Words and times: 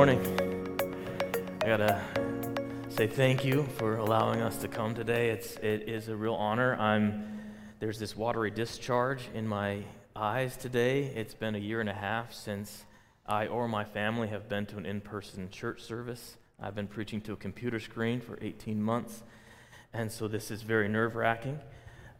morning. 0.00 0.78
I 1.62 1.66
gotta 1.66 2.02
say 2.88 3.06
thank 3.06 3.44
you 3.44 3.64
for 3.76 3.98
allowing 3.98 4.40
us 4.40 4.56
to 4.62 4.66
come 4.66 4.94
today. 4.94 5.28
It's 5.28 5.56
it 5.56 5.90
is 5.90 6.08
a 6.08 6.16
real 6.16 6.36
honor. 6.36 6.74
I'm 6.76 7.42
there's 7.80 7.98
this 7.98 8.16
watery 8.16 8.50
discharge 8.50 9.28
in 9.34 9.46
my 9.46 9.84
eyes 10.16 10.56
today. 10.56 11.12
It's 11.14 11.34
been 11.34 11.54
a 11.54 11.58
year 11.58 11.82
and 11.82 11.90
a 11.90 11.92
half 11.92 12.32
since 12.32 12.86
I 13.26 13.48
or 13.48 13.68
my 13.68 13.84
family 13.84 14.28
have 14.28 14.48
been 14.48 14.64
to 14.68 14.78
an 14.78 14.86
in-person 14.86 15.50
church 15.50 15.82
service. 15.82 16.38
I've 16.58 16.74
been 16.74 16.88
preaching 16.88 17.20
to 17.20 17.34
a 17.34 17.36
computer 17.36 17.78
screen 17.78 18.22
for 18.22 18.38
18 18.40 18.82
months, 18.82 19.22
and 19.92 20.10
so 20.10 20.28
this 20.28 20.50
is 20.50 20.62
very 20.62 20.88
nerve-wracking. 20.88 21.60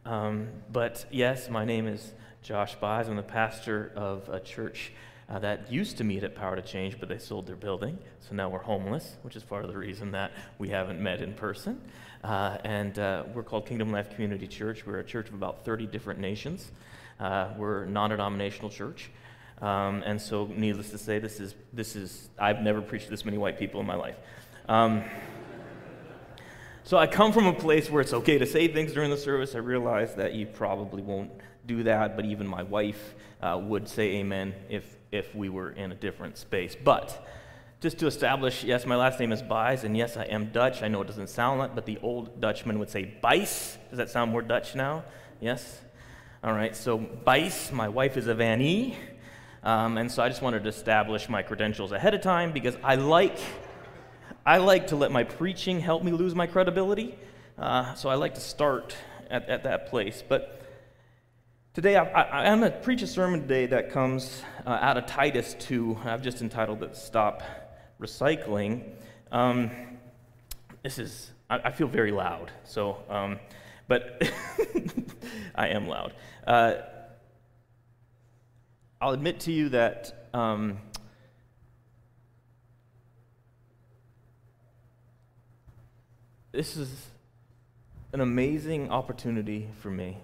Um, 0.05 0.49
but 0.71 1.07
yes, 1.09 1.49
my 1.49 1.65
name 1.65 1.87
is 1.87 2.13
Josh 2.43 2.75
Buys. 2.75 3.07
I'm 3.07 3.15
the 3.15 3.23
pastor 3.23 3.91
of 3.95 4.29
a 4.29 4.39
church 4.39 4.91
uh, 5.31 5.39
that 5.39 5.71
used 5.71 5.97
to 5.97 6.03
meet 6.03 6.23
at 6.23 6.35
Power 6.35 6.57
to 6.57 6.61
Change, 6.61 6.99
but 6.99 7.07
they 7.07 7.17
sold 7.17 7.47
their 7.47 7.55
building. 7.55 7.97
So 8.19 8.35
now 8.35 8.49
we're 8.49 8.59
homeless, 8.59 9.15
which 9.21 9.37
is 9.37 9.43
part 9.43 9.63
of 9.63 9.71
the 9.71 9.77
reason 9.77 10.11
that 10.11 10.33
we 10.59 10.67
haven't 10.67 11.01
met 11.01 11.21
in 11.21 11.33
person. 11.33 11.79
Uh, 12.21 12.57
and 12.65 12.99
uh, 12.99 13.23
we're 13.33 13.43
called 13.43 13.65
Kingdom 13.65 13.91
Life 13.91 14.09
Community 14.13 14.45
Church. 14.45 14.85
We're 14.85 14.99
a 14.99 15.05
church 15.05 15.29
of 15.29 15.33
about 15.33 15.63
30 15.63 15.87
different 15.87 16.19
nations. 16.19 16.73
Uh, 17.17 17.47
we're 17.57 17.83
a 17.83 17.89
non 17.89 18.09
denominational 18.09 18.69
church. 18.69 19.09
Um, 19.61 20.03
and 20.05 20.21
so, 20.21 20.47
needless 20.47 20.89
to 20.89 20.97
say, 20.97 21.19
this 21.19 21.39
is, 21.39 21.55
this 21.71 21.95
is, 21.95 22.29
I've 22.37 22.61
never 22.61 22.81
preached 22.81 23.05
to 23.05 23.11
this 23.11 23.23
many 23.23 23.37
white 23.37 23.57
people 23.57 23.79
in 23.79 23.87
my 23.87 23.95
life. 23.95 24.17
Um, 24.67 25.03
so 26.83 26.97
I 26.97 27.07
come 27.07 27.31
from 27.31 27.45
a 27.45 27.53
place 27.53 27.89
where 27.89 28.01
it's 28.01 28.13
okay 28.13 28.37
to 28.37 28.45
say 28.45 28.67
things 28.67 28.91
during 28.91 29.11
the 29.11 29.17
service. 29.17 29.55
I 29.55 29.59
realize 29.59 30.15
that 30.15 30.33
you 30.33 30.45
probably 30.45 31.03
won't 31.03 31.31
do 31.65 31.83
that, 31.83 32.17
but 32.17 32.25
even 32.25 32.47
my 32.47 32.63
wife 32.63 33.13
uh, 33.41 33.57
would 33.61 33.87
say 33.87 34.15
amen 34.15 34.53
if 34.67 34.97
if 35.11 35.35
we 35.35 35.49
were 35.49 35.71
in 35.71 35.91
a 35.91 35.95
different 35.95 36.37
space. 36.37 36.75
But 36.81 37.27
just 37.81 37.97
to 37.99 38.07
establish, 38.07 38.63
yes, 38.63 38.85
my 38.85 38.95
last 38.95 39.19
name 39.19 39.31
is 39.31 39.41
Bies, 39.41 39.83
and 39.83 39.97
yes, 39.97 40.15
I 40.15 40.23
am 40.25 40.51
Dutch. 40.51 40.83
I 40.83 40.87
know 40.87 41.01
it 41.01 41.07
doesn't 41.07 41.29
sound 41.29 41.59
like, 41.59 41.73
but 41.73 41.85
the 41.85 41.97
old 42.03 42.39
Dutchman 42.39 42.77
would 42.79 42.89
say 42.89 43.13
Bijs. 43.23 43.77
Does 43.89 43.97
that 43.97 44.09
sound 44.09 44.31
more 44.31 44.41
Dutch 44.41 44.75
now? 44.75 45.03
Yes? 45.39 45.81
All 46.43 46.53
right, 46.53 46.75
so 46.75 46.99
Bijs, 46.99 47.71
my 47.71 47.89
wife 47.89 48.17
is 48.17 48.27
a 48.27 48.35
Van 48.35 48.61
E, 48.61 48.95
um, 49.63 49.97
and 49.97 50.11
so 50.11 50.23
I 50.23 50.29
just 50.29 50.41
wanted 50.41 50.63
to 50.63 50.69
establish 50.69 51.29
my 51.29 51.43
credentials 51.43 51.91
ahead 51.91 52.13
of 52.13 52.21
time 52.21 52.51
because 52.51 52.77
I 52.83 52.95
like, 52.95 53.37
I 54.45 54.57
like 54.57 54.87
to 54.87 54.95
let 54.95 55.11
my 55.11 55.23
preaching 55.23 55.79
help 55.79 56.03
me 56.03 56.11
lose 56.11 56.33
my 56.33 56.47
credibility. 56.47 57.15
Uh, 57.57 57.93
so 57.93 58.09
I 58.09 58.15
like 58.15 58.35
to 58.35 58.41
start 58.41 58.95
at, 59.29 59.49
at 59.49 59.63
that 59.63 59.89
place. 59.89 60.23
But 60.27 60.60
Today, 61.73 61.95
I, 61.95 62.47
am 62.47 62.59
going 62.59 62.69
to 62.69 62.77
preach 62.79 63.01
a 63.01 63.07
sermon 63.07 63.43
today 63.43 63.65
that 63.67 63.91
comes 63.91 64.43
uh, 64.67 64.71
out 64.71 64.97
of 64.97 65.05
Titus 65.05 65.55
2. 65.57 65.99
I've 66.03 66.21
just 66.21 66.41
entitled 66.41 66.83
it 66.83 66.97
Stop 66.97 67.43
Recycling. 67.97 68.83
Um, 69.31 69.71
this 70.83 70.99
is, 70.99 71.31
I, 71.49 71.59
I, 71.63 71.71
feel 71.71 71.87
very 71.87 72.11
loud, 72.11 72.51
so, 72.65 72.97
um, 73.09 73.39
but 73.87 74.21
I 75.55 75.69
am 75.69 75.87
loud. 75.87 76.13
Uh, 76.45 76.73
I'll 78.99 79.13
admit 79.13 79.39
to 79.41 79.53
you 79.53 79.69
that 79.69 80.27
um, 80.33 80.77
this 86.51 86.75
is 86.75 87.07
an 88.11 88.19
amazing 88.19 88.91
opportunity 88.91 89.69
for 89.79 89.89
me 89.89 90.17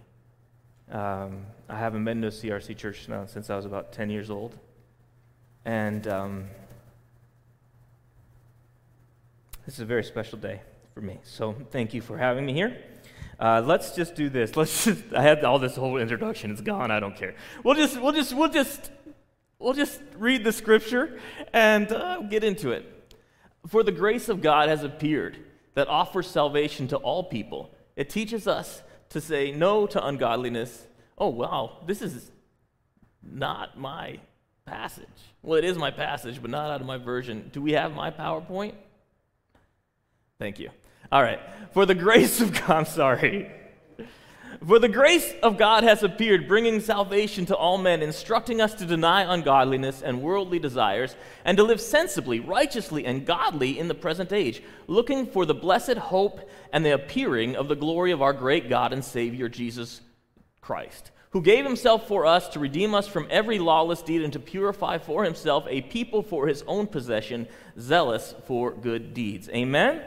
um, 0.91 1.45
I 1.67 1.77
haven't 1.77 2.05
been 2.05 2.21
to 2.21 2.27
a 2.27 2.31
CRC 2.31 2.77
church 2.77 3.07
now 3.09 3.25
since 3.25 3.49
I 3.49 3.55
was 3.55 3.65
about 3.65 3.91
10 3.91 4.09
years 4.09 4.29
old. 4.29 4.57
And 5.65 6.07
um, 6.07 6.47
this 9.65 9.75
is 9.75 9.81
a 9.81 9.85
very 9.85 10.03
special 10.03 10.37
day 10.37 10.61
for 10.93 11.01
me. 11.01 11.19
So 11.23 11.55
thank 11.71 11.93
you 11.93 12.01
for 12.01 12.17
having 12.17 12.45
me 12.45 12.53
here. 12.53 12.77
Uh, 13.39 13.61
let's 13.65 13.95
just 13.95 14.15
do 14.15 14.29
this. 14.29 14.55
Let's 14.55 14.85
just, 14.85 15.03
I 15.13 15.21
had 15.21 15.43
all 15.43 15.59
this 15.59 15.75
whole 15.75 15.97
introduction. 15.97 16.51
It's 16.51 16.61
gone. 16.61 16.89
I 16.89 16.99
don't 16.99 17.15
care. 17.15 17.35
We'll 17.63 17.75
just, 17.75 18.01
we'll 18.01 18.13
just, 18.13 18.33
we'll 18.33 18.49
just, 18.49 18.89
we'll 19.59 19.73
just 19.73 20.01
read 20.17 20.43
the 20.43 20.51
scripture 20.51 21.19
and 21.53 21.91
uh, 21.91 22.21
get 22.21 22.43
into 22.43 22.71
it. 22.71 23.13
For 23.67 23.83
the 23.83 23.91
grace 23.91 24.29
of 24.29 24.41
God 24.41 24.69
has 24.69 24.83
appeared 24.83 25.37
that 25.73 25.87
offers 25.89 26.27
salvation 26.27 26.87
to 26.87 26.97
all 26.97 27.25
people. 27.25 27.75
It 27.95 28.09
teaches 28.09 28.47
us 28.47 28.81
to 29.09 29.21
say 29.21 29.51
no 29.51 29.87
to 29.87 30.05
ungodliness. 30.05 30.85
Oh, 31.17 31.29
wow, 31.29 31.77
this 31.85 32.01
is 32.01 32.31
not 33.23 33.79
my 33.79 34.19
passage. 34.65 35.07
Well, 35.41 35.57
it 35.57 35.65
is 35.65 35.77
my 35.77 35.91
passage, 35.91 36.41
but 36.41 36.51
not 36.51 36.69
out 36.69 36.81
of 36.81 36.87
my 36.87 36.97
version. 36.97 37.49
Do 37.51 37.61
we 37.61 37.71
have 37.73 37.93
my 37.93 38.11
PowerPoint? 38.11 38.73
Thank 40.39 40.59
you. 40.59 40.69
All 41.11 41.23
right. 41.23 41.39
For 41.71 41.85
the 41.85 41.95
grace 42.05 42.41
of 42.41 42.53
God, 42.53 42.69
I'm 42.69 42.85
sorry. 42.85 43.51
For 44.65 44.79
the 44.79 44.89
grace 44.89 45.33
of 45.43 45.57
God 45.57 45.83
has 45.83 46.03
appeared, 46.03 46.47
bringing 46.47 46.79
salvation 46.79 47.45
to 47.45 47.55
all 47.55 47.77
men, 47.77 48.01
instructing 48.01 48.59
us 48.59 48.73
to 48.75 48.85
deny 48.85 49.33
ungodliness 49.33 50.01
and 50.01 50.21
worldly 50.21 50.59
desires, 50.59 51.15
and 51.45 51.57
to 51.57 51.63
live 51.63 51.79
sensibly, 51.79 52.39
righteously, 52.39 53.05
and 53.05 53.25
godly 53.25 53.77
in 53.77 53.87
the 53.87 53.93
present 53.93 54.33
age, 54.33 54.61
looking 54.87 55.25
for 55.25 55.45
the 55.45 55.53
blessed 55.53 55.97
hope 55.97 56.49
and 56.73 56.85
the 56.85 56.93
appearing 56.93 57.55
of 57.55 57.67
the 57.67 57.75
glory 57.75 58.11
of 58.11 58.21
our 58.21 58.33
great 58.33 58.67
God 58.67 58.93
and 58.93 59.05
Savior, 59.05 59.47
Jesus 59.47 60.01
Christ, 60.59 61.11
who 61.31 61.41
gave 61.41 61.63
himself 61.63 62.07
for 62.07 62.25
us 62.25 62.49
to 62.49 62.59
redeem 62.59 62.95
us 62.95 63.07
from 63.07 63.27
every 63.29 63.59
lawless 63.59 64.01
deed 64.01 64.21
and 64.21 64.33
to 64.33 64.39
purify 64.39 64.97
for 64.97 65.23
himself 65.23 65.65
a 65.69 65.81
people 65.81 66.23
for 66.23 66.47
his 66.47 66.63
own 66.67 66.87
possession, 66.87 67.47
zealous 67.79 68.33
for 68.45 68.71
good 68.71 69.13
deeds. 69.13 69.49
Amen? 69.49 70.01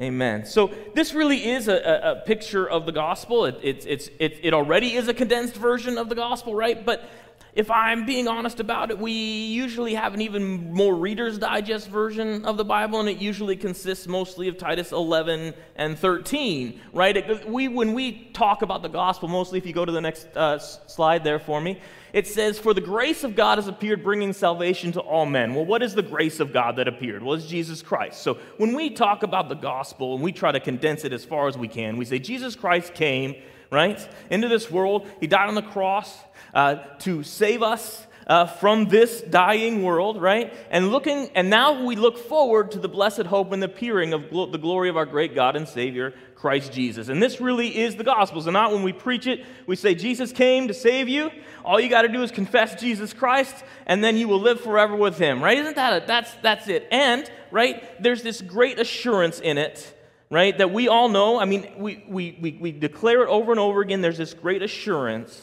Amen. 0.00 0.46
So 0.46 0.72
this 0.94 1.12
really 1.12 1.50
is 1.50 1.68
a, 1.68 1.76
a, 1.76 2.26
picture 2.26 2.68
of 2.68 2.86
the 2.86 2.92
gospel. 2.92 3.44
It, 3.44 3.58
it, 3.62 3.86
it's, 3.86 4.08
it, 4.18 4.38
it 4.42 4.54
already 4.54 4.94
is 4.94 5.06
a 5.08 5.14
condensed 5.14 5.54
version 5.54 5.98
of 5.98 6.08
the 6.08 6.14
gospel, 6.14 6.54
right? 6.54 6.84
But 6.84 7.08
if 7.54 7.70
I'm 7.70 8.06
being 8.06 8.26
honest 8.26 8.60
about 8.60 8.90
it, 8.90 8.98
we 8.98 9.12
usually 9.12 9.92
have 9.92 10.14
an 10.14 10.22
even 10.22 10.72
more 10.72 10.94
Reader's 10.94 11.36
Digest 11.36 11.88
version 11.88 12.46
of 12.46 12.56
the 12.56 12.64
Bible, 12.64 13.00
and 13.00 13.08
it 13.08 13.18
usually 13.18 13.56
consists 13.56 14.06
mostly 14.06 14.48
of 14.48 14.56
Titus 14.56 14.92
11 14.92 15.52
and 15.76 15.98
13, 15.98 16.80
right? 16.94 17.14
It, 17.14 17.46
we, 17.46 17.68
when 17.68 17.92
we 17.92 18.30
talk 18.32 18.62
about 18.62 18.80
the 18.80 18.88
gospel, 18.88 19.28
mostly 19.28 19.58
if 19.58 19.66
you 19.66 19.74
go 19.74 19.84
to 19.84 19.92
the 19.92 20.00
next 20.00 20.34
uh, 20.34 20.58
slide 20.58 21.22
there 21.22 21.38
for 21.38 21.60
me, 21.60 21.78
it 22.12 22.26
says, 22.26 22.58
For 22.58 22.74
the 22.74 22.80
grace 22.80 23.24
of 23.24 23.34
God 23.34 23.58
has 23.58 23.68
appeared, 23.68 24.02
bringing 24.02 24.32
salvation 24.32 24.92
to 24.92 25.00
all 25.00 25.26
men. 25.26 25.54
Well, 25.54 25.64
what 25.64 25.82
is 25.82 25.94
the 25.94 26.02
grace 26.02 26.40
of 26.40 26.52
God 26.52 26.76
that 26.76 26.88
appeared? 26.88 27.22
Well, 27.22 27.34
it's 27.34 27.46
Jesus 27.46 27.82
Christ. 27.82 28.22
So 28.22 28.38
when 28.58 28.74
we 28.74 28.90
talk 28.90 29.22
about 29.22 29.48
the 29.48 29.54
gospel 29.54 30.14
and 30.14 30.22
we 30.22 30.32
try 30.32 30.52
to 30.52 30.60
condense 30.60 31.04
it 31.04 31.12
as 31.12 31.24
far 31.24 31.48
as 31.48 31.56
we 31.56 31.68
can, 31.68 31.96
we 31.96 32.04
say 32.04 32.18
Jesus 32.18 32.54
Christ 32.54 32.94
came, 32.94 33.34
right, 33.70 34.06
into 34.30 34.48
this 34.48 34.70
world. 34.70 35.08
He 35.20 35.26
died 35.26 35.48
on 35.48 35.54
the 35.54 35.62
cross 35.62 36.18
uh, 36.54 36.76
to 37.00 37.22
save 37.22 37.62
us. 37.62 38.06
Uh, 38.32 38.46
from 38.46 38.86
this 38.86 39.20
dying 39.20 39.82
world, 39.82 40.18
right? 40.18 40.54
And 40.70 40.90
looking, 40.90 41.28
and 41.34 41.50
now 41.50 41.84
we 41.84 41.96
look 41.96 42.16
forward 42.16 42.70
to 42.70 42.78
the 42.78 42.88
blessed 42.88 43.24
hope 43.24 43.52
and 43.52 43.62
the 43.62 43.66
appearing 43.66 44.14
of 44.14 44.30
the 44.30 44.56
glory 44.56 44.88
of 44.88 44.96
our 44.96 45.04
great 45.04 45.34
God 45.34 45.54
and 45.54 45.68
Savior, 45.68 46.14
Christ 46.34 46.72
Jesus. 46.72 47.10
And 47.10 47.22
this 47.22 47.42
really 47.42 47.76
is 47.78 47.96
the 47.96 48.04
gospel. 48.04 48.40
So 48.40 48.50
not 48.50 48.72
when 48.72 48.84
we 48.84 48.94
preach 48.94 49.26
it, 49.26 49.44
we 49.66 49.76
say 49.76 49.94
Jesus 49.94 50.32
came 50.32 50.68
to 50.68 50.72
save 50.72 51.10
you. 51.10 51.30
All 51.62 51.78
you 51.78 51.90
got 51.90 52.02
to 52.02 52.08
do 52.08 52.22
is 52.22 52.30
confess 52.30 52.80
Jesus 52.80 53.12
Christ, 53.12 53.54
and 53.84 54.02
then 54.02 54.16
you 54.16 54.28
will 54.28 54.40
live 54.40 54.62
forever 54.62 54.96
with 54.96 55.18
Him, 55.18 55.44
right? 55.44 55.58
Isn't 55.58 55.76
that 55.76 56.02
a, 56.02 56.06
that's 56.06 56.32
that's 56.36 56.68
it? 56.68 56.88
And 56.90 57.30
right, 57.50 58.02
there's 58.02 58.22
this 58.22 58.40
great 58.40 58.78
assurance 58.78 59.40
in 59.40 59.58
it 59.58 59.94
right? 60.30 60.56
That 60.56 60.72
we 60.72 60.88
all 60.88 61.10
know. 61.10 61.38
I 61.38 61.44
mean, 61.44 61.70
we, 61.76 62.02
we, 62.08 62.38
we, 62.40 62.56
we, 62.58 62.72
declare 62.72 63.22
it 63.22 63.28
over 63.28 63.50
and 63.50 63.60
over 63.60 63.82
again. 63.82 64.00
There's 64.00 64.16
this 64.16 64.32
great 64.32 64.62
assurance 64.62 65.38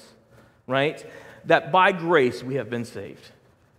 right? 0.69 1.03
That 1.49 1.71
by 1.71 1.91
grace 1.91 2.43
we 2.43 2.55
have 2.55 2.69
been 2.69 2.85
saved. 2.85 3.31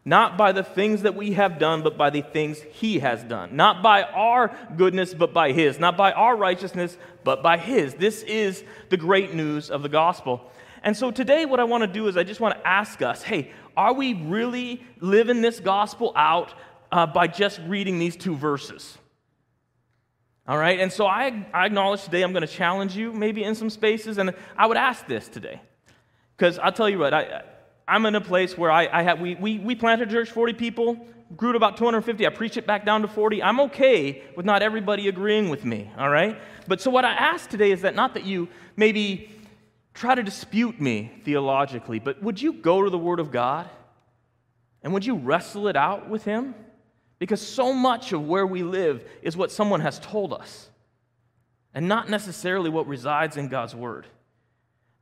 Not 0.05 0.37
by 0.37 0.51
the 0.51 0.65
things 0.65 1.03
that 1.03 1.15
we 1.15 1.35
have 1.35 1.61
done, 1.61 1.83
but 1.83 1.97
by 1.97 2.11
the 2.11 2.23
things 2.23 2.61
He 2.73 2.99
has 2.99 3.23
done. 3.23 3.55
Not 3.55 3.81
by 3.81 4.03
our 4.03 4.51
goodness, 4.77 5.15
but 5.15 5.33
by 5.33 5.53
His. 5.53 5.79
Not 5.79 5.97
by 5.97 6.11
our 6.11 6.37
righteousness, 6.37 6.99
but 7.23 7.45
by 7.45 7.59
His. 7.59 7.95
This 7.95 8.25
is 8.25 8.65
the 8.89 8.97
great 8.97 9.35
news 9.35 9.71
of 9.71 9.83
the 9.85 9.89
gospel. 9.89 10.51
And 10.83 10.97
so 10.97 11.13
today, 11.13 11.45
what 11.45 11.61
I 11.61 11.65
want 11.65 11.83
to 11.83 11.87
do 11.87 12.09
is 12.09 12.17
I 12.17 12.25
just 12.25 12.41
want 12.41 12.59
to 12.59 12.67
ask 12.67 13.03
us 13.03 13.23
hey, 13.23 13.53
are 13.77 13.93
we 13.93 14.15
really 14.15 14.83
living 14.99 15.41
this 15.41 15.61
gospel 15.61 16.13
out 16.17 16.53
uh, 16.91 17.07
by 17.07 17.29
just 17.29 17.61
reading 17.69 18.01
these 18.01 18.17
two 18.17 18.35
verses? 18.35 18.99
All 20.49 20.59
right, 20.59 20.81
and 20.81 20.93
so 20.93 21.07
I, 21.07 21.47
I 21.55 21.67
acknowledge 21.67 22.03
today 22.03 22.23
I'm 22.23 22.33
going 22.33 22.45
to 22.45 22.53
challenge 22.53 22.97
you, 22.97 23.13
maybe 23.13 23.45
in 23.45 23.55
some 23.55 23.71
spaces, 23.71 24.19
and 24.19 24.35
I 24.57 24.67
would 24.67 24.77
ask 24.77 25.07
this 25.07 25.29
today 25.29 25.61
because 26.37 26.59
I'll 26.59 26.73
tell 26.73 26.89
you 26.89 26.99
what, 26.99 27.15
I, 27.15 27.43
I'm 27.91 28.07
in 28.07 28.15
a 28.15 28.21
place 28.21 28.57
where 28.57 28.71
I, 28.71 28.89
I 28.93 29.03
have, 29.03 29.21
we, 29.21 29.35
we, 29.35 29.59
we 29.59 29.75
planted 29.75 30.09
a 30.09 30.13
church, 30.13 30.31
40 30.31 30.53
people, 30.53 30.97
grew 31.37 31.53
to 31.53 31.57
about 31.57 31.77
250. 31.77 32.25
I 32.25 32.31
preached 32.31 32.57
it 32.57 32.65
back 32.65 32.87
down 32.87 33.03
to 33.03 33.09
40. 33.09 33.43
I'm 33.43 33.59
okay 33.61 34.23
with 34.37 34.47
not 34.47 34.63
everybody 34.63 35.09
agreeing 35.09 35.49
with 35.49 35.65
me, 35.65 35.91
all 35.99 36.09
right? 36.09 36.39
But 36.69 36.81
so 36.81 36.89
what 36.89 37.05
I 37.05 37.13
ask 37.13 37.51
today 37.51 37.73
is 37.73 37.83
that 37.83 37.97
not 37.97 38.15
that 38.15 38.25
you 38.25 38.49
maybe 38.77 39.33
try 39.93 40.15
to 40.15 40.23
dispute 40.23 40.81
me 40.81 41.11
theologically, 41.25 41.99
but 41.99 42.23
would 42.23 42.41
you 42.41 42.53
go 42.53 42.85
to 42.85 42.91
the 42.91 42.99
Word 42.99 43.19
of 43.19 43.33
God 43.33 43.69
and 44.85 44.93
would 44.93 45.05
you 45.05 45.17
wrestle 45.17 45.67
it 45.67 45.77
out 45.77 46.09
with 46.09 46.25
Him? 46.25 46.55
Because 47.19 47.45
so 47.45 47.73
much 47.73 48.13
of 48.13 48.25
where 48.25 48.47
we 48.47 48.63
live 48.63 49.05
is 49.21 49.37
what 49.37 49.51
someone 49.51 49.81
has 49.81 49.99
told 49.99 50.33
us, 50.33 50.71
and 51.75 51.89
not 51.89 52.09
necessarily 52.09 52.71
what 52.71 52.87
resides 52.87 53.37
in 53.37 53.49
God's 53.49 53.75
Word. 53.75 54.07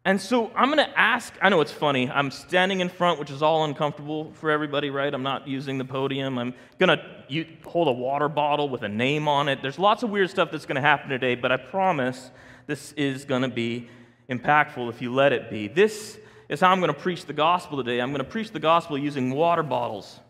And 0.09 0.19
so 0.19 0.51
I'm 0.57 0.73
going 0.73 0.79
to 0.79 0.99
ask. 0.99 1.35
I 1.43 1.51
know 1.51 1.61
it's 1.61 1.71
funny. 1.71 2.09
I'm 2.09 2.31
standing 2.31 2.81
in 2.81 2.89
front, 2.89 3.21
which 3.21 3.31
is 3.31 3.43
all 3.43 3.65
uncomfortable 3.65 4.33
for 4.33 4.51
everybody, 4.51 4.89
right? 4.89 5.13
I'm 5.13 5.23
not 5.23 5.47
using 5.47 5.77
the 5.77 5.85
podium. 5.85 6.39
I'm 6.39 6.55
going 6.79 6.99
to 6.99 7.47
hold 7.67 7.89
a 7.89 7.93
water 7.93 8.31
bottle 8.31 8.71
with 8.71 8.81
a 8.85 8.89
name 8.89 9.29
on 9.29 9.51
it. 9.51 9.61
There's 9.61 9.79
lots 9.79 10.03
of 10.03 10.09
weird 10.09 10.31
stuff 10.31 10.51
that's 10.51 10.65
going 10.65 10.77
to 10.77 10.81
happen 10.81 11.11
today, 11.11 11.35
but 11.35 11.53
I 11.53 11.59
promise 11.59 12.31
this 12.67 12.93
is 12.93 13.27
going 13.27 13.43
to 13.43 13.49
be 13.49 13.91
impactful 14.31 14.89
if 14.89 15.03
you 15.03 15.13
let 15.13 15.35
it 15.35 15.51
be. 15.51 15.69
This 15.69 16.19
is 16.49 16.61
how 16.61 16.73
I'm 16.73 16.81
going 16.81 16.95
to 16.95 16.99
preach 16.99 17.27
the 17.27 17.35
gospel 17.35 17.77
today. 17.77 18.01
I'm 18.01 18.09
going 18.09 18.25
to 18.25 18.31
preach 18.31 18.51
the 18.51 18.61
gospel 18.61 18.97
using 18.97 19.35
water 19.35 19.63
bottles. 19.63 20.21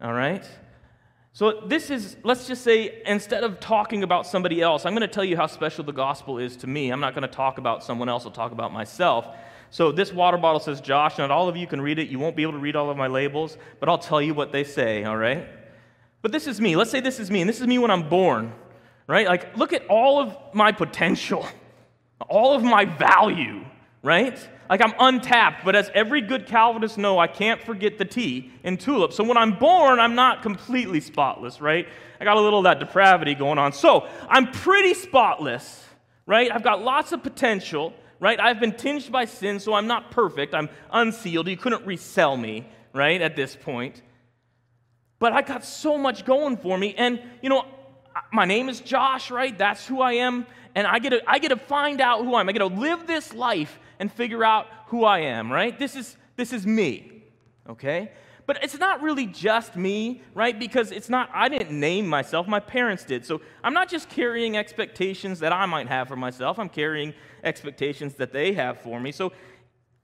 All 0.00 0.12
right? 0.12 0.44
So, 1.36 1.60
this 1.66 1.90
is, 1.90 2.16
let's 2.22 2.46
just 2.46 2.64
say, 2.64 3.02
instead 3.04 3.44
of 3.44 3.60
talking 3.60 4.02
about 4.02 4.26
somebody 4.26 4.62
else, 4.62 4.86
I'm 4.86 4.94
going 4.94 5.06
to 5.06 5.06
tell 5.06 5.22
you 5.22 5.36
how 5.36 5.46
special 5.46 5.84
the 5.84 5.92
gospel 5.92 6.38
is 6.38 6.56
to 6.56 6.66
me. 6.66 6.88
I'm 6.88 6.98
not 6.98 7.12
going 7.14 7.28
to 7.28 7.28
talk 7.28 7.58
about 7.58 7.84
someone 7.84 8.08
else, 8.08 8.24
I'll 8.24 8.30
talk 8.30 8.52
about 8.52 8.72
myself. 8.72 9.28
So, 9.68 9.92
this 9.92 10.14
water 10.14 10.38
bottle 10.38 10.60
says 10.60 10.80
Josh. 10.80 11.18
Not 11.18 11.30
all 11.30 11.46
of 11.46 11.54
you 11.54 11.66
can 11.66 11.78
read 11.78 11.98
it. 11.98 12.08
You 12.08 12.18
won't 12.18 12.36
be 12.36 12.42
able 12.42 12.54
to 12.54 12.58
read 12.58 12.74
all 12.74 12.88
of 12.88 12.96
my 12.96 13.06
labels, 13.06 13.58
but 13.80 13.90
I'll 13.90 13.98
tell 13.98 14.22
you 14.22 14.32
what 14.32 14.50
they 14.50 14.64
say, 14.64 15.04
all 15.04 15.18
right? 15.18 15.46
But 16.22 16.32
this 16.32 16.46
is 16.46 16.58
me. 16.58 16.74
Let's 16.74 16.90
say 16.90 17.00
this 17.00 17.20
is 17.20 17.30
me, 17.30 17.42
and 17.42 17.50
this 17.50 17.60
is 17.60 17.66
me 17.66 17.76
when 17.76 17.90
I'm 17.90 18.08
born, 18.08 18.54
right? 19.06 19.26
Like, 19.26 19.58
look 19.58 19.74
at 19.74 19.86
all 19.88 20.18
of 20.18 20.34
my 20.54 20.72
potential, 20.72 21.46
all 22.30 22.54
of 22.54 22.62
my 22.62 22.86
value, 22.86 23.62
right? 24.02 24.38
Like 24.68 24.82
I'm 24.82 24.94
untapped, 24.98 25.64
but 25.64 25.76
as 25.76 25.90
every 25.94 26.20
good 26.20 26.46
Calvinist 26.46 26.98
know, 26.98 27.18
I 27.18 27.26
can't 27.26 27.62
forget 27.62 27.98
the 27.98 28.04
T 28.04 28.50
in 28.64 28.76
tulip. 28.76 29.12
So 29.12 29.24
when 29.24 29.36
I'm 29.36 29.58
born, 29.58 30.00
I'm 30.00 30.14
not 30.14 30.42
completely 30.42 31.00
spotless, 31.00 31.60
right? 31.60 31.86
I 32.20 32.24
got 32.24 32.36
a 32.36 32.40
little 32.40 32.60
of 32.60 32.64
that 32.64 32.78
depravity 32.78 33.34
going 33.34 33.58
on. 33.58 33.72
So 33.72 34.08
I'm 34.28 34.50
pretty 34.50 34.94
spotless, 34.94 35.84
right? 36.26 36.50
I've 36.52 36.64
got 36.64 36.82
lots 36.82 37.12
of 37.12 37.22
potential, 37.22 37.92
right? 38.20 38.40
I've 38.40 38.60
been 38.60 38.72
tinged 38.72 39.10
by 39.12 39.26
sin, 39.26 39.60
so 39.60 39.74
I'm 39.74 39.86
not 39.86 40.10
perfect. 40.10 40.54
I'm 40.54 40.68
unsealed. 40.90 41.48
You 41.48 41.56
couldn't 41.56 41.86
resell 41.86 42.36
me, 42.36 42.66
right, 42.92 43.20
at 43.20 43.36
this 43.36 43.54
point. 43.54 44.02
But 45.18 45.32
I 45.32 45.42
got 45.42 45.64
so 45.64 45.96
much 45.96 46.24
going 46.24 46.56
for 46.56 46.76
me. 46.76 46.94
And, 46.96 47.22
you 47.42 47.48
know, 47.48 47.64
my 48.32 48.44
name 48.44 48.68
is 48.68 48.80
Josh, 48.80 49.30
right? 49.30 49.56
That's 49.56 49.86
who 49.86 50.00
I 50.00 50.14
am. 50.14 50.46
And 50.74 50.86
I 50.86 50.98
get 50.98 51.10
to, 51.10 51.22
I 51.26 51.38
get 51.38 51.48
to 51.48 51.56
find 51.56 52.00
out 52.00 52.24
who 52.24 52.34
I 52.34 52.40
am. 52.40 52.48
I 52.48 52.52
get 52.52 52.58
to 52.58 52.66
live 52.66 53.06
this 53.06 53.32
life 53.32 53.78
and 53.98 54.12
figure 54.12 54.44
out 54.44 54.66
who 54.86 55.04
I 55.04 55.20
am, 55.20 55.50
right? 55.50 55.78
This 55.78 55.96
is, 55.96 56.16
this 56.36 56.52
is 56.52 56.66
me, 56.66 57.24
okay? 57.68 58.12
But 58.46 58.62
it's 58.62 58.78
not 58.78 59.02
really 59.02 59.26
just 59.26 59.74
me, 59.74 60.22
right? 60.34 60.56
Because 60.58 60.92
it's 60.92 61.08
not, 61.08 61.30
I 61.34 61.48
didn't 61.48 61.78
name 61.78 62.06
myself, 62.06 62.46
my 62.46 62.60
parents 62.60 63.04
did. 63.04 63.24
So 63.26 63.40
I'm 63.64 63.74
not 63.74 63.88
just 63.88 64.08
carrying 64.08 64.56
expectations 64.56 65.40
that 65.40 65.52
I 65.52 65.66
might 65.66 65.88
have 65.88 66.08
for 66.08 66.16
myself, 66.16 66.58
I'm 66.58 66.68
carrying 66.68 67.14
expectations 67.42 68.14
that 68.14 68.32
they 68.32 68.52
have 68.52 68.80
for 68.80 69.00
me. 69.00 69.12
So 69.12 69.32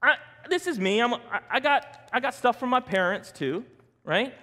I, 0.01 0.15
this 0.49 0.67
is 0.67 0.77
me. 0.77 0.99
I'm, 0.99 1.13
I, 1.13 1.39
I, 1.51 1.59
got, 1.59 2.09
I 2.11 2.19
got 2.19 2.33
stuff 2.33 2.59
from 2.59 2.69
my 2.69 2.81
parents 2.81 3.31
too, 3.31 3.63
right? 4.03 4.33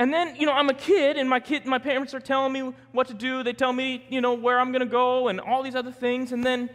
And 0.00 0.12
then, 0.12 0.34
you 0.34 0.46
know, 0.46 0.52
I'm 0.52 0.68
a 0.68 0.74
kid, 0.74 1.16
and 1.16 1.28
my 1.28 1.38
kid, 1.38 1.66
my 1.66 1.78
parents 1.78 2.12
are 2.14 2.20
telling 2.20 2.52
me 2.52 2.72
what 2.90 3.06
to 3.08 3.14
do. 3.14 3.44
They 3.44 3.52
tell 3.52 3.72
me, 3.72 4.04
you 4.08 4.20
know, 4.20 4.34
where 4.34 4.58
I'm 4.58 4.72
going 4.72 4.80
to 4.80 4.86
go 4.86 5.28
and 5.28 5.38
all 5.38 5.62
these 5.62 5.76
other 5.76 5.92
things. 5.92 6.32
And 6.32 6.42
then 6.42 6.70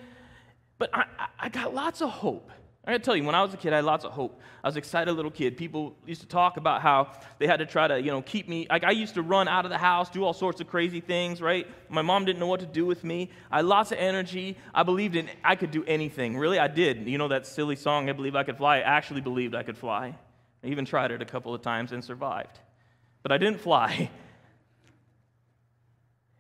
but 0.77 0.89
I, 0.93 1.05
I 1.39 1.49
got 1.49 1.73
lots 1.73 2.01
of 2.01 2.09
hope. 2.09 2.51
I 2.87 2.91
gotta 2.91 3.03
tell 3.03 3.15
you, 3.15 3.23
when 3.23 3.33
I 3.33 3.41
was 3.41 3.51
a 3.51 3.57
kid, 3.57 3.73
I 3.73 3.77
had 3.77 3.85
lots 3.85 4.05
of 4.05 4.11
hope. 4.11 4.39
I 4.63 4.67
was 4.67 4.75
an 4.75 4.79
excited 4.79 5.11
little 5.11 5.31
kid. 5.31 5.57
People 5.57 5.95
used 6.05 6.21
to 6.21 6.27
talk 6.27 6.57
about 6.57 6.83
how 6.83 7.13
they 7.39 7.47
had 7.47 7.57
to 7.57 7.65
try 7.65 7.87
to, 7.87 7.99
you 7.99 8.11
know, 8.11 8.21
keep 8.21 8.47
me. 8.47 8.67
Like 8.69 8.83
I 8.83 8.91
used 8.91 9.15
to 9.15 9.23
run 9.23 9.47
out 9.47 9.65
of 9.65 9.71
the 9.71 9.77
house, 9.77 10.07
do 10.07 10.23
all 10.23 10.33
sorts 10.33 10.61
of 10.61 10.67
crazy 10.67 11.01
things, 11.01 11.41
right? 11.41 11.65
My 11.89 12.03
mom 12.03 12.25
didn't 12.25 12.39
know 12.39 12.45
what 12.45 12.59
to 12.59 12.67
do 12.67 12.85
with 12.85 13.03
me. 13.03 13.31
I 13.49 13.57
had 13.57 13.65
lots 13.65 13.91
of 13.91 13.97
energy. 13.97 14.55
I 14.71 14.83
believed 14.83 15.15
in 15.15 15.29
I 15.43 15.55
could 15.55 15.71
do 15.71 15.83
anything. 15.85 16.37
Really, 16.37 16.59
I 16.59 16.67
did. 16.67 17.07
You 17.07 17.17
know 17.17 17.29
that 17.29 17.47
silly 17.47 17.75
song, 17.75 18.07
I 18.07 18.13
Believe 18.13 18.35
I 18.35 18.43
Could 18.43 18.57
Fly? 18.57 18.77
I 18.77 18.81
actually 18.81 19.21
believed 19.21 19.55
I 19.55 19.63
could 19.63 19.77
fly. 19.77 20.15
I 20.63 20.67
even 20.67 20.85
tried 20.85 21.09
it 21.09 21.23
a 21.23 21.25
couple 21.25 21.55
of 21.55 21.63
times 21.63 21.91
and 21.91 22.03
survived. 22.03 22.59
But 23.25 23.31
I 23.31 23.39
didn't 23.39 23.59
fly. 23.59 24.11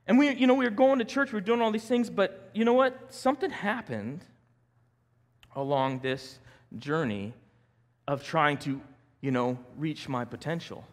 And 0.07 0.19
we, 0.19 0.29
you 0.35 0.45
know, 0.45 0.53
we 0.53 0.65
were 0.65 0.69
going 0.69 0.99
to 0.99 1.05
church, 1.05 1.31
we 1.31 1.37
were 1.37 1.41
doing 1.41 1.59
all 1.59 1.71
these 1.71 1.87
things, 1.87 2.11
but 2.11 2.51
you 2.53 2.63
know 2.63 2.73
what? 2.73 3.11
Something 3.11 3.49
happened 3.49 4.23
along 5.55 6.01
this 6.01 6.37
journey 6.77 7.33
of 8.07 8.23
trying 8.23 8.59
to, 8.59 8.79
you 9.21 9.31
know, 9.31 9.57
reach 9.75 10.07
my 10.07 10.23
potential. 10.23 10.85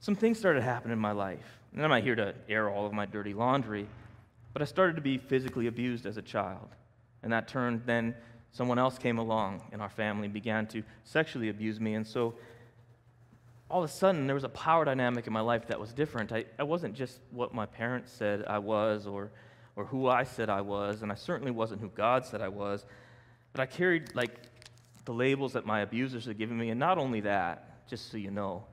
Some 0.00 0.14
things 0.14 0.38
started 0.38 0.62
happening 0.62 0.94
in 0.94 0.98
my 0.98 1.12
life. 1.12 1.58
And 1.74 1.84
I'm 1.84 1.90
not 1.90 2.02
here 2.02 2.14
to 2.14 2.34
air 2.48 2.70
all 2.70 2.86
of 2.86 2.94
my 2.94 3.04
dirty 3.04 3.34
laundry, 3.34 3.86
but 4.54 4.62
I 4.62 4.64
started 4.64 4.96
to 4.96 5.02
be 5.02 5.18
physically 5.18 5.66
abused 5.66 6.06
as 6.06 6.16
a 6.16 6.22
child. 6.22 6.70
And 7.22 7.30
that 7.34 7.48
turned 7.48 7.82
then 7.84 8.14
someone 8.52 8.78
else 8.78 8.96
came 8.96 9.18
along 9.18 9.60
in 9.72 9.82
our 9.82 9.90
family 9.90 10.26
began 10.26 10.66
to 10.68 10.82
sexually 11.04 11.50
abuse 11.50 11.80
me. 11.80 11.96
And 11.96 12.06
so 12.06 12.32
all 13.70 13.82
of 13.82 13.90
a 13.90 13.92
sudden 13.92 14.26
there 14.26 14.34
was 14.34 14.44
a 14.44 14.48
power 14.48 14.84
dynamic 14.84 15.26
in 15.26 15.32
my 15.32 15.40
life 15.40 15.66
that 15.66 15.78
was 15.78 15.92
different. 15.92 16.32
I, 16.32 16.46
I 16.58 16.62
wasn't 16.62 16.94
just 16.94 17.20
what 17.30 17.52
my 17.52 17.66
parents 17.66 18.10
said 18.10 18.44
I 18.46 18.58
was 18.58 19.06
or, 19.06 19.30
or 19.76 19.84
who 19.84 20.08
I 20.08 20.24
said 20.24 20.48
I 20.48 20.62
was, 20.62 21.02
and 21.02 21.12
I 21.12 21.14
certainly 21.14 21.50
wasn't 21.50 21.80
who 21.80 21.88
God 21.88 22.24
said 22.24 22.40
I 22.40 22.48
was. 22.48 22.86
But 23.52 23.60
I 23.60 23.66
carried 23.66 24.14
like 24.14 24.30
the 25.04 25.12
labels 25.12 25.52
that 25.52 25.66
my 25.66 25.80
abusers 25.80 26.24
had 26.24 26.38
given 26.38 26.56
me, 26.56 26.70
and 26.70 26.80
not 26.80 26.98
only 26.98 27.20
that, 27.20 27.86
just 27.88 28.10
so 28.10 28.16
you 28.16 28.30
know, 28.30 28.64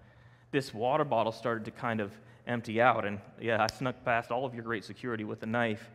this 0.52 0.74
water 0.74 1.04
bottle 1.04 1.32
started 1.32 1.66
to 1.66 1.72
kind 1.72 2.00
of 2.00 2.12
empty 2.48 2.82
out. 2.82 3.06
And 3.06 3.20
yeah, 3.40 3.62
I 3.62 3.68
snuck 3.68 4.04
past 4.06 4.32
all 4.32 4.46
of 4.46 4.54
your 4.54 4.64
great 4.64 4.86
security 4.86 5.24
with 5.26 5.44
a 5.44 5.46
knife. 5.46 5.92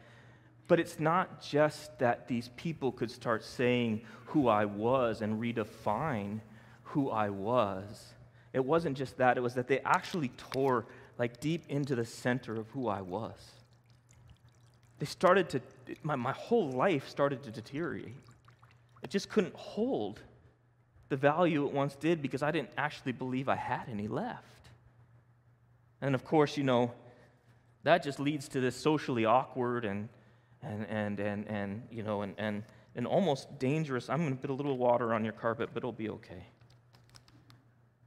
But 0.69 0.79
it's 0.79 1.01
not 1.01 1.43
just 1.43 1.99
that 1.99 2.29
these 2.29 2.51
people 2.57 2.93
could 2.93 3.11
start 3.11 3.43
saying 3.45 4.03
who 4.27 4.49
I 4.49 4.67
was 4.67 5.21
and 5.21 5.41
redefine 5.41 6.41
who 6.83 7.11
I 7.11 7.31
was 7.31 8.15
it 8.53 8.65
wasn't 8.65 8.97
just 8.97 9.17
that, 9.19 9.37
it 9.37 9.41
was 9.41 9.55
that 9.55 9.69
they 9.69 9.81
actually 9.81 10.29
tore 10.37 10.87
like 11.19 11.41
deep 11.41 11.65
into 11.69 11.95
the 11.95 12.05
center 12.05 12.57
of 12.57 12.69
who 12.71 12.89
I 12.89 13.01
was. 13.01 13.39
They 14.99 15.07
started 15.07 15.49
to, 15.51 15.61
my, 16.03 16.17
my 16.17 16.33
whole 16.33 16.71
life 16.71 17.09
started 17.09 17.43
to 17.45 17.51
deteriorate. 17.51 18.17
It 19.03 19.11
just 19.11 19.29
couldn't 19.31 19.55
hold 19.55 20.21
the 21.09 21.17
value 21.17 21.65
it 21.67 21.73
once 21.73 21.97
did 21.97 22.23
because 22.23 22.43
I 22.43 22.51
didn't 22.51 22.71
actually 22.77 23.13
believe 23.13 23.49
I 23.49 23.57
had 23.57 23.89
any 23.91 24.09
left. 24.09 24.45
And 26.01 26.15
of 26.15 26.25
course, 26.25 26.57
you 26.57 26.65
know, 26.65 26.93
that 27.83 28.03
just 28.03 28.21
leads 28.21 28.49
to 28.49 28.61
this 28.61 28.77
socially 28.77 29.25
awkward 29.25 29.85
and, 29.85 30.09
and, 30.63 30.87
and, 30.89 31.19
and, 31.19 31.49
and 31.49 31.83
you 31.91 32.03
know, 32.03 32.23
and, 32.23 32.35
and, 32.39 32.63
and 32.95 33.07
almost 33.07 33.59
dangerous. 33.59 34.11
I'm 34.11 34.19
going 34.19 34.35
to 34.35 34.41
put 34.41 34.51
a 34.51 34.55
little 34.55 34.77
water 34.77 35.15
on 35.15 35.25
your 35.25 35.33
carpet, 35.33 35.71
but 35.73 35.81
it'll 35.81 35.93
be 35.93 36.11
okay. 36.11 36.47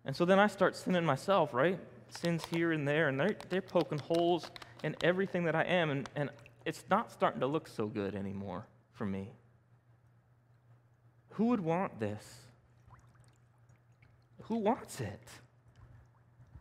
And 0.06 0.16
so 0.16 0.26
then 0.26 0.40
I 0.40 0.48
start 0.48 0.76
sinning 0.76 1.06
myself, 1.06 1.54
right? 1.54 1.80
Sins 2.10 2.44
here 2.52 2.72
and 2.72 2.88
there, 2.88 3.08
and 3.08 3.20
they're, 3.20 3.36
they're 3.50 3.62
poking 3.62 4.00
holes 4.00 4.52
in 4.84 4.96
everything 5.04 5.46
that 5.46 5.56
I 5.56 5.64
am, 5.64 5.90
and, 5.90 6.10
and 6.16 6.30
it's 6.66 6.84
not 6.90 7.12
starting 7.12 7.40
to 7.40 7.48
look 7.48 7.68
so 7.68 7.88
good 7.88 8.16
anymore 8.16 8.68
for 8.92 9.06
me. 9.06 9.30
Who 11.32 11.46
would 11.48 11.62
want 11.62 12.00
this? 12.00 12.40
Who 14.44 14.58
wants 14.58 15.00
it? 15.00 15.22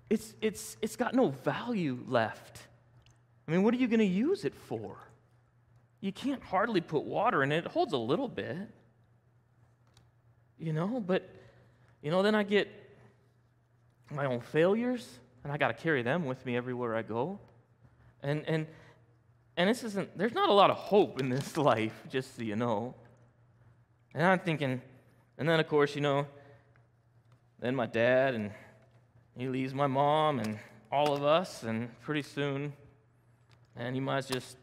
It's, 0.09 0.35
it's, 0.41 0.77
it's 0.81 0.97
got 0.97 1.15
no 1.15 1.29
value 1.29 1.99
left. 2.07 2.63
I 3.47 3.51
mean, 3.51 3.63
what 3.63 3.75
are 3.75 3.77
you 3.77 3.89
going 3.89 4.01
to 4.01 4.05
use 4.05 4.45
it 4.45 4.55
for? 4.55 4.97
You 6.01 6.13
can't 6.13 6.43
hardly 6.43 6.81
put 6.81 7.05
water 7.05 7.43
in 7.43 7.53
it. 7.53 7.67
It 7.67 7.71
holds 7.71 7.93
a 7.93 7.99
little 7.99 8.29
bit. 8.29 8.69
You 10.59 10.73
know, 10.73 11.03
but, 11.05 11.29
you 12.03 12.11
know, 12.11 12.23
then 12.23 12.35
I 12.35 12.45
get 12.45 12.69
my 14.15 14.27
own 14.27 14.41
failures, 14.41 15.19
and 15.45 15.53
I 15.53 15.57
got 15.57 15.69
to 15.69 15.75
carry 15.75 16.03
them 16.03 16.25
with 16.25 16.45
me 16.47 16.57
everywhere 16.57 16.95
I 16.95 17.03
go. 17.03 17.39
And, 18.23 18.45
and, 18.47 18.67
and 19.57 19.69
this 19.69 19.83
isn't, 19.85 20.17
there's 20.17 20.35
not 20.35 20.49
a 20.49 20.53
lot 20.53 20.71
of 20.71 20.77
hope 20.77 21.21
in 21.21 21.29
this 21.29 21.57
life, 21.57 21.95
just 22.09 22.37
so 22.37 22.43
you 22.43 22.57
know. 22.57 22.95
And 24.15 24.25
I'm 24.25 24.39
thinking, 24.39 24.81
and 25.39 25.49
then 25.49 25.59
of 25.59 25.69
course, 25.69 25.95
you 25.95 26.01
know, 26.01 26.27
then 27.59 27.75
my 27.75 27.87
dad, 27.87 28.35
and 28.35 28.51
he 29.37 29.49
leaves 29.49 29.73
my 29.73 29.87
mom 29.87 30.39
and 30.41 30.59
all 30.91 31.15
of 31.15 31.25
us, 31.25 31.63
and 31.63 31.89
pretty 32.01 32.23
soon, 32.23 32.73
and 33.77 33.95
he 33.95 34.01
might 34.01 34.27
just, 34.27 34.57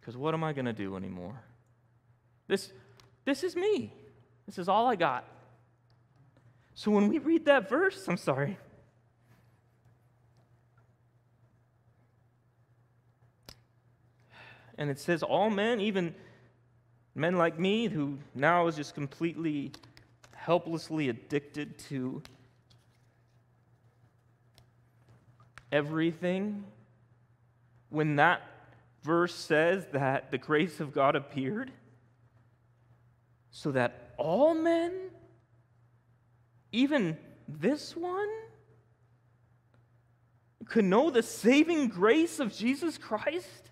because 0.00 0.16
what 0.16 0.34
am 0.34 0.42
I 0.42 0.52
going 0.52 0.64
to 0.64 0.72
do 0.72 0.96
anymore? 0.96 1.40
This, 2.48 2.72
this 3.24 3.44
is 3.44 3.54
me. 3.56 3.92
This 4.46 4.58
is 4.58 4.68
all 4.68 4.86
I 4.86 4.96
got. 4.96 5.24
So 6.74 6.90
when 6.90 7.08
we 7.08 7.18
read 7.18 7.44
that 7.46 7.68
verse, 7.68 8.06
I'm 8.08 8.16
sorry. 8.16 8.58
And 14.76 14.90
it 14.90 14.98
says, 14.98 15.22
All 15.22 15.50
men, 15.50 15.80
even 15.80 16.14
men 17.14 17.36
like 17.36 17.58
me, 17.58 17.86
who 17.86 18.18
now 18.34 18.66
is 18.66 18.76
just 18.76 18.94
completely 18.94 19.72
helplessly 20.34 21.08
addicted 21.08 21.78
to 21.78 22.22
everything 25.70 26.64
when 27.88 28.16
that 28.16 28.42
verse 29.02 29.34
says 29.34 29.86
that 29.92 30.30
the 30.30 30.38
grace 30.38 30.80
of 30.80 30.92
God 30.92 31.14
appeared 31.14 31.70
so 33.50 33.70
that 33.70 34.14
all 34.18 34.54
men, 34.54 34.92
even 36.74 37.16
this 37.46 37.96
one, 37.96 38.28
could 40.66 40.84
know 40.84 41.08
the 41.08 41.22
saving 41.22 41.88
grace 41.88 42.40
of 42.40 42.52
Jesus 42.52 42.98
Christ? 42.98 43.70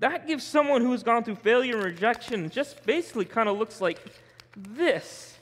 That 0.00 0.26
gives 0.26 0.42
someone 0.42 0.82
who 0.82 0.90
has 0.90 1.04
gone 1.04 1.22
through 1.22 1.36
failure 1.36 1.76
and 1.76 1.84
rejection 1.84 2.50
just 2.50 2.84
basically 2.84 3.24
kind 3.24 3.48
of 3.48 3.56
looks 3.56 3.80
like 3.80 4.00
this. 4.56 5.38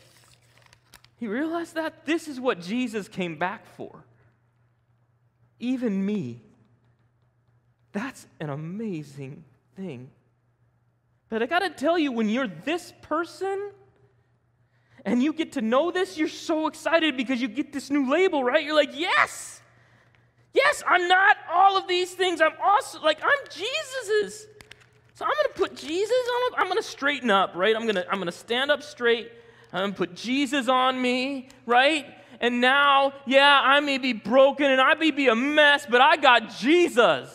You 1.19 1.31
realize 1.31 1.73
that? 1.73 2.05
This 2.05 2.29
is 2.29 2.39
what 2.39 2.61
Jesus 2.61 3.09
came 3.09 3.37
back 3.37 3.65
for. 3.77 4.05
Even 5.59 6.05
me. 6.05 6.43
That's 7.93 8.27
an 8.39 8.51
amazing 8.51 9.45
thing. 9.75 10.11
But 11.31 11.43
I 11.43 11.47
got 11.47 11.61
to 11.61 11.71
tell 11.71 11.99
you, 11.99 12.13
when 12.13 12.29
you're 12.29 12.47
this 12.47 12.93
person 13.01 13.73
and 15.05 15.23
you 15.23 15.33
get 15.33 15.53
to 15.53 15.63
know 15.63 15.91
this, 15.91 16.19
you're 16.19 16.29
so 16.29 16.67
excited 16.67 17.17
because 17.17 17.41
you 17.41 17.49
get 17.49 17.73
this 17.73 17.91
new 17.91 18.11
label, 18.11 18.45
right? 18.45 18.65
You're 18.65 18.75
like, 18.75 18.91
yes, 18.93 19.63
yes, 20.53 20.83
I'm 20.87 21.09
not 21.09 21.37
all 21.53 21.77
of 21.77 21.89
these 21.89 22.13
things. 22.13 22.41
I'm 22.41 22.53
also, 22.63 23.01
like, 23.01 23.19
I'm 23.23 23.47
Jesus's. 23.51 24.47
So 25.15 25.25
I'm 25.25 25.33
going 25.33 25.55
to 25.55 25.61
put 25.61 25.77
Jesus 25.77 26.11
on, 26.11 26.61
I'm 26.61 26.67
going 26.67 26.79
to 26.79 26.83
straighten 26.83 27.31
up, 27.31 27.53
right? 27.55 27.77
I'm 27.77 27.83
going 27.83 27.97
to 27.97 28.09
I'm 28.09 28.17
going 28.17 28.27
to 28.27 28.33
stand 28.33 28.71
up 28.71 28.83
straight. 28.83 29.31
I'm 29.73 29.81
going 29.81 29.93
to 29.93 29.99
put 29.99 30.17
Jesus 30.17 30.69
on 30.69 31.01
me, 31.01 31.49
right? 31.67 32.07
And 32.41 32.61
now, 32.61 33.13
yeah, 33.27 33.61
I 33.63 33.81
may 33.81 33.99
be 33.99 34.15
broken 34.15 34.71
and 34.71 34.81
I 34.81 34.95
may 34.95 35.11
be 35.11 35.29
a 35.29 35.35
mess, 35.35 35.87
but 35.89 36.01
I 36.01 36.17
got 36.17 36.49
Jesus, 36.57 37.31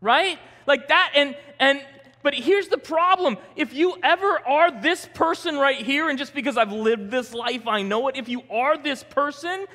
right? 0.00 0.38
Like 0.66 0.88
that. 0.88 1.12
And, 1.14 1.36
and, 1.58 1.80
but 2.22 2.34
here's 2.34 2.68
the 2.68 2.78
problem. 2.78 3.38
If 3.56 3.72
you 3.72 3.96
ever 4.02 4.40
are 4.46 4.70
this 4.70 5.08
person 5.14 5.56
right 5.56 5.80
here, 5.84 6.08
and 6.08 6.18
just 6.18 6.34
because 6.34 6.56
I've 6.56 6.72
lived 6.72 7.10
this 7.10 7.32
life, 7.32 7.66
I 7.66 7.82
know 7.82 8.08
it, 8.08 8.16
if 8.16 8.28
you 8.28 8.42
are 8.50 8.76
this 8.76 9.02
person, 9.02 9.66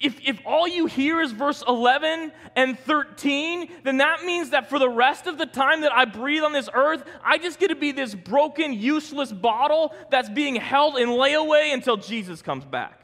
if, 0.00 0.20
if 0.24 0.40
all 0.46 0.68
you 0.68 0.86
hear 0.86 1.20
is 1.20 1.32
verse 1.32 1.64
11 1.66 2.30
and 2.54 2.78
13, 2.78 3.68
then 3.82 3.96
that 3.96 4.24
means 4.24 4.50
that 4.50 4.70
for 4.70 4.78
the 4.78 4.88
rest 4.88 5.26
of 5.26 5.38
the 5.38 5.46
time 5.46 5.80
that 5.80 5.92
I 5.92 6.04
breathe 6.04 6.44
on 6.44 6.52
this 6.52 6.68
earth, 6.72 7.02
I 7.24 7.38
just 7.38 7.58
get 7.58 7.68
to 7.68 7.76
be 7.76 7.90
this 7.90 8.14
broken, 8.14 8.72
useless 8.72 9.32
bottle 9.32 9.92
that's 10.10 10.28
being 10.28 10.54
held 10.54 10.98
in 10.98 11.08
layaway 11.08 11.74
until 11.74 11.96
Jesus 11.96 12.42
comes 12.42 12.64
back. 12.64 12.97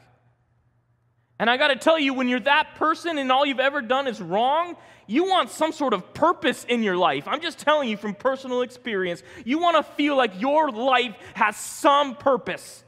And 1.37 1.49
I 1.49 1.57
got 1.57 1.67
to 1.67 1.75
tell 1.75 1.99
you, 1.99 2.13
when 2.13 2.29
you're 2.29 2.39
that 2.41 2.75
person 2.75 3.17
and 3.17 3.31
all 3.31 3.45
you've 3.45 3.59
ever 3.59 3.81
done 3.81 4.07
is 4.07 4.21
wrong, 4.21 4.77
you 5.05 5.25
want 5.25 5.49
some 5.49 5.71
sort 5.71 5.93
of 5.93 6.13
purpose 6.13 6.63
in 6.63 6.81
your 6.81 6.95
life. 6.95 7.27
I'm 7.27 7.41
just 7.41 7.59
telling 7.59 7.89
you 7.89 7.97
from 7.97 8.15
personal 8.15 8.61
experience. 8.61 9.21
You 9.43 9.59
want 9.59 9.75
to 9.77 9.83
feel 9.93 10.15
like 10.15 10.39
your 10.39 10.71
life 10.71 11.15
has 11.33 11.57
some 11.57 12.15
purpose. 12.15 12.83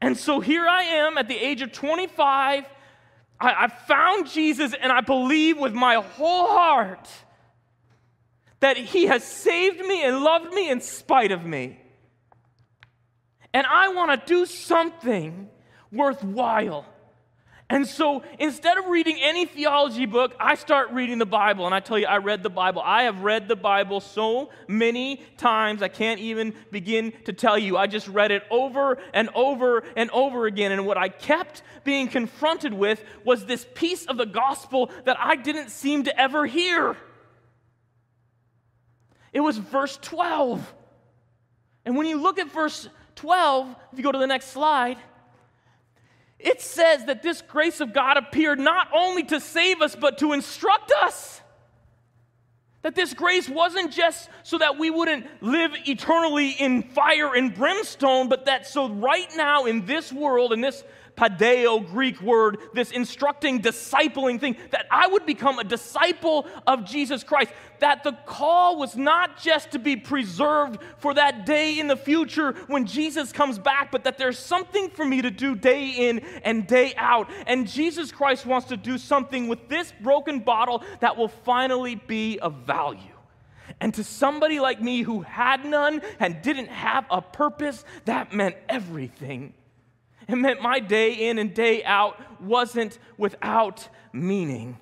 And 0.00 0.16
so 0.16 0.40
here 0.40 0.66
I 0.66 0.82
am 0.82 1.18
at 1.18 1.26
the 1.26 1.36
age 1.36 1.62
of 1.62 1.72
25. 1.72 2.64
I, 3.40 3.64
I 3.64 3.68
found 3.68 4.30
Jesus, 4.30 4.72
and 4.80 4.92
I 4.92 5.00
believe 5.00 5.58
with 5.58 5.74
my 5.74 5.96
whole 5.96 6.46
heart 6.48 7.08
that 8.60 8.76
He 8.76 9.06
has 9.06 9.24
saved 9.24 9.80
me 9.80 10.04
and 10.04 10.20
loved 10.20 10.52
me 10.52 10.70
in 10.70 10.80
spite 10.80 11.32
of 11.32 11.44
me. 11.44 11.80
And 13.52 13.66
I 13.66 13.88
want 13.88 14.20
to 14.20 14.26
do 14.26 14.46
something 14.46 15.48
worthwhile. 15.96 16.86
And 17.68 17.84
so 17.84 18.22
instead 18.38 18.78
of 18.78 18.86
reading 18.86 19.18
any 19.20 19.44
theology 19.44 20.06
book, 20.06 20.36
I 20.38 20.54
start 20.54 20.92
reading 20.92 21.18
the 21.18 21.26
Bible. 21.26 21.66
And 21.66 21.74
I 21.74 21.80
tell 21.80 21.98
you, 21.98 22.06
I 22.06 22.18
read 22.18 22.44
the 22.44 22.50
Bible. 22.50 22.80
I 22.84 23.04
have 23.04 23.22
read 23.22 23.48
the 23.48 23.56
Bible 23.56 24.00
so 24.00 24.50
many 24.68 25.20
times, 25.36 25.82
I 25.82 25.88
can't 25.88 26.20
even 26.20 26.54
begin 26.70 27.12
to 27.24 27.32
tell 27.32 27.58
you. 27.58 27.76
I 27.76 27.88
just 27.88 28.06
read 28.06 28.30
it 28.30 28.44
over 28.52 28.98
and 29.12 29.28
over 29.34 29.82
and 29.96 30.10
over 30.12 30.46
again. 30.46 30.70
And 30.70 30.86
what 30.86 30.96
I 30.96 31.08
kept 31.08 31.62
being 31.82 32.06
confronted 32.06 32.72
with 32.72 33.02
was 33.24 33.46
this 33.46 33.66
piece 33.74 34.06
of 34.06 34.16
the 34.16 34.26
gospel 34.26 34.90
that 35.04 35.16
I 35.18 35.34
didn't 35.34 35.70
seem 35.70 36.04
to 36.04 36.20
ever 36.20 36.46
hear. 36.46 36.96
It 39.32 39.40
was 39.40 39.58
verse 39.58 39.98
12. 40.02 40.74
And 41.84 41.96
when 41.96 42.06
you 42.06 42.20
look 42.20 42.38
at 42.38 42.52
verse 42.52 42.88
12, 43.16 43.74
if 43.92 43.98
you 43.98 44.04
go 44.04 44.12
to 44.12 44.18
the 44.18 44.26
next 44.26 44.46
slide, 44.46 44.98
it 46.38 46.60
says 46.60 47.06
that 47.06 47.22
this 47.22 47.42
grace 47.42 47.80
of 47.80 47.92
God 47.92 48.16
appeared 48.16 48.58
not 48.58 48.88
only 48.94 49.22
to 49.24 49.40
save 49.40 49.80
us, 49.80 49.96
but 49.96 50.18
to 50.18 50.32
instruct 50.32 50.92
us. 51.02 51.40
That 52.82 52.94
this 52.94 53.14
grace 53.14 53.48
wasn't 53.48 53.92
just 53.92 54.28
so 54.42 54.58
that 54.58 54.78
we 54.78 54.90
wouldn't 54.90 55.26
live 55.42 55.72
eternally 55.86 56.50
in 56.50 56.82
fire 56.82 57.34
and 57.34 57.52
brimstone, 57.52 58.28
but 58.28 58.44
that 58.44 58.66
so 58.66 58.88
right 58.88 59.28
now 59.36 59.64
in 59.64 59.86
this 59.86 60.12
world, 60.12 60.52
in 60.52 60.60
this 60.60 60.84
padeo 61.16 61.86
Greek 61.86 62.20
word, 62.20 62.58
this 62.74 62.90
instructing, 62.90 63.60
discipling 63.60 64.40
thing, 64.40 64.56
that 64.70 64.86
I 64.90 65.06
would 65.08 65.26
become 65.26 65.58
a 65.58 65.64
disciple 65.64 66.46
of 66.66 66.84
Jesus 66.84 67.24
Christ. 67.24 67.50
That 67.80 68.04
the 68.04 68.12
call 68.24 68.78
was 68.78 68.96
not 68.96 69.38
just 69.38 69.72
to 69.72 69.78
be 69.78 69.96
preserved 69.96 70.80
for 70.98 71.14
that 71.14 71.44
day 71.44 71.78
in 71.78 71.88
the 71.88 71.96
future 71.96 72.52
when 72.68 72.86
Jesus 72.86 73.32
comes 73.32 73.58
back, 73.58 73.90
but 73.90 74.04
that 74.04 74.18
there's 74.18 74.38
something 74.38 74.90
for 74.90 75.04
me 75.04 75.22
to 75.22 75.30
do 75.30 75.54
day 75.54 75.90
in 75.90 76.20
and 76.42 76.66
day 76.66 76.94
out. 76.96 77.28
And 77.46 77.68
Jesus 77.68 78.12
Christ 78.12 78.46
wants 78.46 78.68
to 78.68 78.76
do 78.76 78.98
something 78.98 79.48
with 79.48 79.68
this 79.68 79.92
broken 80.00 80.40
bottle 80.40 80.82
that 81.00 81.16
will 81.16 81.28
finally 81.28 81.96
be 81.96 82.38
of 82.38 82.54
value. 82.66 83.00
And 83.80 83.92
to 83.94 84.04
somebody 84.04 84.58
like 84.58 84.80
me 84.80 85.02
who 85.02 85.20
had 85.20 85.64
none 85.64 86.00
and 86.18 86.40
didn't 86.40 86.68
have 86.68 87.04
a 87.10 87.20
purpose, 87.20 87.84
that 88.06 88.32
meant 88.32 88.56
everything. 88.68 89.52
It 90.28 90.36
meant 90.36 90.60
my 90.60 90.80
day 90.80 91.12
in 91.28 91.38
and 91.38 91.54
day 91.54 91.84
out 91.84 92.42
wasn't 92.42 92.98
without 93.16 93.88
meaning. 94.12 94.78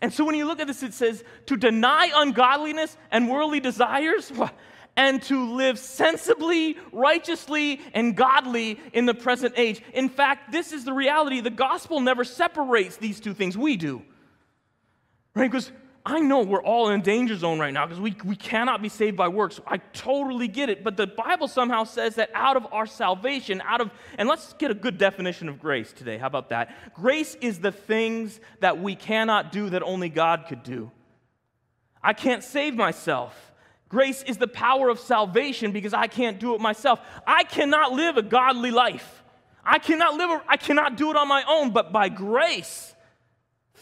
And 0.00 0.12
so 0.12 0.24
when 0.24 0.34
you 0.34 0.46
look 0.46 0.60
at 0.60 0.66
this, 0.66 0.82
it 0.82 0.94
says 0.94 1.22
to 1.46 1.56
deny 1.56 2.10
ungodliness 2.14 2.96
and 3.10 3.28
worldly 3.28 3.60
desires 3.60 4.32
and 4.96 5.22
to 5.22 5.54
live 5.54 5.78
sensibly, 5.78 6.76
righteously, 6.92 7.80
and 7.94 8.16
godly 8.16 8.80
in 8.92 9.06
the 9.06 9.14
present 9.14 9.54
age. 9.56 9.82
In 9.92 10.08
fact, 10.08 10.52
this 10.52 10.72
is 10.72 10.84
the 10.84 10.92
reality. 10.92 11.40
The 11.40 11.50
gospel 11.50 12.00
never 12.00 12.24
separates 12.24 12.96
these 12.96 13.20
two 13.20 13.34
things. 13.34 13.56
We 13.56 13.76
do. 13.76 14.02
Right? 15.34 15.50
Because 15.50 15.70
I 16.04 16.20
know 16.20 16.42
we're 16.42 16.62
all 16.62 16.88
in 16.88 17.02
danger 17.02 17.36
zone 17.36 17.58
right 17.58 17.74
now 17.74 17.84
because 17.86 18.00
we, 18.00 18.16
we 18.24 18.36
cannot 18.36 18.80
be 18.80 18.88
saved 18.88 19.18
by 19.18 19.28
works. 19.28 19.60
I 19.66 19.78
totally 19.78 20.48
get 20.48 20.70
it. 20.70 20.82
But 20.82 20.96
the 20.96 21.06
Bible 21.06 21.46
somehow 21.46 21.84
says 21.84 22.14
that 22.14 22.30
out 22.34 22.56
of 22.56 22.66
our 22.72 22.86
salvation, 22.86 23.62
out 23.66 23.82
of, 23.82 23.90
and 24.16 24.26
let's 24.26 24.54
get 24.54 24.70
a 24.70 24.74
good 24.74 24.96
definition 24.96 25.48
of 25.48 25.60
grace 25.60 25.92
today. 25.92 26.16
How 26.16 26.26
about 26.26 26.48
that? 26.50 26.94
Grace 26.94 27.34
is 27.42 27.60
the 27.60 27.72
things 27.72 28.40
that 28.60 28.80
we 28.80 28.94
cannot 28.94 29.52
do 29.52 29.70
that 29.70 29.82
only 29.82 30.08
God 30.08 30.46
could 30.48 30.62
do. 30.62 30.90
I 32.02 32.14
can't 32.14 32.42
save 32.42 32.74
myself. 32.74 33.52
Grace 33.90 34.22
is 34.22 34.38
the 34.38 34.48
power 34.48 34.88
of 34.88 34.98
salvation 34.98 35.70
because 35.70 35.92
I 35.92 36.06
can't 36.06 36.40
do 36.40 36.54
it 36.54 36.62
myself. 36.62 37.00
I 37.26 37.44
cannot 37.44 37.92
live 37.92 38.16
a 38.16 38.22
godly 38.22 38.70
life. 38.70 39.22
I 39.62 39.78
cannot 39.78 40.14
live, 40.14 40.30
a, 40.30 40.42
I 40.48 40.56
cannot 40.56 40.96
do 40.96 41.10
it 41.10 41.16
on 41.16 41.28
my 41.28 41.44
own, 41.46 41.72
but 41.72 41.92
by 41.92 42.08
grace 42.08 42.94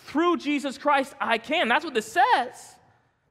through 0.08 0.38
Jesus 0.38 0.78
Christ, 0.78 1.14
I 1.20 1.38
can. 1.38 1.68
That's 1.68 1.84
what 1.84 1.94
this 1.94 2.10
says. 2.10 2.76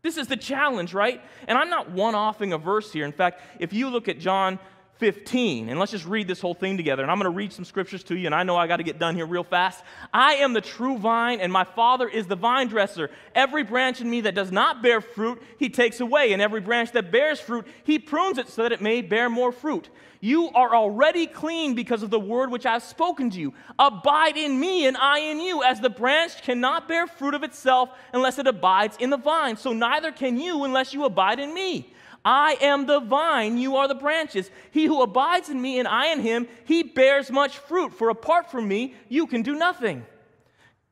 This 0.03 0.15
is 0.15 0.27
the 0.27 0.37
challenge, 0.37 0.93
right? 0.93 1.21
And 1.47 1.57
I'm 1.57 1.69
not 1.69 1.91
one 1.91 2.15
offing 2.15 2.53
a 2.53 2.57
verse 2.57 2.93
here. 2.93 3.03
In 3.03 3.11
fact, 3.11 3.41
if 3.59 3.73
you 3.73 3.89
look 3.89 4.07
at 4.07 4.19
John 4.19 4.59
15, 4.99 5.69
and 5.69 5.79
let's 5.79 5.91
just 5.91 6.05
read 6.05 6.27
this 6.27 6.41
whole 6.41 6.53
thing 6.53 6.77
together. 6.77 7.03
And 7.03 7.11
I'm 7.11 7.17
going 7.17 7.31
to 7.31 7.35
read 7.35 7.53
some 7.53 7.65
scriptures 7.65 8.03
to 8.05 8.15
you, 8.15 8.25
and 8.25 8.35
I 8.35 8.43
know 8.43 8.55
I 8.55 8.67
got 8.67 8.77
to 8.77 8.83
get 8.83 8.99
done 8.99 9.15
here 9.15 9.25
real 9.25 9.43
fast. 9.43 9.83
I 10.13 10.35
am 10.35 10.53
the 10.53 10.61
true 10.61 10.97
vine, 10.97 11.39
and 11.39 11.51
my 11.51 11.63
Father 11.63 12.07
is 12.07 12.27
the 12.27 12.35
vine 12.35 12.67
dresser. 12.67 13.09
Every 13.35 13.63
branch 13.63 14.01
in 14.01 14.09
me 14.09 14.21
that 14.21 14.35
does 14.35 14.51
not 14.51 14.81
bear 14.81 15.01
fruit, 15.01 15.41
he 15.57 15.69
takes 15.69 15.99
away, 15.99 16.33
and 16.33 16.41
every 16.41 16.61
branch 16.61 16.91
that 16.93 17.11
bears 17.11 17.39
fruit, 17.39 17.67
he 17.83 17.99
prunes 17.99 18.37
it 18.37 18.49
so 18.49 18.63
that 18.63 18.71
it 18.71 18.81
may 18.81 19.01
bear 19.01 19.29
more 19.29 19.51
fruit. 19.51 19.89
You 20.19 20.49
are 20.49 20.73
already 20.75 21.27
clean 21.27 21.75
because 21.75 22.01
of 22.01 22.09
the 22.09 22.19
word 22.19 22.49
which 22.49 22.65
I 22.65 22.73
have 22.73 22.83
spoken 22.83 23.29
to 23.29 23.39
you. 23.39 23.53
Abide 23.77 24.35
in 24.35 24.59
me, 24.59 24.87
and 24.87 24.97
I 24.97 25.19
in 25.19 25.39
you, 25.39 25.63
as 25.63 25.79
the 25.79 25.89
branch 25.89 26.41
cannot 26.41 26.87
bear 26.87 27.05
fruit 27.05 27.35
of 27.35 27.43
itself 27.43 27.89
unless 28.13 28.39
it 28.39 28.47
abides 28.47 28.97
in 28.99 29.11
the 29.11 29.17
vine. 29.17 29.57
So 29.57 29.73
neither 29.73 30.11
can 30.11 30.37
you 30.37 30.63
unless 30.63 30.93
you 30.93 31.05
abide 31.05 31.39
in 31.39 31.53
me. 31.53 31.93
I 32.29 32.57
am 32.59 32.87
the 32.87 32.99
vine, 32.99 33.57
you 33.57 33.77
are 33.77 33.87
the 33.87 33.95
branches. 33.95 34.51
He 34.71 34.83
who 34.83 35.01
abides 35.01 35.47
in 35.47 35.61
me 35.61 35.79
and 35.79 35.87
I 35.87 36.07
in 36.11 36.19
him, 36.19 36.49
he 36.65 36.83
bears 36.83 37.31
much 37.31 37.57
fruit, 37.57 37.93
for 37.93 38.09
apart 38.09 38.51
from 38.51 38.67
me, 38.67 38.95
you 39.07 39.27
can 39.27 39.43
do 39.43 39.55
nothing. 39.55 40.05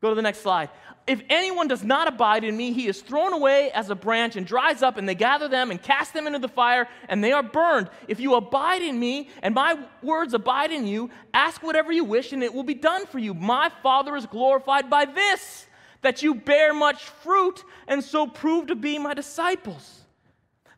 Go 0.00 0.08
to 0.08 0.14
the 0.14 0.22
next 0.22 0.38
slide. 0.38 0.70
If 1.06 1.22
anyone 1.28 1.68
does 1.68 1.84
not 1.84 2.08
abide 2.08 2.42
in 2.42 2.56
me, 2.56 2.72
he 2.72 2.86
is 2.86 3.02
thrown 3.02 3.34
away 3.34 3.70
as 3.72 3.90
a 3.90 3.94
branch 3.94 4.36
and 4.36 4.46
dries 4.46 4.82
up, 4.82 4.96
and 4.96 5.06
they 5.06 5.14
gather 5.14 5.46
them 5.46 5.70
and 5.70 5.82
cast 5.82 6.14
them 6.14 6.26
into 6.26 6.38
the 6.38 6.48
fire, 6.48 6.88
and 7.06 7.22
they 7.22 7.32
are 7.32 7.42
burned. 7.42 7.90
If 8.08 8.18
you 8.18 8.34
abide 8.34 8.80
in 8.80 8.98
me, 8.98 9.28
and 9.42 9.54
my 9.54 9.78
words 10.02 10.32
abide 10.32 10.72
in 10.72 10.86
you, 10.86 11.10
ask 11.34 11.62
whatever 11.62 11.92
you 11.92 12.04
wish, 12.04 12.32
and 12.32 12.42
it 12.42 12.54
will 12.54 12.64
be 12.64 12.72
done 12.72 13.04
for 13.04 13.18
you. 13.18 13.34
My 13.34 13.70
Father 13.82 14.16
is 14.16 14.24
glorified 14.24 14.88
by 14.88 15.04
this, 15.04 15.66
that 16.00 16.22
you 16.22 16.34
bear 16.34 16.72
much 16.72 17.02
fruit, 17.02 17.62
and 17.86 18.02
so 18.02 18.26
prove 18.26 18.68
to 18.68 18.74
be 18.74 18.98
my 18.98 19.12
disciples. 19.12 20.05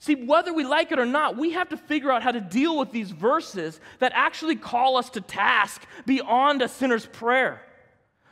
See, 0.01 0.15
whether 0.15 0.55
we 0.55 0.65
like 0.65 0.93
it 0.93 0.99
or 0.99 1.07
not, 1.07 1.37
we 1.37 1.53
have 1.53 1.71
to 1.71 1.77
figure 1.77 2.13
out 2.13 2.23
how 2.23 2.31
to 2.31 2.41
deal 2.41 2.79
with 2.79 2.93
these 2.93 3.11
verses 3.11 3.81
that 3.99 4.13
actually 4.15 4.55
call 4.55 4.97
us 4.97 5.11
to 5.11 5.21
task 5.21 5.85
beyond 6.07 6.63
a 6.63 6.69
sinner's 6.69 7.07
prayer. 7.07 7.63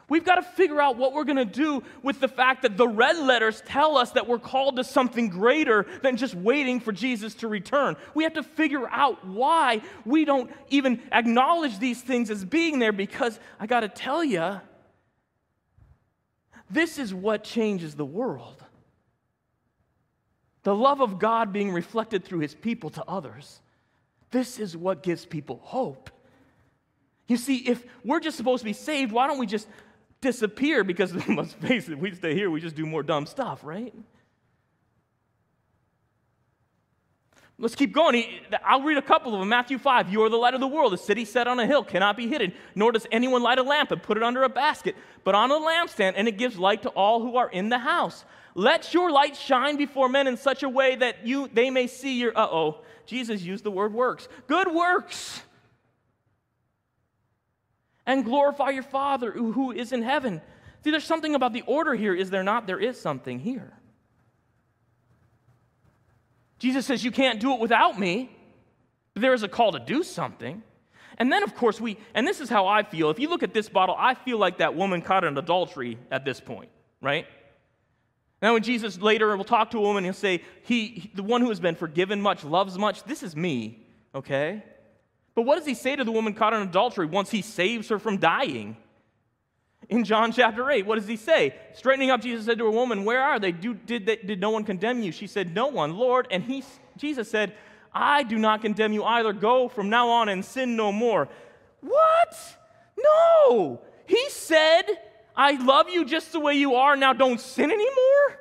We've 0.08 0.24
got 0.24 0.36
to 0.36 0.42
figure 0.42 0.80
out 0.80 0.96
what 0.96 1.12
we're 1.12 1.24
going 1.24 1.36
to 1.36 1.44
do 1.44 1.82
with 2.02 2.20
the 2.20 2.28
fact 2.28 2.62
that 2.62 2.76
the 2.76 2.86
red 2.86 3.16
letters 3.18 3.60
tell 3.66 3.98
us 3.98 4.12
that 4.12 4.28
we're 4.28 4.38
called 4.38 4.76
to 4.76 4.84
something 4.84 5.28
greater 5.28 5.84
than 6.02 6.16
just 6.16 6.36
waiting 6.36 6.78
for 6.78 6.92
Jesus 6.92 7.34
to 7.36 7.48
return. 7.48 7.96
We 8.14 8.22
have 8.22 8.34
to 8.34 8.44
figure 8.44 8.88
out 8.88 9.26
why 9.26 9.82
we 10.04 10.24
don't 10.24 10.52
even 10.68 11.02
acknowledge 11.10 11.80
these 11.80 12.00
things 12.00 12.30
as 12.30 12.44
being 12.44 12.78
there 12.78 12.92
because 12.92 13.40
I 13.58 13.66
got 13.66 13.80
to 13.80 13.88
tell 13.88 14.22
you, 14.22 14.60
this 16.70 16.98
is 16.98 17.12
what 17.12 17.42
changes 17.42 17.96
the 17.96 18.04
world. 18.04 18.62
The 20.66 20.74
love 20.74 21.00
of 21.00 21.20
God 21.20 21.52
being 21.52 21.70
reflected 21.70 22.24
through 22.24 22.40
his 22.40 22.52
people 22.52 22.90
to 22.90 23.04
others. 23.06 23.60
This 24.32 24.58
is 24.58 24.76
what 24.76 25.04
gives 25.04 25.24
people 25.24 25.60
hope. 25.62 26.10
You 27.28 27.36
see, 27.36 27.58
if 27.58 27.84
we're 28.04 28.18
just 28.18 28.36
supposed 28.36 28.62
to 28.62 28.64
be 28.64 28.72
saved, 28.72 29.12
why 29.12 29.28
don't 29.28 29.38
we 29.38 29.46
just 29.46 29.68
disappear 30.20 30.82
because 30.82 31.14
let's 31.28 31.52
face 31.52 31.88
it, 31.88 31.96
we 31.96 32.12
stay 32.16 32.34
here, 32.34 32.50
we 32.50 32.60
just 32.60 32.74
do 32.74 32.84
more 32.84 33.04
dumb 33.04 33.26
stuff, 33.26 33.60
right? 33.62 33.94
Let's 37.60 37.76
keep 37.76 37.92
going. 37.92 38.24
I'll 38.64 38.82
read 38.82 38.98
a 38.98 39.02
couple 39.02 39.34
of 39.34 39.38
them. 39.38 39.48
Matthew 39.48 39.78
5, 39.78 40.10
you 40.10 40.24
are 40.24 40.28
the 40.28 40.36
light 40.36 40.54
of 40.54 40.60
the 40.60 40.66
world. 40.66 40.92
A 40.92 40.98
city 40.98 41.24
set 41.24 41.46
on 41.46 41.60
a 41.60 41.66
hill 41.68 41.84
cannot 41.84 42.16
be 42.16 42.26
hidden, 42.26 42.52
nor 42.74 42.90
does 42.90 43.06
anyone 43.12 43.40
light 43.40 43.60
a 43.60 43.62
lamp 43.62 43.92
and 43.92 44.02
put 44.02 44.16
it 44.16 44.24
under 44.24 44.42
a 44.42 44.48
basket, 44.48 44.96
but 45.22 45.36
on 45.36 45.52
a 45.52 45.54
lampstand, 45.54 46.14
and 46.16 46.26
it 46.26 46.36
gives 46.36 46.58
light 46.58 46.82
to 46.82 46.88
all 46.88 47.22
who 47.22 47.36
are 47.36 47.48
in 47.48 47.68
the 47.68 47.78
house. 47.78 48.24
Let 48.56 48.94
your 48.94 49.10
light 49.10 49.36
shine 49.36 49.76
before 49.76 50.08
men 50.08 50.26
in 50.26 50.38
such 50.38 50.62
a 50.62 50.68
way 50.68 50.96
that 50.96 51.26
you 51.26 51.46
they 51.52 51.68
may 51.68 51.86
see 51.86 52.18
your 52.18 52.36
uh 52.36 52.48
oh. 52.50 52.78
Jesus 53.04 53.42
used 53.42 53.64
the 53.64 53.70
word 53.70 53.92
works. 53.92 54.28
Good 54.46 54.72
works 54.72 55.42
and 58.06 58.24
glorify 58.24 58.70
your 58.70 58.82
Father 58.82 59.30
who 59.30 59.72
is 59.72 59.92
in 59.92 60.00
heaven. 60.02 60.40
See, 60.82 60.90
there's 60.90 61.04
something 61.04 61.34
about 61.34 61.52
the 61.52 61.64
order 61.66 61.94
here, 61.94 62.14
is 62.14 62.30
there 62.30 62.42
not? 62.42 62.66
There 62.66 62.80
is 62.80 62.98
something 62.98 63.40
here. 63.40 63.74
Jesus 66.58 66.86
says, 66.86 67.04
You 67.04 67.10
can't 67.10 67.40
do 67.40 67.52
it 67.52 67.60
without 67.60 67.98
me. 67.98 68.30
But 69.12 69.20
there 69.20 69.34
is 69.34 69.42
a 69.42 69.48
call 69.48 69.72
to 69.72 69.78
do 69.78 70.02
something. 70.02 70.62
And 71.18 71.30
then, 71.30 71.42
of 71.42 71.54
course, 71.54 71.78
we, 71.78 71.98
and 72.14 72.26
this 72.26 72.40
is 72.40 72.48
how 72.48 72.66
I 72.66 72.82
feel. 72.84 73.10
If 73.10 73.18
you 73.18 73.28
look 73.28 73.42
at 73.42 73.52
this 73.52 73.68
bottle, 73.68 73.94
I 73.98 74.14
feel 74.14 74.38
like 74.38 74.58
that 74.58 74.74
woman 74.74 75.02
caught 75.02 75.24
in 75.24 75.36
adultery 75.36 75.98
at 76.10 76.24
this 76.24 76.40
point, 76.40 76.70
right? 77.02 77.26
Now, 78.46 78.52
when 78.52 78.62
Jesus 78.62 79.00
later 79.00 79.36
will 79.36 79.42
talk 79.42 79.72
to 79.72 79.78
a 79.78 79.80
woman, 79.80 80.04
he'll 80.04 80.12
say, 80.12 80.40
he, 80.62 81.10
the 81.16 81.24
one 81.24 81.40
who 81.40 81.48
has 81.48 81.58
been 81.58 81.74
forgiven 81.74 82.20
much 82.20 82.44
loves 82.44 82.78
much. 82.78 83.02
This 83.02 83.24
is 83.24 83.34
me, 83.34 83.84
okay? 84.14 84.62
But 85.34 85.42
what 85.42 85.56
does 85.56 85.66
he 85.66 85.74
say 85.74 85.96
to 85.96 86.04
the 86.04 86.12
woman 86.12 86.32
caught 86.32 86.54
in 86.54 86.62
adultery 86.62 87.06
once 87.06 87.28
he 87.28 87.42
saves 87.42 87.88
her 87.88 87.98
from 87.98 88.18
dying? 88.18 88.76
In 89.88 90.04
John 90.04 90.30
chapter 90.30 90.70
8, 90.70 90.86
what 90.86 90.94
does 90.94 91.08
he 91.08 91.16
say? 91.16 91.56
Straightening 91.74 92.12
up, 92.12 92.20
Jesus 92.20 92.46
said 92.46 92.58
to 92.58 92.66
a 92.66 92.70
woman, 92.70 93.04
Where 93.04 93.20
are 93.20 93.40
they? 93.40 93.50
Do, 93.50 93.74
did, 93.74 94.06
they? 94.06 94.14
did 94.14 94.40
no 94.40 94.50
one 94.50 94.62
condemn 94.62 95.02
you? 95.02 95.10
She 95.10 95.26
said, 95.26 95.52
No 95.52 95.66
one, 95.66 95.96
Lord. 95.96 96.28
And 96.30 96.44
he, 96.44 96.62
Jesus 96.96 97.28
said, 97.28 97.52
I 97.92 98.22
do 98.22 98.38
not 98.38 98.62
condemn 98.62 98.92
you 98.92 99.02
either. 99.02 99.32
Go 99.32 99.68
from 99.68 99.90
now 99.90 100.08
on 100.08 100.28
and 100.28 100.44
sin 100.44 100.76
no 100.76 100.92
more. 100.92 101.28
What? 101.80 102.56
No. 102.96 103.80
He 104.06 104.30
said, 104.30 104.84
I 105.36 105.52
love 105.62 105.90
you 105.90 106.04
just 106.04 106.32
the 106.32 106.40
way 106.40 106.54
you 106.54 106.76
are. 106.76 106.96
Now 106.96 107.12
don't 107.12 107.40
sin 107.40 107.70
anymore. 107.70 108.40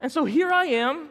And 0.00 0.12
so 0.12 0.24
here 0.24 0.52
I 0.52 0.66
am 0.66 1.08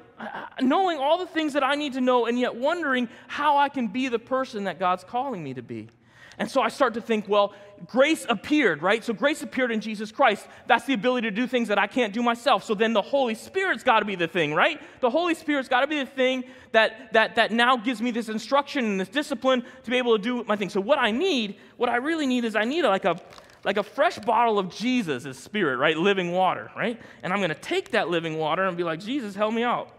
knowing 0.61 0.97
all 0.99 1.17
the 1.17 1.25
things 1.25 1.53
that 1.53 1.63
I 1.63 1.75
need 1.75 1.93
to 1.93 2.01
know, 2.01 2.25
and 2.25 2.39
yet 2.39 2.55
wondering 2.55 3.09
how 3.27 3.57
I 3.57 3.67
can 3.67 3.87
be 3.87 4.07
the 4.07 4.19
person 4.19 4.63
that 4.63 4.79
God's 4.79 5.03
calling 5.03 5.43
me 5.43 5.53
to 5.55 5.61
be. 5.61 5.89
And 6.37 6.49
so 6.49 6.61
I 6.61 6.69
start 6.69 6.93
to 6.93 7.01
think, 7.01 7.27
well, 7.27 7.53
grace 7.87 8.25
appeared, 8.27 8.81
right? 8.81 9.03
So 9.03 9.13
grace 9.13 9.41
appeared 9.41 9.71
in 9.71 9.81
Jesus 9.81 10.11
Christ. 10.11 10.47
That's 10.67 10.85
the 10.85 10.93
ability 10.93 11.29
to 11.29 11.35
do 11.35 11.47
things 11.47 11.67
that 11.67 11.77
I 11.77 11.87
can't 11.87 12.13
do 12.13 12.23
myself. 12.23 12.63
So 12.63 12.73
then 12.73 12.93
the 12.93 13.01
Holy 13.01 13.35
Spirit's 13.35 13.83
got 13.83 13.99
to 13.99 14.05
be 14.05 14.15
the 14.15 14.27
thing, 14.27 14.53
right? 14.53 14.81
The 15.01 15.09
Holy 15.09 15.35
Spirit's 15.35 15.69
got 15.69 15.81
to 15.81 15.87
be 15.87 15.99
the 15.99 16.05
thing 16.05 16.45
that, 16.71 17.13
that, 17.13 17.35
that 17.35 17.51
now 17.51 17.77
gives 17.77 18.01
me 18.01 18.11
this 18.11 18.29
instruction 18.29 18.85
and 18.85 18.99
this 18.99 19.09
discipline 19.09 19.63
to 19.83 19.91
be 19.91 19.97
able 19.97 20.17
to 20.17 20.23
do 20.23 20.43
my 20.45 20.55
thing. 20.55 20.69
So 20.69 20.81
what 20.81 20.99
I 20.99 21.11
need, 21.11 21.57
what 21.77 21.89
I 21.89 21.97
really 21.97 22.27
need 22.27 22.45
is 22.45 22.55
I 22.55 22.63
need 22.63 22.83
like 22.83 23.05
a, 23.05 23.19
like 23.63 23.77
a 23.77 23.83
fresh 23.83 24.17
bottle 24.19 24.59
of 24.59 24.69
Jesus' 24.69 25.37
spirit, 25.37 25.77
right? 25.77 25.97
Living 25.97 26.31
water, 26.31 26.71
right? 26.75 26.99
And 27.23 27.33
I'm 27.33 27.39
going 27.39 27.49
to 27.49 27.55
take 27.55 27.91
that 27.91 28.09
living 28.09 28.37
water 28.37 28.63
and 28.63 28.77
be 28.77 28.83
like, 28.83 28.99
Jesus, 28.99 29.35
help 29.35 29.53
me 29.53 29.63
out. 29.63 29.91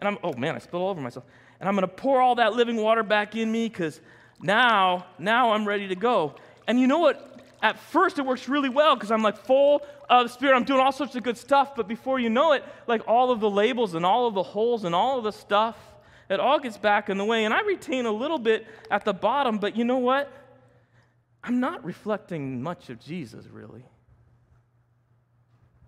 And 0.00 0.08
I'm, 0.08 0.18
oh 0.22 0.32
man, 0.34 0.54
I 0.54 0.58
spilled 0.58 0.82
all 0.82 0.90
over 0.90 1.00
myself. 1.00 1.24
And 1.60 1.68
I'm 1.68 1.74
going 1.76 1.88
to 1.88 1.94
pour 1.94 2.20
all 2.20 2.34
that 2.36 2.54
living 2.54 2.76
water 2.76 3.02
back 3.02 3.36
in 3.36 3.50
me 3.50 3.68
because 3.68 4.00
now, 4.40 5.06
now 5.18 5.52
I'm 5.52 5.66
ready 5.66 5.88
to 5.88 5.94
go. 5.94 6.34
And 6.66 6.80
you 6.80 6.86
know 6.86 6.98
what? 6.98 7.30
At 7.62 7.78
first, 7.78 8.18
it 8.18 8.26
works 8.26 8.48
really 8.48 8.68
well 8.68 8.94
because 8.94 9.10
I'm 9.10 9.22
like 9.22 9.38
full 9.38 9.82
of 10.08 10.30
Spirit. 10.30 10.54
I'm 10.54 10.64
doing 10.64 10.80
all 10.80 10.92
sorts 10.92 11.16
of 11.16 11.22
good 11.22 11.38
stuff. 11.38 11.74
But 11.74 11.88
before 11.88 12.18
you 12.18 12.28
know 12.28 12.52
it, 12.52 12.64
like 12.86 13.02
all 13.08 13.30
of 13.30 13.40
the 13.40 13.50
labels 13.50 13.94
and 13.94 14.04
all 14.04 14.26
of 14.26 14.34
the 14.34 14.42
holes 14.42 14.84
and 14.84 14.94
all 14.94 15.18
of 15.18 15.24
the 15.24 15.32
stuff, 15.32 15.76
it 16.28 16.40
all 16.40 16.58
gets 16.58 16.76
back 16.76 17.08
in 17.08 17.18
the 17.18 17.24
way. 17.24 17.44
And 17.44 17.54
I 17.54 17.62
retain 17.62 18.06
a 18.06 18.12
little 18.12 18.38
bit 18.38 18.66
at 18.90 19.04
the 19.04 19.14
bottom. 19.14 19.58
But 19.58 19.76
you 19.76 19.84
know 19.84 19.98
what? 19.98 20.30
I'm 21.42 21.60
not 21.60 21.84
reflecting 21.84 22.62
much 22.62 22.90
of 22.90 23.00
Jesus, 23.00 23.46
really. 23.46 23.84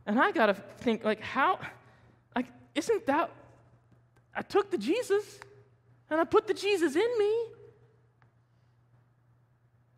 And 0.07 0.21
I 0.21 0.31
got 0.31 0.47
to 0.47 0.55
think, 0.55 1.05
like, 1.05 1.21
how, 1.21 1.59
like, 2.35 2.47
isn't 2.75 3.07
that 3.07 3.31
I 4.37 4.43
took 4.43 4.71
the 4.71 4.79
Jesus 4.79 5.41
and 6.11 6.21
I 6.21 6.25
put 6.25 6.47
the 6.47 6.55
Jesus 6.55 6.95
in 6.95 7.19
me. 7.19 7.45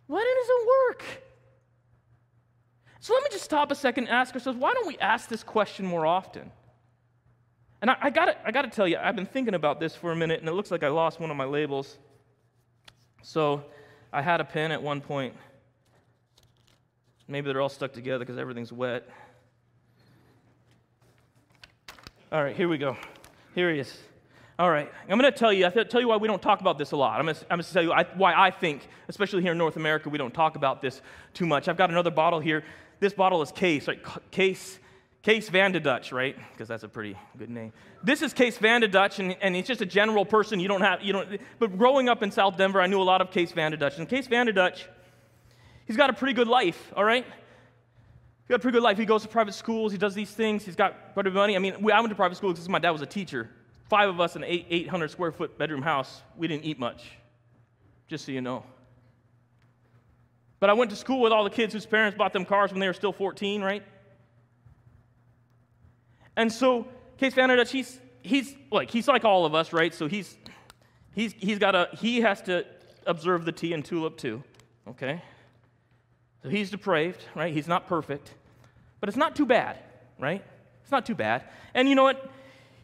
Why 0.09 0.19
doesn't 0.19 0.55
it 0.57 0.69
work? 0.89 1.23
So 2.99 3.15
let 3.15 3.23
me 3.23 3.29
just 3.31 3.45
stop 3.45 3.71
a 3.71 3.75
second 3.75 4.05
and 4.05 4.13
ask 4.13 4.35
ourselves 4.35 4.59
why 4.59 4.75
don't 4.75 4.87
we 4.87 4.99
ask 4.99 5.29
this 5.29 5.45
question 5.45 5.87
more 5.87 6.05
often? 6.05 6.51
And 7.81 7.91
I, 7.91 7.97
I 8.03 8.11
got 8.11 8.37
I 8.45 8.51
to 8.51 8.69
tell 8.69 8.89
you, 8.89 8.99
I've 9.01 9.15
been 9.15 9.27
thinking 9.27 9.55
about 9.55 9.79
this 9.79 9.95
for 9.95 10.11
a 10.11 10.17
minute, 10.17 10.41
and 10.41 10.49
it 10.49 10.53
looks 10.53 10.73
like 10.73 10.83
I 10.83 10.89
lost 10.89 11.21
one 11.21 11.31
of 11.31 11.37
my 11.37 11.45
labels. 11.45 11.97
So 13.23 13.63
I 14.13 14.21
had 14.21 14.41
a 14.41 14.45
pen 14.45 14.73
at 14.73 14.83
one 14.83 15.01
point. 15.01 15.35
Maybe 17.29 17.53
they're 17.53 17.61
all 17.61 17.69
stuck 17.69 17.93
together 17.93 18.21
because 18.21 18.39
everything's 18.39 18.73
wet. 18.73 19.09
All 22.33 22.43
right, 22.43 22.57
here 22.57 22.69
we 22.69 22.79
go. 22.79 22.97
Here 23.55 23.73
he 23.73 23.81
is. 23.81 23.97
All 24.59 24.69
right, 24.69 24.91
I'm 25.09 25.21
going 25.21 25.33
to 25.33 25.39
tell 25.39 25.53
you, 25.53 25.67
I 25.67 25.71
tell 25.71 26.01
you 26.01 26.09
why 26.09 26.17
we 26.17 26.27
don't 26.27 26.43
talk 26.43 26.61
about 26.61 26.79
this 26.79 26.91
a 26.91 26.97
lot. 26.97 27.21
I'm 27.21 27.27
going 27.27 27.63
to, 27.63 27.73
tell 27.73 27.83
you 27.83 27.95
why 28.17 28.35
I 28.35 28.51
think, 28.51 28.89
especially 29.09 29.41
here 29.41 29.53
in 29.53 29.59
North 29.59 29.77
America, 29.77 30.09
we 30.09 30.19
don't 30.19 30.35
talk 30.35 30.57
about 30.57 30.83
this 30.83 31.01
too 31.33 31.47
much. 31.47 31.69
I've 31.69 31.77
got 31.77 31.91
another 31.91 32.11
bottle 32.11 32.41
here. 32.41 32.65
This 32.99 33.13
bottle 33.13 33.41
is 33.41 33.53
Kees, 33.53 33.87
right? 33.87 34.01
Case, 34.33 34.81
Kees 35.23 35.49
Van 35.49 35.71
de 35.71 35.79
Dutch, 35.79 36.11
right? 36.11 36.37
Because 36.51 36.67
that's 36.67 36.83
a 36.83 36.89
pretty 36.89 37.17
good 37.39 37.51
name. 37.51 37.73
This 38.03 38.21
is 38.21 38.33
Kees 38.33 38.59
Van 38.59 38.81
de 38.81 38.89
Dutch, 38.89 39.21
and, 39.21 39.37
and 39.41 39.55
he's 39.55 39.69
just 39.69 39.81
a 39.81 39.87
general 39.87 40.25
person. 40.25 40.59
You 40.59 40.67
don't 40.67 40.81
have, 40.81 41.05
you 41.05 41.13
don't, 41.13 41.41
but 41.61 41.79
growing 41.79 42.09
up 42.09 42.25
in 42.25 42.33
South 42.33 42.57
Denver, 42.57 42.81
I 42.81 42.89
knew 42.89 43.01
a 43.01 43.05
lot 43.05 43.21
of 43.21 43.31
Kees 43.31 43.53
Van 43.53 43.71
de 43.71 43.77
Dutch. 43.77 43.99
And 43.99 44.09
Kees 44.09 44.27
Van 44.27 44.47
de 44.47 44.53
Dutch, 44.53 44.89
he's 45.87 45.97
got 45.97 46.11
a 46.11 46.13
pretty 46.13 46.35
good 46.35 46.49
life, 46.49 46.93
all 46.97 47.05
right? 47.05 47.25
He's 47.25 48.49
got 48.49 48.57
a 48.57 48.59
pretty 48.59 48.75
good 48.75 48.83
life. 48.83 48.99
He 48.99 49.05
goes 49.05 49.23
to 49.23 49.29
private 49.29 49.55
schools, 49.55 49.93
he 49.93 49.99
does 49.99 50.17
these 50.17 50.33
things, 50.33 50.65
he's 50.65 50.75
got 50.75 51.13
quite 51.15 51.29
a 51.29 51.31
bit 51.31 51.33
of 51.33 51.35
money. 51.35 51.55
I 51.55 51.61
mean, 51.61 51.75
I 51.75 52.01
went 52.01 52.09
to 52.09 52.17
private 52.17 52.35
school 52.35 52.51
because 52.51 52.69
my 52.69 52.81
dad 52.81 52.91
was 52.91 53.03
a 53.03 53.07
teacher 53.07 53.51
five 53.89 54.09
of 54.09 54.21
us 54.21 54.37
in 54.37 54.43
an 54.43 54.65
800 54.69 55.11
square 55.11 55.33
foot 55.33 55.59
bedroom 55.59 55.83
house, 55.83 56.23
we 56.37 56.47
didn't 56.47 56.65
eat 56.65 56.79
much, 56.79 57.05
just 58.07 58.25
so 58.25 58.33
you 58.33 58.41
know. 58.41 58.63
But 60.61 60.71
I 60.71 60.73
went 60.73 60.91
to 60.91 60.97
school 60.97 61.21
with 61.21 61.33
all 61.33 61.45
the 61.45 61.51
kids 61.51 61.73
whose 61.73 61.87
parents 61.87 62.17
bought 62.17 62.33
them 62.33 62.45
cars 62.45 62.73
when 62.73 62.81
they 62.81 62.87
were 62.87 62.93
still 62.93 63.13
14, 63.13 63.63
right? 63.63 63.83
And 66.37 66.53
so, 66.53 66.87
Kees 67.17 67.35
Van 67.35 67.49
Dutch, 67.49 67.71
he's, 67.71 67.99
he's 68.23 68.55
like, 68.71 68.91
he's 68.91 69.09
like 69.09 69.25
all 69.25 69.45
of 69.45 69.55
us, 69.55 69.73
right? 69.73 69.95
So 69.95 70.07
he's, 70.07 70.37
he's, 71.13 71.33
he's 71.39 71.59
got 71.59 71.75
a, 71.75 71.89
he 71.99 72.21
has 72.21 72.43
to 72.43 72.65
observe 73.07 73.45
the 73.45 73.53
T 73.53 73.73
and 73.73 73.85
tulip 73.85 74.17
too, 74.17 74.43
okay? 74.89 75.23
So 76.43 76.49
he's 76.49 76.71
depraved, 76.71 77.25
right? 77.35 77.53
He's 77.53 77.69
not 77.69 77.89
perfect, 77.89 78.35
but 79.01 79.09
it's 79.09 79.19
not 79.19 79.35
too 79.35 79.47
bad, 79.47 79.79
right? 80.19 80.45
It's 80.83 80.93
not 80.93 81.07
too 81.07 81.15
bad. 81.15 81.45
And 81.75 81.89
you 81.89 81.95
know 81.95 82.05
what? 82.05 82.31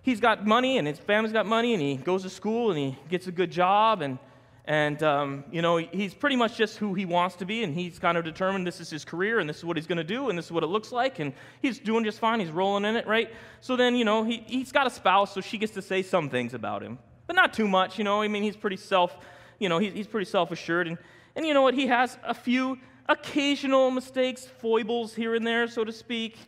He's 0.04 0.20
got 0.20 0.46
money 0.46 0.78
and 0.78 0.86
his 0.86 1.00
family's 1.00 1.32
got 1.32 1.46
money 1.46 1.74
and 1.74 1.82
he 1.82 1.96
goes 1.96 2.22
to 2.22 2.30
school 2.30 2.70
and 2.70 2.78
he 2.78 2.96
gets 3.08 3.26
a 3.26 3.32
good 3.32 3.50
job 3.50 4.00
and, 4.00 4.18
And, 4.66 5.02
um, 5.02 5.44
you 5.52 5.60
know, 5.60 5.76
he's 5.76 6.14
pretty 6.14 6.36
much 6.36 6.56
just 6.56 6.78
who 6.78 6.94
he 6.94 7.04
wants 7.04 7.36
to 7.36 7.44
be, 7.44 7.64
and 7.64 7.74
he's 7.74 7.98
kind 7.98 8.16
of 8.16 8.24
determined 8.24 8.66
this 8.66 8.80
is 8.80 8.88
his 8.88 9.04
career, 9.04 9.38
and 9.38 9.46
this 9.46 9.58
is 9.58 9.64
what 9.64 9.76
he's 9.76 9.86
going 9.86 9.98
to 10.06 10.10
do, 10.16 10.30
and 10.30 10.38
this 10.38 10.46
is 10.46 10.52
what 10.52 10.64
it 10.64 10.70
looks 10.70 10.90
like, 10.90 11.20
and 11.20 11.34
he's 11.60 11.78
doing 11.78 12.02
just 12.02 12.18
fine. 12.18 12.40
He's 12.40 12.50
rolling 12.50 12.86
in 12.86 12.96
it, 12.96 13.06
right? 13.06 13.28
So 13.60 13.76
then, 13.76 13.94
you 13.94 14.06
know, 14.06 14.24
he, 14.24 14.42
he's 14.46 14.72
got 14.72 14.86
a 14.86 14.90
spouse, 14.90 15.34
so 15.34 15.42
she 15.42 15.58
gets 15.58 15.74
to 15.74 15.82
say 15.82 16.02
some 16.02 16.30
things 16.30 16.54
about 16.54 16.82
him, 16.82 16.98
but 17.26 17.36
not 17.36 17.52
too 17.52 17.68
much, 17.68 17.98
you 17.98 18.04
know. 18.04 18.22
I 18.22 18.28
mean, 18.28 18.42
he's 18.42 18.56
pretty 18.56 18.78
self, 18.78 19.14
you 19.58 19.68
know, 19.68 19.78
he's, 19.78 19.92
he's 19.92 20.06
pretty 20.06 20.30
self 20.30 20.50
assured. 20.50 20.88
And, 20.88 20.96
and 21.36 21.44
you 21.44 21.52
know 21.52 21.60
what? 21.60 21.74
He 21.74 21.86
has 21.88 22.16
a 22.24 22.32
few 22.32 22.78
occasional 23.06 23.90
mistakes, 23.90 24.46
foibles 24.46 25.14
here 25.14 25.34
and 25.34 25.46
there, 25.46 25.68
so 25.68 25.84
to 25.84 25.92
speak, 25.92 26.38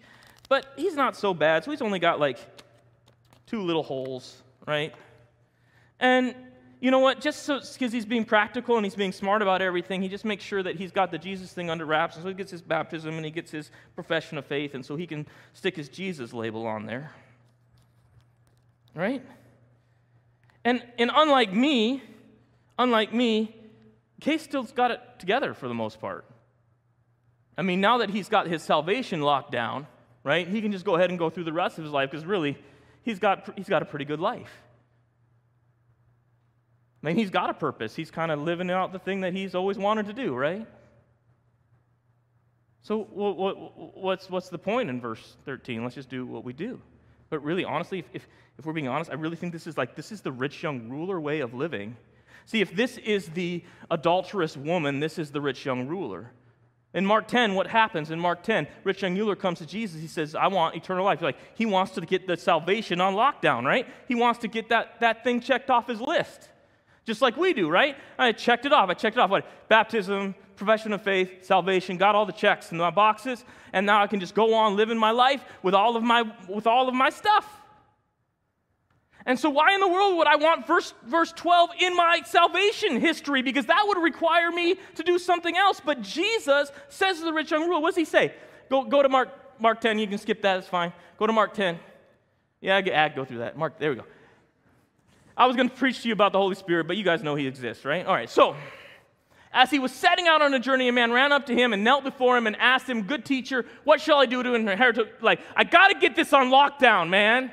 but 0.49 0.73
he's 0.77 0.95
not 0.95 1.17
so 1.17 1.35
bad. 1.35 1.65
So 1.65 1.71
he's 1.71 1.83
only 1.83 1.99
got 1.99 2.19
like 2.19 2.39
two 3.47 3.63
little 3.63 3.83
holes, 3.83 4.43
right? 4.67 4.95
And 6.01 6.35
you 6.81 6.91
know 6.91 6.99
what? 6.99 7.21
Just 7.21 7.45
so 7.45 7.61
because 7.61 7.93
he's 7.93 8.05
being 8.05 8.25
practical 8.25 8.77
and 8.77 8.85
he's 8.85 8.95
being 8.95 9.13
smart 9.13 9.41
about 9.41 9.63
everything, 9.63 10.03
he 10.03 10.09
just 10.09 10.25
makes 10.25 10.45
sure 10.45 10.63
that 10.63 10.77
he's 10.77 10.93
got 10.93 11.11
the 11.11 11.19
Jesus 11.19 11.53
thing 11.53 11.71
under 11.71 11.87
wraps. 11.87 12.17
And 12.17 12.23
so 12.23 12.29
he 12.29 12.35
gets 12.35 12.51
his 12.51 12.61
baptism 12.61 13.17
and 13.17 13.25
he 13.25 13.31
gets 13.31 13.51
his 13.51 13.71
profession 13.95 14.37
of 14.37 14.45
faith, 14.45 14.75
and 14.75 14.85
so 14.85 14.97
he 14.97 15.07
can 15.07 15.27
stick 15.55 15.77
his 15.77 15.89
Jesus 15.89 16.33
label 16.33 16.67
on 16.67 16.87
there. 16.87 17.13
Right? 18.95 19.23
And, 20.65 20.83
and 20.99 21.11
unlike 21.15 21.53
me, 21.53 22.03
unlike 22.79 23.13
me, 23.13 23.55
Kees 24.21 24.43
still's 24.43 24.73
got 24.73 24.91
it 24.91 25.01
together 25.19 25.55
for 25.55 25.69
the 25.69 25.75
most 25.75 26.01
part. 26.01 26.25
I 27.57 27.63
mean, 27.63 27.81
now 27.81 27.99
that 27.99 28.11
he's 28.11 28.29
got 28.29 28.47
his 28.47 28.63
salvation 28.63 29.23
locked 29.23 29.53
down, 29.53 29.87
right, 30.25 30.47
he 30.47 30.61
can 30.61 30.73
just 30.73 30.85
go 30.85 30.97
ahead 30.97 31.11
and 31.11 31.19
go 31.19 31.31
through 31.31 31.45
the 31.45 31.53
rest 31.53 31.79
of 31.79 31.85
his 31.85 31.93
life 31.93 32.11
because 32.11 32.27
really, 32.27 32.59
he's 33.07 33.19
got, 33.19 33.57
he's 33.57 33.69
got 33.69 33.81
a 33.81 33.87
pretty 33.87 34.05
good 34.05 34.21
life. 34.21 34.51
I 37.03 37.07
mean, 37.07 37.17
he's 37.17 37.31
got 37.31 37.49
a 37.49 37.55
purpose. 37.55 37.95
He's 37.95 38.11
kind 38.11 38.31
of 38.31 38.43
living 38.43 38.71
out 38.71 38.93
the 38.93 38.99
thing 38.99 39.21
that 39.21 39.33
he's 39.33 39.55
always 39.55 39.79
wanted 39.79 40.07
to 40.07 40.13
do, 40.13 40.35
right? 40.35 40.67
So, 42.83 43.05
what, 43.05 43.37
what, 43.37 43.97
what's, 43.97 44.29
what's 44.29 44.49
the 44.49 44.59
point 44.59 44.91
in 44.91 45.01
verse 45.01 45.37
13? 45.45 45.83
Let's 45.83 45.95
just 45.95 46.11
do 46.11 46.27
what 46.27 46.45
we 46.45 46.53
do. 46.53 46.81
But 47.31 47.45
really, 47.45 47.65
honestly, 47.65 48.01
if, 48.01 48.07
if, 48.13 48.29
if 48.59 48.67
we're 48.67 48.73
being 48.73 48.89
honest, 48.89 49.11
I 49.11 49.15
really 49.15 49.37
think 49.37 49.53
this 49.53 49.67
is 49.67 49.79
like 49.79 49.95
this 49.95 50.11
is 50.11 50.21
the 50.21 50.33
rich 50.33 50.63
young 50.63 50.89
ruler 50.89 51.21
way 51.21 51.41
of 51.41 51.55
living. 51.55 51.97
See, 52.45 52.61
if 52.61 52.75
this 52.75 52.99
is 52.99 53.29
the 53.31 53.65
adulterous 53.91 54.57
woman, 54.57 55.01
this 55.01 55.19
is 55.19 55.31
the 55.31 55.41
rich 55.41 55.65
young 55.65 55.87
ruler. 55.87 56.31
In 56.97 57.07
Mark 57.07 57.29
10, 57.29 57.55
what 57.55 57.69
happens? 57.69 58.11
In 58.11 58.19
Mark 58.19 58.43
10, 58.43 58.67
rich 58.83 59.03
young 59.03 59.17
ruler 59.17 59.37
comes 59.37 59.59
to 59.59 59.67
Jesus. 59.67 60.01
He 60.01 60.09
says, 60.09 60.35
I 60.35 60.49
want 60.49 60.75
eternal 60.75 61.05
life. 61.05 61.23
Like, 61.23 61.37
he 61.55 61.67
wants 61.67 61.93
to 61.93 62.01
get 62.01 62.27
the 62.27 62.37
salvation 62.37 63.01
on 63.01 63.15
lockdown, 63.15 63.65
right? 63.65 63.87
He 64.09 64.17
wants 64.17 64.41
to 64.41 64.49
get 64.49 64.71
that, 64.71 64.99
that 64.99 65.23
thing 65.23 65.41
checked 65.41 65.71
off 65.71 65.87
his 65.87 66.01
list 66.01 66.49
just 67.07 67.23
like 67.23 67.37
we 67.37 67.55
do, 67.55 67.69
right? 67.69 67.97
I 68.19 68.33
checked 68.33 68.67
it 68.67 68.73
off. 68.73 68.91
I 68.91 68.95
checked 68.95 69.17
it 69.17 69.21
off. 69.21 69.31
What? 69.31 69.47
Baptism, 69.69 70.35
profession 70.57 70.93
of 70.93 71.03
faith, 71.03 71.45
salvation, 71.45 71.97
got 71.97 72.17
all 72.17 72.27
the 72.27 72.33
checks 72.33 72.73
in 72.73 72.79
my 72.79 72.91
boxes, 72.91 73.45
and 73.73 73.87
now 73.87 74.03
I 74.03 74.09
can 74.09 74.19
just 74.19 74.35
go 74.35 74.55
on 74.55 74.77
living 74.77 74.99
my 74.99 75.13
life 75.13 75.45
with 75.63 75.75
all 75.75 75.97
of 75.97 76.03
my, 76.03 76.25
with 76.49 76.67
all 76.67 76.89
of 76.89 76.95
my 76.95 77.11
stuff. 77.11 77.63
And 79.27 79.39
so, 79.39 79.51
why 79.51 79.75
in 79.75 79.81
the 79.81 79.89
world 79.89 80.17
would 80.19 80.29
I 80.29 80.37
want 80.37 80.69
verse, 80.69 80.95
verse 81.05 81.33
12 81.33 81.71
in 81.81 81.97
my 81.97 82.23
salvation 82.25 83.01
history? 83.01 83.43
Because 83.43 83.67
that 83.67 83.85
would 83.89 83.99
require 83.99 84.53
me 84.53 84.77
to 84.95 85.03
do 85.03 85.19
something 85.19 85.57
else. 85.57 85.81
But 85.85 86.01
Jesus 86.01 86.71
says 86.89 87.19
to 87.19 87.25
the 87.25 87.33
rich 87.33 87.51
young 87.51 87.69
ruler, 87.69 87.81
what 87.81 87.89
does 87.89 87.97
he 87.97 88.05
say? 88.05 88.33
Go, 88.71 88.85
go 88.85 89.03
to 89.03 89.09
Mark, 89.09 89.29
Mark 89.61 89.81
10. 89.81 89.99
You 89.99 90.07
can 90.07 90.19
skip 90.19 90.43
that, 90.43 90.59
it's 90.59 90.69
fine. 90.69 90.93
Go 91.19 91.27
to 91.27 91.33
Mark 91.33 91.55
10. 91.55 91.79
Yeah, 92.61 92.77
I, 92.77 93.09
go 93.09 93.25
through 93.25 93.39
that. 93.39 93.59
Mark, 93.59 93.79
there 93.81 93.91
we 93.91 93.97
go. 93.97 94.05
I 95.37 95.47
was 95.47 95.57
going 95.57 95.69
to 95.69 95.75
preach 95.75 96.03
to 96.03 96.09
you 96.09 96.15
about 96.15 96.33
the 96.33 96.39
Holy 96.39 96.55
Spirit, 96.55 96.87
but 96.87 96.97
you 96.97 97.05
guys 97.05 97.23
know 97.23 97.35
he 97.35 97.47
exists, 97.49 97.85
right? 97.85 98.07
All 98.07 98.15
right, 98.15 98.31
so 98.31 98.57
as 99.53 99.71
he 99.71 99.79
was 99.79 99.91
setting 99.91 100.29
out 100.29 100.41
on 100.41 100.55
a 100.55 100.61
journey, 100.61 100.89
a 100.89 100.93
man 100.93 101.13
ran 101.13 101.33
up 101.33 101.47
to 101.47 101.55
him 101.55 101.73
and 101.73 101.83
knelt 101.83 102.05
before 102.05 102.37
him 102.37 102.47
and 102.47 102.57
asked 102.57 102.89
him, 102.89 103.03
Good 103.03 103.25
teacher, 103.25 103.67
what 103.85 104.01
shall 104.01 104.19
I 104.19 104.27
do 104.27 104.43
to 104.43 104.55
inherit? 104.55 105.23
Like, 105.23 105.41
I 105.57 105.65
got 105.65 105.89
to 105.89 105.99
get 105.99 106.15
this 106.15 106.33
on 106.33 106.47
lockdown, 106.47 107.09
man. 107.09 107.53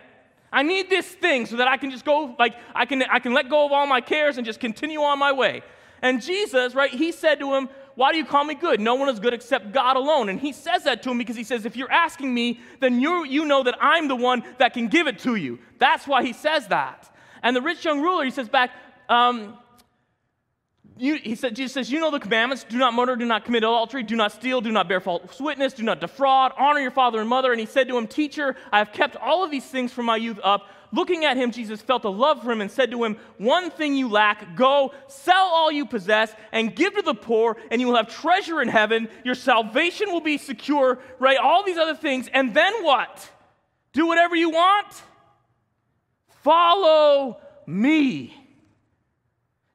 I 0.53 0.61
need 0.61 0.87
this 0.87 1.07
thing 1.07 1.47
so 1.47 1.57
that 1.57 1.67
I 1.67 1.77
can 1.77 1.89
just 1.89 2.05
go, 2.05 2.35
like, 2.37 2.55
I 2.75 2.85
can, 2.85 3.01
I 3.01 3.17
can 3.17 3.33
let 3.33 3.49
go 3.49 3.65
of 3.65 3.71
all 3.71 3.87
my 3.87 4.01
cares 4.01 4.37
and 4.37 4.45
just 4.45 4.59
continue 4.59 5.01
on 5.01 5.17
my 5.17 5.31
way. 5.31 5.63
And 6.03 6.21
Jesus, 6.21 6.75
right, 6.75 6.91
he 6.91 7.11
said 7.11 7.39
to 7.39 7.55
him, 7.55 7.69
Why 7.95 8.11
do 8.11 8.19
you 8.19 8.25
call 8.25 8.43
me 8.43 8.53
good? 8.53 8.79
No 8.79 8.93
one 8.93 9.09
is 9.09 9.19
good 9.19 9.33
except 9.33 9.71
God 9.71 9.97
alone. 9.97 10.29
And 10.29 10.39
he 10.39 10.51
says 10.51 10.83
that 10.83 11.01
to 11.03 11.09
him 11.09 11.17
because 11.17 11.35
he 11.35 11.43
says, 11.43 11.65
If 11.65 11.75
you're 11.75 11.91
asking 11.91 12.31
me, 12.31 12.59
then 12.79 13.01
you, 13.01 13.25
you 13.25 13.45
know 13.45 13.63
that 13.63 13.75
I'm 13.81 14.07
the 14.07 14.15
one 14.15 14.43
that 14.59 14.75
can 14.75 14.89
give 14.89 15.07
it 15.07 15.17
to 15.19 15.35
you. 15.35 15.57
That's 15.79 16.05
why 16.05 16.23
he 16.23 16.33
says 16.33 16.67
that. 16.67 17.09
And 17.41 17.55
the 17.55 17.61
rich 17.61 17.83
young 17.83 18.01
ruler, 18.01 18.23
he 18.23 18.31
says 18.31 18.47
back, 18.47 18.71
um, 19.09 19.57
you, 20.97 21.15
he 21.15 21.35
said, 21.35 21.55
Jesus 21.55 21.73
says, 21.73 21.91
You 21.91 21.99
know 21.99 22.11
the 22.11 22.19
commandments 22.19 22.65
do 22.67 22.77
not 22.77 22.93
murder, 22.93 23.15
do 23.15 23.25
not 23.25 23.45
commit 23.45 23.63
adultery, 23.63 24.03
do 24.03 24.15
not 24.15 24.31
steal, 24.31 24.61
do 24.61 24.71
not 24.71 24.87
bear 24.87 24.99
false 24.99 25.39
witness, 25.39 25.73
do 25.73 25.83
not 25.83 25.99
defraud, 25.99 26.51
honor 26.57 26.79
your 26.79 26.91
father 26.91 27.19
and 27.19 27.29
mother. 27.29 27.51
And 27.51 27.59
he 27.59 27.65
said 27.65 27.87
to 27.87 27.97
him, 27.97 28.07
Teacher, 28.07 28.55
I 28.71 28.77
have 28.77 28.91
kept 28.91 29.15
all 29.15 29.43
of 29.43 29.49
these 29.49 29.65
things 29.65 29.91
from 29.91 30.05
my 30.05 30.17
youth 30.17 30.39
up. 30.43 30.67
Looking 30.91 31.25
at 31.25 31.37
him, 31.37 31.51
Jesus 31.51 31.81
felt 31.81 32.05
a 32.05 32.09
love 32.09 32.43
for 32.43 32.51
him 32.51 32.61
and 32.61 32.69
said 32.69 32.91
to 32.91 33.03
him, 33.03 33.17
One 33.37 33.71
thing 33.71 33.95
you 33.95 34.07
lack, 34.07 34.55
go, 34.55 34.93
sell 35.07 35.49
all 35.51 35.71
you 35.71 35.87
possess, 35.87 36.31
and 36.51 36.75
give 36.75 36.93
to 36.93 37.01
the 37.01 37.15
poor, 37.15 37.57
and 37.71 37.81
you 37.81 37.87
will 37.87 37.95
have 37.95 38.09
treasure 38.09 38.61
in 38.61 38.67
heaven. 38.67 39.09
Your 39.23 39.35
salvation 39.35 40.11
will 40.11 40.21
be 40.21 40.37
secure, 40.37 40.99
right? 41.17 41.37
All 41.37 41.63
these 41.63 41.77
other 41.77 41.95
things. 41.95 42.29
And 42.31 42.53
then 42.53 42.83
what? 42.83 43.27
Do 43.93 44.05
whatever 44.05 44.35
you 44.35 44.51
want? 44.51 45.01
Follow 46.43 47.39
me. 47.65 48.42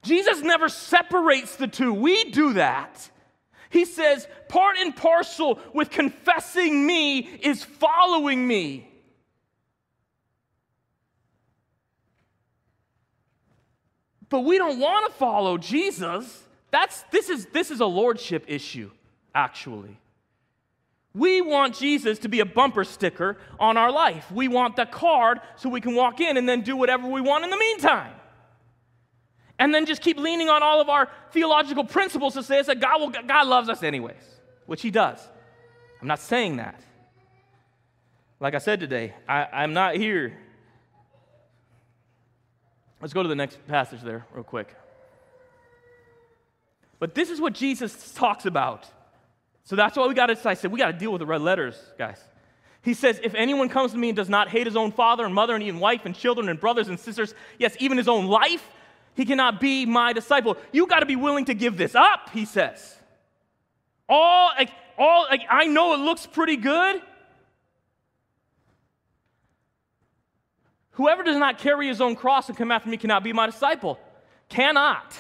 Jesus 0.03 0.43
never 0.43 0.69
separates 0.69 1.57
the 1.57 1.67
two. 1.67 1.93
We 1.93 2.31
do 2.31 2.55
that. 2.55 3.11
He 3.71 3.85
says, 3.85 4.27
part 4.49 4.77
and 4.79 4.95
parcel 4.97 5.59
with 5.75 5.91
confessing 5.91 6.87
me 6.87 7.19
is 7.19 7.63
following 7.65 8.47
me. 8.47 8.89
But 14.31 14.41
we 14.41 14.59
don't 14.59 14.79
want 14.79 15.11
to 15.11 15.19
follow 15.19 15.59
Jesus. 15.59 16.45
That's, 16.71 17.03
this, 17.11 17.29
is, 17.29 17.47
this 17.47 17.71
is 17.71 17.81
a 17.81 17.87
lordship 17.87 18.45
issue, 18.47 18.91
actually. 19.35 19.99
We 21.15 21.41
want 21.41 21.75
Jesus 21.75 22.19
to 22.21 22.29
be 22.29 22.41
a 22.41 22.47
bumper 22.47 22.85
sticker 22.85 23.39
on 23.59 23.77
our 23.77 23.91
life. 23.91 24.31
We 24.31 24.49
want 24.49 24.77
the 24.77 24.87
card 24.87 25.41
so 25.57 25.69
we 25.69 25.81
can 25.81 25.95
walk 25.95 26.21
in 26.21 26.37
and 26.37 26.49
then 26.49 26.61
do 26.61 26.77
whatever 26.77 27.09
we 27.09 27.21
want 27.21 27.45
in 27.45 27.51
the 27.51 27.57
meantime. 27.57 28.13
And 29.59 29.75
then 29.75 29.87
just 29.87 30.03
keep 30.03 30.19
leaning 30.19 30.49
on 30.49 30.63
all 30.63 30.81
of 30.81 30.89
our 30.89 31.09
theological 31.33 31.85
principles 31.85 32.35
to 32.35 32.43
say 32.43 32.63
that 32.63 32.81
God, 32.81 33.01
will, 33.01 33.11
God 33.11 33.47
loves 33.47 33.69
us 33.69 33.83
anyways, 33.83 34.15
which 34.67 34.83
He 34.83 34.91
does. 34.91 35.19
I'm 36.01 36.09
not 36.09 36.21
saying 36.21 36.57
that. 36.57 36.81
Like 38.41 38.55
I 38.55 38.59
said 38.59 38.79
today, 38.79 39.15
I, 39.29 39.47
I'm 39.53 39.73
not 39.73 39.97
here. 39.97 40.39
Let's 43.01 43.13
go 43.13 43.23
to 43.23 43.29
the 43.29 43.35
next 43.35 43.67
passage 43.67 44.03
there, 44.03 44.27
real 44.33 44.45
quick. 44.45 44.75
But 47.01 47.15
this 47.15 47.31
is 47.31 47.41
what 47.41 47.53
Jesus 47.53 48.13
talks 48.15 48.47
about 48.47 48.89
so 49.69 49.77
that's 49.77 49.99
why 49.99 50.07
we 50.07 50.15
got 50.15 50.27
to, 50.29 50.49
I 50.49 50.55
said, 50.55 50.73
we 50.73 50.79
got 50.79 50.93
to 50.93 50.99
deal 50.99 51.13
with 51.13 51.19
the 51.19 51.27
red 51.27 51.43
letters, 51.43 51.79
guys. 51.99 52.19
He 52.81 52.95
says, 52.95 53.21
if 53.23 53.35
anyone 53.35 53.69
comes 53.69 53.93
to 53.93 53.99
me 53.99 54.09
and 54.09 54.17
does 54.17 54.31
not 54.31 54.49
hate 54.49 54.67
his 54.67 54.77
own 54.77 54.93
father 54.93 55.27
and 55.27 55.35
mother 55.35 55.55
and 55.55 55.63
even 55.63 55.79
wife 55.79 56.07
and 56.07 56.15
children 56.15 56.49
and 56.49 56.59
brothers 56.59 56.89
and 56.89 56.99
sisters, 56.99 57.35
yes, 57.59 57.77
even 57.79 57.99
his 57.99 58.09
own 58.09 58.29
life, 58.29 58.67
he 59.19 59.25
cannot 59.25 59.61
be 59.61 59.85
my 59.85 60.13
disciple. 60.13 60.57
You 60.71 60.87
got 60.87 61.01
to 61.01 61.07
be 61.07 61.17
willing 61.17 61.47
to 61.47 61.55
give 61.55 61.77
this 61.77 61.97
up, 61.97 62.31
he 62.33 62.45
says. 62.45 62.95
All, 64.09 64.53
like, 64.57 64.71
all, 64.97 65.27
like, 65.29 65.41
I 65.51 65.67
know 65.67 65.93
it 65.95 65.99
looks 65.99 66.25
pretty 66.25 66.57
good. 66.57 67.03
Whoever 70.93 71.25
does 71.25 71.37
not 71.37 71.59
carry 71.59 71.89
his 71.89 72.01
own 72.01 72.15
cross 72.15 72.49
and 72.49 72.57
come 72.57 72.71
after 72.71 72.89
me 72.89 72.97
cannot 72.97 73.25
be 73.25 73.33
my 73.33 73.47
disciple. 73.47 73.99
Cannot. 74.49 75.17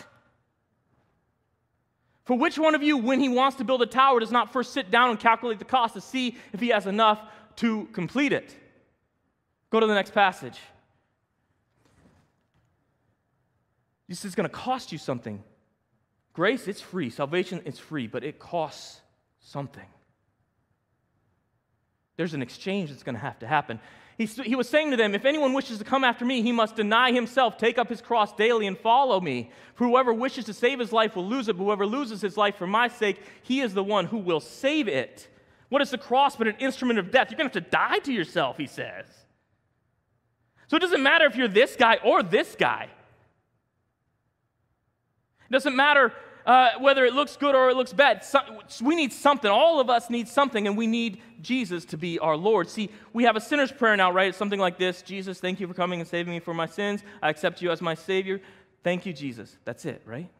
For 2.24 2.38
which 2.38 2.56
one 2.56 2.76
of 2.76 2.84
you, 2.84 2.98
when 2.98 3.18
he 3.18 3.28
wants 3.28 3.56
to 3.56 3.64
build 3.64 3.82
a 3.82 3.86
tower, 3.86 4.20
does 4.20 4.30
not 4.30 4.52
first 4.52 4.72
sit 4.72 4.92
down 4.92 5.10
and 5.10 5.18
calculate 5.18 5.58
the 5.58 5.64
cost 5.64 5.94
to 5.94 6.00
see 6.00 6.36
if 6.52 6.60
he 6.60 6.68
has 6.68 6.86
enough 6.86 7.20
to 7.56 7.86
complete 7.86 8.32
it? 8.32 8.54
Go 9.70 9.80
to 9.80 9.88
the 9.88 9.94
next 9.94 10.12
passage. 10.12 10.60
This 14.08 14.24
is 14.24 14.34
going 14.34 14.48
to 14.48 14.54
cost 14.54 14.90
you 14.90 14.98
something. 14.98 15.42
Grace, 16.32 16.66
it's 16.66 16.80
free. 16.80 17.10
Salvation, 17.10 17.60
it's 17.64 17.78
free, 17.78 18.06
but 18.06 18.24
it 18.24 18.38
costs 18.38 19.00
something. 19.40 19.86
There's 22.16 22.34
an 22.34 22.42
exchange 22.42 22.90
that's 22.90 23.02
going 23.02 23.14
to 23.14 23.20
have 23.20 23.38
to 23.40 23.46
happen. 23.46 23.80
He, 24.16 24.26
he 24.26 24.56
was 24.56 24.68
saying 24.68 24.90
to 24.90 24.96
them, 24.96 25.14
If 25.14 25.24
anyone 25.24 25.52
wishes 25.52 25.78
to 25.78 25.84
come 25.84 26.02
after 26.02 26.24
me, 26.24 26.42
he 26.42 26.50
must 26.50 26.74
deny 26.74 27.12
himself, 27.12 27.56
take 27.56 27.78
up 27.78 27.88
his 27.88 28.00
cross 28.00 28.32
daily, 28.32 28.66
and 28.66 28.76
follow 28.76 29.20
me. 29.20 29.50
For 29.74 29.86
whoever 29.86 30.12
wishes 30.12 30.44
to 30.46 30.52
save 30.52 30.80
his 30.80 30.92
life 30.92 31.14
will 31.14 31.26
lose 31.26 31.48
it, 31.48 31.56
but 31.56 31.64
whoever 31.64 31.86
loses 31.86 32.20
his 32.20 32.36
life 32.36 32.56
for 32.56 32.66
my 32.66 32.88
sake, 32.88 33.20
he 33.42 33.60
is 33.60 33.74
the 33.74 33.84
one 33.84 34.06
who 34.06 34.18
will 34.18 34.40
save 34.40 34.88
it. 34.88 35.28
What 35.68 35.82
is 35.82 35.90
the 35.90 35.98
cross 35.98 36.34
but 36.34 36.48
an 36.48 36.56
instrument 36.58 36.98
of 36.98 37.12
death? 37.12 37.30
You're 37.30 37.38
going 37.38 37.50
to 37.50 37.60
have 37.60 37.64
to 37.64 37.70
die 37.70 37.98
to 38.00 38.12
yourself, 38.12 38.56
he 38.56 38.66
says. 38.66 39.06
So 40.66 40.76
it 40.76 40.80
doesn't 40.80 41.02
matter 41.02 41.26
if 41.26 41.36
you're 41.36 41.46
this 41.46 41.76
guy 41.76 41.98
or 42.02 42.22
this 42.22 42.56
guy. 42.58 42.88
It 45.48 45.52
doesn't 45.52 45.76
matter 45.76 46.12
uh, 46.48 46.70
whether 46.78 47.04
it 47.04 47.12
looks 47.12 47.36
good 47.36 47.54
or 47.54 47.68
it 47.68 47.76
looks 47.76 47.92
bad. 47.92 48.24
So, 48.24 48.40
we 48.80 48.96
need 48.96 49.12
something. 49.12 49.50
All 49.50 49.80
of 49.80 49.90
us 49.90 50.08
need 50.08 50.28
something, 50.28 50.66
and 50.66 50.78
we 50.78 50.86
need 50.86 51.20
Jesus 51.42 51.84
to 51.86 51.98
be 51.98 52.18
our 52.18 52.38
Lord. 52.38 52.70
See, 52.70 52.88
we 53.12 53.24
have 53.24 53.36
a 53.36 53.40
sinner's 53.40 53.70
prayer 53.70 53.96
now, 53.96 54.10
right? 54.10 54.28
It's 54.28 54.38
something 54.38 54.58
like 54.58 54.78
this 54.78 55.02
Jesus, 55.02 55.40
thank 55.40 55.60
you 55.60 55.68
for 55.68 55.74
coming 55.74 56.00
and 56.00 56.08
saving 56.08 56.32
me 56.32 56.40
from 56.40 56.56
my 56.56 56.66
sins. 56.66 57.02
I 57.22 57.28
accept 57.28 57.60
you 57.60 57.70
as 57.70 57.82
my 57.82 57.94
Savior. 57.94 58.40
Thank 58.82 59.04
you, 59.04 59.12
Jesus. 59.12 59.54
That's 59.64 59.84
it, 59.84 60.00
right? 60.06 60.30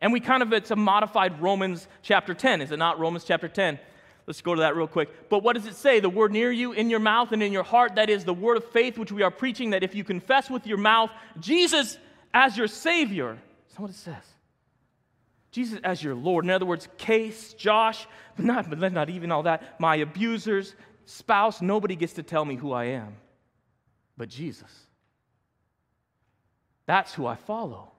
And 0.00 0.12
we 0.12 0.18
kind 0.18 0.42
of, 0.42 0.52
it's 0.52 0.72
a 0.72 0.76
modified 0.76 1.40
Romans 1.40 1.86
chapter 2.02 2.34
10, 2.34 2.60
is 2.60 2.72
it 2.72 2.78
not? 2.78 2.98
Romans 2.98 3.22
chapter 3.22 3.46
10. 3.48 3.78
Let's 4.26 4.40
go 4.40 4.56
to 4.56 4.62
that 4.62 4.74
real 4.74 4.88
quick. 4.88 5.28
But 5.28 5.44
what 5.44 5.54
does 5.54 5.66
it 5.66 5.76
say? 5.76 6.00
The 6.00 6.08
word 6.08 6.32
near 6.32 6.50
you, 6.50 6.72
in 6.72 6.90
your 6.90 6.98
mouth 6.98 7.30
and 7.30 7.42
in 7.42 7.52
your 7.52 7.62
heart, 7.62 7.94
that 7.94 8.10
is 8.10 8.24
the 8.24 8.34
word 8.34 8.56
of 8.56 8.64
faith 8.72 8.98
which 8.98 9.12
we 9.12 9.22
are 9.22 9.30
preaching, 9.30 9.70
that 9.70 9.84
if 9.84 9.94
you 9.94 10.02
confess 10.02 10.50
with 10.50 10.66
your 10.66 10.78
mouth 10.78 11.10
Jesus 11.38 11.98
as 12.34 12.56
your 12.56 12.66
Savior, 12.66 13.38
that's 13.72 13.78
not 13.78 13.82
what 13.82 13.90
it 13.90 13.96
says. 13.96 14.34
Jesus 15.50 15.80
as 15.82 16.02
your 16.02 16.14
Lord. 16.14 16.44
In 16.44 16.50
other 16.50 16.66
words, 16.66 16.88
Kees, 16.98 17.54
Josh, 17.54 18.06
but 18.36 18.44
not, 18.44 18.68
but 18.68 18.92
not 18.92 19.08
even 19.08 19.32
all 19.32 19.44
that, 19.44 19.80
my 19.80 19.96
abusers, 19.96 20.74
spouse, 21.06 21.62
nobody 21.62 21.96
gets 21.96 22.14
to 22.14 22.22
tell 22.22 22.44
me 22.44 22.56
who 22.56 22.72
I 22.72 22.84
am 22.84 23.16
but 24.18 24.28
Jesus. 24.28 24.70
That's 26.86 27.14
who 27.14 27.26
I 27.26 27.34
follow 27.34 27.92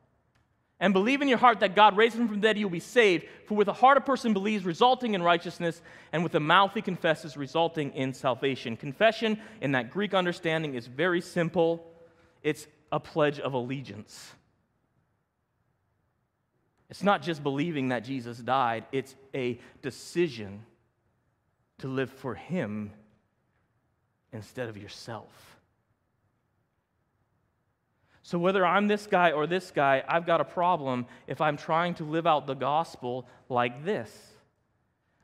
and 0.84 0.92
believe 0.94 1.22
in 1.22 1.30
your 1.30 1.38
heart 1.38 1.62
that 1.62 1.76
God 1.76 1.96
raised 1.96 2.18
him 2.18 2.28
from 2.28 2.42
the 2.42 2.42
dead, 2.42 2.58
you'll 2.58 2.70
be 2.70 2.82
saved. 2.82 3.26
For 3.46 3.56
with 3.56 3.68
the 3.68 3.74
heart 3.74 3.98
a 3.98 4.02
person 4.02 4.34
believes, 4.34 4.66
resulting 4.66 5.14
in 5.14 5.24
righteousness, 5.24 5.82
and 6.12 6.24
with 6.24 6.34
the 6.34 6.42
mouth 6.42 6.74
he 6.74 6.82
confesses, 6.82 7.38
resulting 7.38 7.94
in 7.94 8.14
salvation. 8.14 8.76
Confession, 8.76 9.40
in 9.62 9.72
that 9.72 9.92
Greek 9.92 10.14
understanding, 10.14 10.74
is 10.74 10.88
very 10.88 11.22
simple 11.22 11.90
it's 12.42 12.68
a 12.92 13.00
pledge 13.00 13.40
of 13.40 13.54
allegiance. 13.54 14.34
It's 16.94 17.02
not 17.02 17.24
just 17.24 17.42
believing 17.42 17.90
that 17.90 18.04
Jesus 18.04 18.38
died, 18.38 18.86
it's 18.92 19.16
a 19.34 19.60
decision 19.82 20.64
to 21.80 21.88
live 21.88 22.12
for 22.12 22.36
him 22.36 22.92
instead 24.32 24.70
of 24.70 24.78
yourself. 24.78 25.58
So, 28.22 28.38
whether 28.38 28.64
I'm 28.64 28.88
this 28.88 29.08
guy 29.08 29.32
or 29.32 29.48
this 29.48 29.72
guy, 29.72 30.04
I've 30.08 30.28
got 30.28 30.40
a 30.40 30.46
problem 30.46 31.08
if 31.26 31.42
I'm 31.42 31.58
trying 31.58 31.96
to 31.96 32.04
live 32.04 32.28
out 32.28 32.46
the 32.46 32.54
gospel 32.54 33.28
like 33.50 33.84
this. 33.84 34.12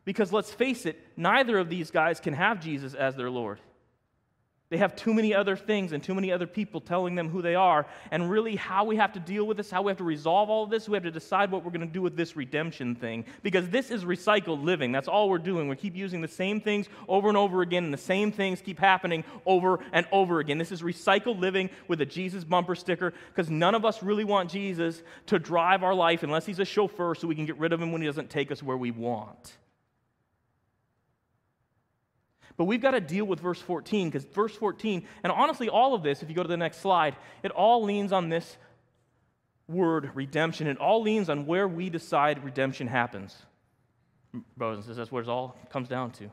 Because 0.05 0.33
let's 0.33 0.51
face 0.51 0.87
it, 0.87 0.99
neither 1.15 1.59
of 1.59 1.69
these 1.69 1.91
guys 1.91 2.19
can 2.19 2.33
have 2.33 2.59
Jesus 2.59 2.95
as 2.95 3.15
their 3.15 3.29
Lord. 3.29 3.59
They 4.69 4.77
have 4.77 4.95
too 4.95 5.15
many 5.15 5.33
other 5.33 5.55
things 5.55 5.93
and 5.93 6.03
too 6.03 6.13
many 6.13 6.31
other 6.31 6.45
people 6.45 6.79
telling 6.79 7.15
them 7.15 7.27
who 7.27 7.41
they 7.41 7.55
are. 7.55 7.87
And 8.11 8.29
really, 8.29 8.55
how 8.55 8.83
we 8.83 8.97
have 8.97 9.13
to 9.13 9.19
deal 9.19 9.47
with 9.47 9.57
this, 9.57 9.71
how 9.71 9.81
we 9.81 9.89
have 9.89 9.97
to 9.97 10.03
resolve 10.03 10.51
all 10.51 10.63
of 10.63 10.69
this, 10.69 10.87
we 10.87 10.95
have 10.95 11.03
to 11.03 11.11
decide 11.11 11.49
what 11.49 11.65
we're 11.65 11.71
going 11.71 11.87
to 11.87 11.91
do 11.91 12.03
with 12.03 12.15
this 12.15 12.35
redemption 12.35 12.93
thing. 12.93 13.25
Because 13.41 13.67
this 13.69 13.89
is 13.89 14.05
recycled 14.05 14.63
living. 14.63 14.91
That's 14.91 15.07
all 15.07 15.27
we're 15.27 15.39
doing. 15.39 15.69
We 15.69 15.75
keep 15.75 15.95
using 15.95 16.21
the 16.21 16.27
same 16.27 16.61
things 16.61 16.87
over 17.07 17.29
and 17.29 17.37
over 17.37 17.63
again, 17.63 17.83
and 17.85 17.93
the 17.93 17.97
same 17.97 18.31
things 18.31 18.61
keep 18.61 18.77
happening 18.77 19.23
over 19.47 19.79
and 19.91 20.05
over 20.11 20.39
again. 20.39 20.59
This 20.59 20.71
is 20.71 20.83
recycled 20.83 21.39
living 21.39 21.71
with 21.87 22.01
a 22.01 22.05
Jesus 22.05 22.43
bumper 22.43 22.75
sticker 22.75 23.15
because 23.29 23.49
none 23.49 23.73
of 23.73 23.85
us 23.85 24.03
really 24.03 24.23
want 24.23 24.51
Jesus 24.51 25.01
to 25.27 25.39
drive 25.39 25.81
our 25.81 25.95
life 25.95 26.21
unless 26.21 26.45
he's 26.45 26.59
a 26.59 26.65
chauffeur 26.65 27.15
so 27.15 27.27
we 27.27 27.33
can 27.33 27.47
get 27.47 27.57
rid 27.57 27.73
of 27.73 27.81
him 27.81 27.91
when 27.91 28.01
he 28.01 28.07
doesn't 28.07 28.29
take 28.29 28.51
us 28.51 28.61
where 28.61 28.77
we 28.77 28.91
want. 28.91 29.57
But 32.59 32.65
we've 32.65 32.81
got 32.81 32.91
to 32.91 32.99
deal 32.99 33.23
with 33.23 33.39
verse 33.39 33.61
14 33.61 34.09
because 34.09 34.25
verse 34.25 34.53
14, 34.53 35.07
and 35.23 35.31
honestly, 35.31 35.69
all 35.69 35.93
of 35.93 36.03
this, 36.03 36.21
if 36.21 36.27
you 36.27 36.35
go 36.35 36.43
to 36.43 36.49
the 36.49 36.57
next 36.57 36.81
slide, 36.81 37.15
it 37.41 37.51
all 37.51 37.85
leans 37.85 38.11
on 38.11 38.27
this 38.27 38.57
word 39.69 40.11
redemption. 40.13 40.67
It 40.67 40.77
all 40.77 41.01
leans 41.01 41.29
on 41.29 41.45
where 41.45 41.69
we 41.69 41.89
decide 41.89 42.43
redemption 42.43 42.87
happens. 42.87 43.33
Brothers 44.57 44.79
and 44.79 44.83
sisters, 44.83 44.97
that's 44.97 45.09
where 45.09 45.23
it 45.23 45.29
all 45.29 45.55
comes 45.71 45.87
down 45.87 46.11
to. 46.11 46.29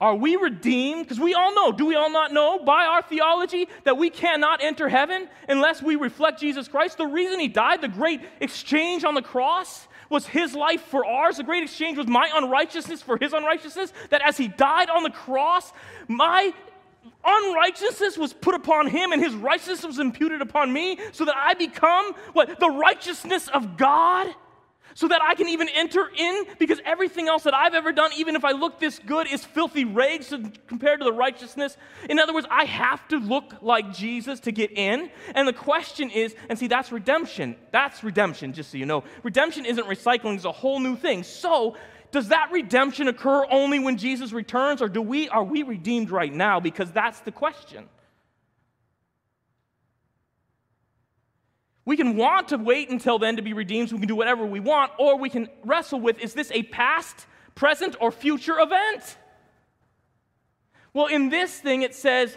Are 0.00 0.16
we 0.16 0.34
redeemed? 0.34 1.04
Because 1.04 1.20
we 1.20 1.34
all 1.34 1.54
know, 1.54 1.70
do 1.70 1.86
we 1.86 1.94
all 1.94 2.10
not 2.10 2.32
know 2.32 2.58
by 2.64 2.84
our 2.84 3.02
theology 3.02 3.68
that 3.84 3.96
we 3.96 4.10
cannot 4.10 4.64
enter 4.64 4.88
heaven 4.88 5.28
unless 5.48 5.80
we 5.80 5.94
reflect 5.94 6.40
Jesus 6.40 6.66
Christ? 6.66 6.98
The 6.98 7.06
reason 7.06 7.38
he 7.38 7.46
died, 7.46 7.82
the 7.82 7.86
great 7.86 8.20
exchange 8.40 9.04
on 9.04 9.14
the 9.14 9.22
cross, 9.22 9.86
was 10.12 10.26
his 10.26 10.54
life 10.54 10.82
for 10.82 11.04
ours. 11.04 11.38
The 11.38 11.42
great 11.42 11.64
exchange 11.64 11.98
was 11.98 12.06
my 12.06 12.30
unrighteousness 12.34 13.02
for 13.02 13.16
his 13.16 13.32
unrighteousness. 13.32 13.92
That 14.10 14.22
as 14.22 14.36
he 14.36 14.46
died 14.46 14.90
on 14.90 15.02
the 15.02 15.10
cross, 15.10 15.72
my 16.06 16.52
unrighteousness 17.24 18.16
was 18.16 18.32
put 18.32 18.54
upon 18.54 18.88
him 18.88 19.12
and 19.12 19.22
his 19.22 19.34
righteousness 19.34 19.84
was 19.84 19.98
imputed 19.98 20.40
upon 20.40 20.72
me 20.72 20.98
so 21.12 21.24
that 21.24 21.34
I 21.36 21.54
become 21.54 22.14
what? 22.32 22.60
The 22.60 22.70
righteousness 22.70 23.48
of 23.48 23.76
God 23.76 24.32
so 24.94 25.08
that 25.08 25.22
I 25.22 25.34
can 25.34 25.48
even 25.48 25.68
enter 25.68 26.10
in 26.16 26.44
because 26.58 26.80
everything 26.84 27.28
else 27.28 27.44
that 27.44 27.54
I've 27.54 27.74
ever 27.74 27.92
done, 27.92 28.10
even 28.16 28.36
if 28.36 28.44
I 28.44 28.52
look 28.52 28.78
this 28.78 28.98
good, 28.98 29.26
is 29.26 29.44
filthy 29.44 29.84
rags 29.84 30.34
compared 30.66 31.00
to 31.00 31.04
the 31.04 31.12
righteousness. 31.12 31.76
In 32.08 32.18
other 32.18 32.34
words, 32.34 32.46
I 32.50 32.64
have 32.64 33.06
to 33.08 33.18
look 33.18 33.54
like 33.62 33.92
Jesus 33.94 34.40
to 34.40 34.52
get 34.52 34.72
in. 34.72 35.10
And 35.34 35.46
the 35.46 35.52
question 35.52 36.10
is, 36.10 36.34
and 36.48 36.58
see, 36.58 36.66
that's 36.66 36.92
redemption. 36.92 37.56
That's 37.70 38.02
redemption, 38.04 38.52
just 38.52 38.70
so 38.70 38.78
you 38.78 38.86
know. 38.86 39.04
Redemption 39.22 39.66
isn't 39.66 39.86
recycling, 39.86 40.36
it's 40.36 40.44
a 40.44 40.52
whole 40.52 40.80
new 40.80 40.96
thing. 40.96 41.22
So, 41.22 41.76
does 42.10 42.28
that 42.28 42.50
redemption 42.52 43.08
occur 43.08 43.46
only 43.50 43.78
when 43.78 43.96
Jesus 43.96 44.32
returns, 44.32 44.82
or 44.82 44.88
do 44.88 45.00
we, 45.00 45.30
are 45.30 45.42
we 45.42 45.62
redeemed 45.62 46.10
right 46.10 46.32
now? 46.32 46.60
Because 46.60 46.92
that's 46.92 47.20
the 47.20 47.32
question. 47.32 47.88
We 51.84 51.96
can 51.96 52.16
want 52.16 52.48
to 52.48 52.58
wait 52.58 52.90
until 52.90 53.18
then 53.18 53.36
to 53.36 53.42
be 53.42 53.52
redeemed 53.52 53.88
so 53.88 53.96
we 53.96 54.00
can 54.00 54.08
do 54.08 54.16
whatever 54.16 54.46
we 54.46 54.60
want, 54.60 54.92
or 54.98 55.18
we 55.18 55.28
can 55.28 55.48
wrestle 55.64 56.00
with 56.00 56.20
is 56.20 56.34
this 56.34 56.50
a 56.52 56.62
past, 56.62 57.26
present, 57.54 57.96
or 58.00 58.12
future 58.12 58.58
event? 58.58 59.16
Well, 60.94 61.06
in 61.06 61.28
this 61.28 61.58
thing, 61.58 61.82
it 61.82 61.94
says, 61.94 62.36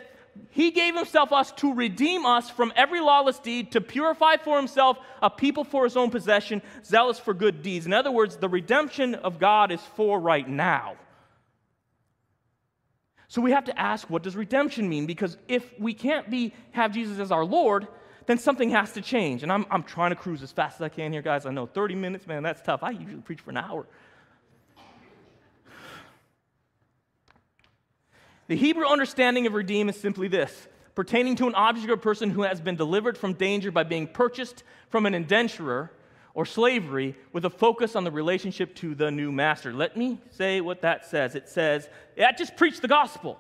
He 0.49 0.71
gave 0.71 0.95
Himself 0.95 1.31
us 1.31 1.51
to 1.53 1.73
redeem 1.73 2.25
us 2.25 2.49
from 2.49 2.73
every 2.75 3.01
lawless 3.01 3.37
deed, 3.37 3.73
to 3.73 3.81
purify 3.81 4.37
for 4.37 4.57
Himself 4.57 4.97
a 5.21 5.29
people 5.29 5.63
for 5.63 5.83
His 5.83 5.95
own 5.95 6.09
possession, 6.09 6.61
zealous 6.83 7.19
for 7.19 7.33
good 7.33 7.61
deeds. 7.61 7.85
In 7.85 7.93
other 7.93 8.11
words, 8.11 8.37
the 8.37 8.49
redemption 8.49 9.13
of 9.13 9.39
God 9.39 9.71
is 9.71 9.81
for 9.95 10.19
right 10.19 10.47
now. 10.47 10.95
So 13.27 13.41
we 13.41 13.51
have 13.51 13.65
to 13.65 13.79
ask, 13.79 14.09
what 14.09 14.23
does 14.23 14.35
redemption 14.35 14.87
mean? 14.87 15.05
Because 15.05 15.37
if 15.47 15.77
we 15.79 15.93
can't 15.93 16.29
be, 16.29 16.53
have 16.71 16.93
Jesus 16.93 17.19
as 17.19 17.31
our 17.31 17.43
Lord, 17.43 17.87
then 18.25 18.37
something 18.37 18.69
has 18.71 18.93
to 18.93 19.01
change. 19.01 19.43
And 19.43 19.51
I'm, 19.51 19.65
I'm 19.69 19.83
trying 19.83 20.11
to 20.11 20.15
cruise 20.15 20.41
as 20.41 20.51
fast 20.51 20.77
as 20.77 20.81
I 20.81 20.89
can 20.89 21.13
here, 21.13 21.21
guys. 21.21 21.45
I 21.45 21.51
know 21.51 21.65
30 21.65 21.95
minutes, 21.95 22.27
man, 22.27 22.43
that's 22.43 22.61
tough. 22.61 22.83
I 22.83 22.91
usually 22.91 23.21
preach 23.21 23.41
for 23.41 23.51
an 23.51 23.57
hour. 23.57 23.85
The 28.47 28.55
Hebrew 28.55 28.85
understanding 28.85 29.47
of 29.47 29.53
redeem 29.53 29.89
is 29.89 29.95
simply 29.95 30.27
this 30.27 30.67
pertaining 30.93 31.35
to 31.35 31.47
an 31.47 31.55
object 31.55 31.89
or 31.89 31.97
person 31.97 32.29
who 32.29 32.43
has 32.43 32.61
been 32.61 32.75
delivered 32.75 33.17
from 33.17 33.33
danger 33.33 33.69
by 33.69 33.83
being 33.83 34.07
purchased 34.07 34.63
from 34.89 35.05
an 35.05 35.13
indenturer 35.13 35.89
or 36.33 36.45
slavery 36.45 37.15
with 37.33 37.43
a 37.45 37.49
focus 37.49 37.95
on 37.95 38.03
the 38.03 38.11
relationship 38.11 38.73
to 38.75 38.95
the 38.95 39.11
new 39.11 39.31
master. 39.31 39.73
Let 39.73 39.97
me 39.97 40.19
say 40.31 40.61
what 40.61 40.81
that 40.81 41.05
says. 41.05 41.35
It 41.35 41.49
says, 41.49 41.89
yeah, 42.15 42.31
just 42.31 42.55
preach 42.55 42.79
the 42.79 42.87
gospel. 42.87 43.39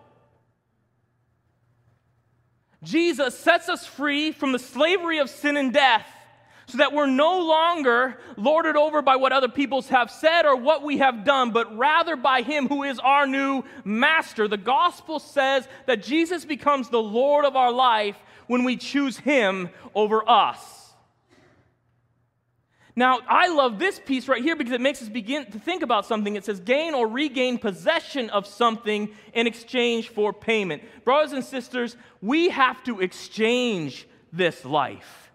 Jesus 2.85 3.37
sets 3.37 3.67
us 3.67 3.85
free 3.85 4.31
from 4.31 4.51
the 4.51 4.59
slavery 4.59 5.17
of 5.17 5.29
sin 5.29 5.57
and 5.57 5.73
death 5.73 6.07
so 6.67 6.77
that 6.77 6.93
we're 6.93 7.05
no 7.05 7.41
longer 7.45 8.17
lorded 8.37 8.75
over 8.75 9.01
by 9.01 9.15
what 9.15 9.31
other 9.31 9.47
peoples 9.47 9.89
have 9.89 10.09
said 10.09 10.45
or 10.45 10.55
what 10.55 10.83
we 10.83 10.97
have 10.97 11.23
done, 11.23 11.51
but 11.51 11.77
rather 11.77 12.15
by 12.15 12.41
Him 12.41 12.67
who 12.67 12.83
is 12.83 12.99
our 12.99 13.27
new 13.27 13.63
master. 13.83 14.47
The 14.47 14.57
gospel 14.57 15.19
says 15.19 15.67
that 15.85 16.03
Jesus 16.03 16.45
becomes 16.45 16.89
the 16.89 17.01
Lord 17.01 17.45
of 17.45 17.55
our 17.55 17.71
life 17.71 18.17
when 18.47 18.63
we 18.63 18.77
choose 18.77 19.17
Him 19.17 19.69
over 19.93 20.27
us. 20.27 20.84
Now, 22.97 23.19
I 23.27 23.49
love 23.49 23.77
this 23.77 23.99
piece 23.99 24.29
right 24.29 24.41
here 24.41 24.55
because 24.55 24.71
it 24.71 24.79
makes 24.79 25.01
us 25.01 25.09
begin 25.09 25.45
to 25.51 25.59
think 25.59 25.83
about 25.83 26.05
something. 26.05 26.35
It 26.35 26.45
says, 26.45 26.61
gain 26.61 26.93
or 26.93 27.07
regain 27.07 27.57
possession 27.57 28.29
of 28.29 28.47
something 28.47 29.09
in 29.33 29.47
exchange 29.47 30.09
for 30.09 30.31
payment. 30.31 30.81
Brothers 31.03 31.33
and 31.33 31.43
sisters, 31.43 31.97
we 32.21 32.49
have 32.49 32.81
to 32.85 33.01
exchange 33.01 34.07
this 34.31 34.63
life. 34.63 35.25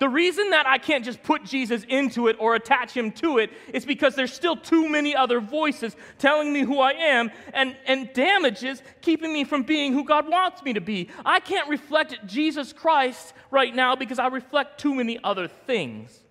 The 0.00 0.08
reason 0.08 0.50
that 0.50 0.66
I 0.66 0.78
can't 0.78 1.04
just 1.04 1.22
put 1.24 1.44
Jesus 1.44 1.84
into 1.88 2.28
it 2.28 2.36
or 2.38 2.54
attach 2.54 2.92
him 2.96 3.10
to 3.12 3.38
it 3.38 3.50
is 3.72 3.84
because 3.84 4.14
there's 4.14 4.32
still 4.32 4.56
too 4.56 4.88
many 4.88 5.14
other 5.14 5.40
voices 5.40 5.96
telling 6.18 6.52
me 6.52 6.60
who 6.60 6.80
I 6.80 6.92
am 6.92 7.30
and, 7.52 7.76
and 7.86 8.12
damages 8.12 8.80
keeping 9.02 9.32
me 9.32 9.42
from 9.42 9.64
being 9.64 9.92
who 9.92 10.04
God 10.04 10.28
wants 10.28 10.62
me 10.62 10.72
to 10.74 10.80
be. 10.80 11.10
I 11.24 11.40
can't 11.40 11.68
reflect 11.68 12.26
Jesus 12.26 12.72
Christ 12.72 13.34
right 13.50 13.74
now 13.74 13.96
because 13.96 14.20
I 14.20 14.28
reflect 14.28 14.78
too 14.78 14.94
many 14.94 15.18
other 15.22 15.48
things. 15.48 16.24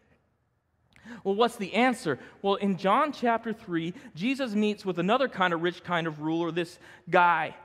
Well, 1.23 1.35
what's 1.35 1.55
the 1.55 1.73
answer? 1.73 2.19
Well, 2.41 2.55
in 2.55 2.77
John 2.77 3.11
chapter 3.11 3.53
3, 3.53 3.93
Jesus 4.15 4.53
meets 4.53 4.85
with 4.85 4.99
another 4.99 5.27
kind 5.27 5.53
of 5.53 5.61
rich 5.61 5.83
kind 5.83 6.07
of 6.07 6.21
ruler, 6.21 6.51
this 6.51 6.79
guy, 7.09 7.55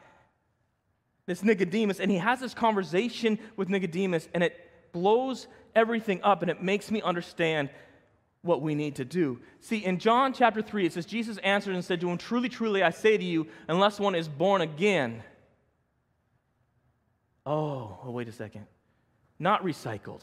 this 1.26 1.42
Nicodemus, 1.42 2.00
and 2.00 2.10
he 2.10 2.18
has 2.18 2.40
this 2.40 2.54
conversation 2.54 3.38
with 3.56 3.68
Nicodemus, 3.68 4.28
and 4.34 4.42
it 4.42 4.58
blows 4.92 5.46
everything 5.74 6.20
up 6.22 6.42
and 6.42 6.50
it 6.50 6.62
makes 6.62 6.90
me 6.90 7.00
understand 7.02 7.70
what 8.42 8.60
we 8.60 8.74
need 8.74 8.96
to 8.96 9.04
do. 9.04 9.38
See, 9.60 9.84
in 9.84 9.98
John 9.98 10.32
chapter 10.32 10.62
3, 10.62 10.86
it 10.86 10.92
says, 10.92 11.06
Jesus 11.06 11.38
answered 11.38 11.74
and 11.74 11.84
said 11.84 12.00
to 12.00 12.10
him, 12.10 12.18
Truly, 12.18 12.48
truly, 12.48 12.82
I 12.82 12.90
say 12.90 13.16
to 13.16 13.24
you, 13.24 13.46
unless 13.68 14.00
one 14.00 14.14
is 14.14 14.28
born 14.28 14.60
again. 14.60 15.22
Oh, 17.46 17.98
oh 18.04 18.10
wait 18.10 18.28
a 18.28 18.32
second. 18.32 18.66
Not 19.38 19.64
recycled, 19.64 20.20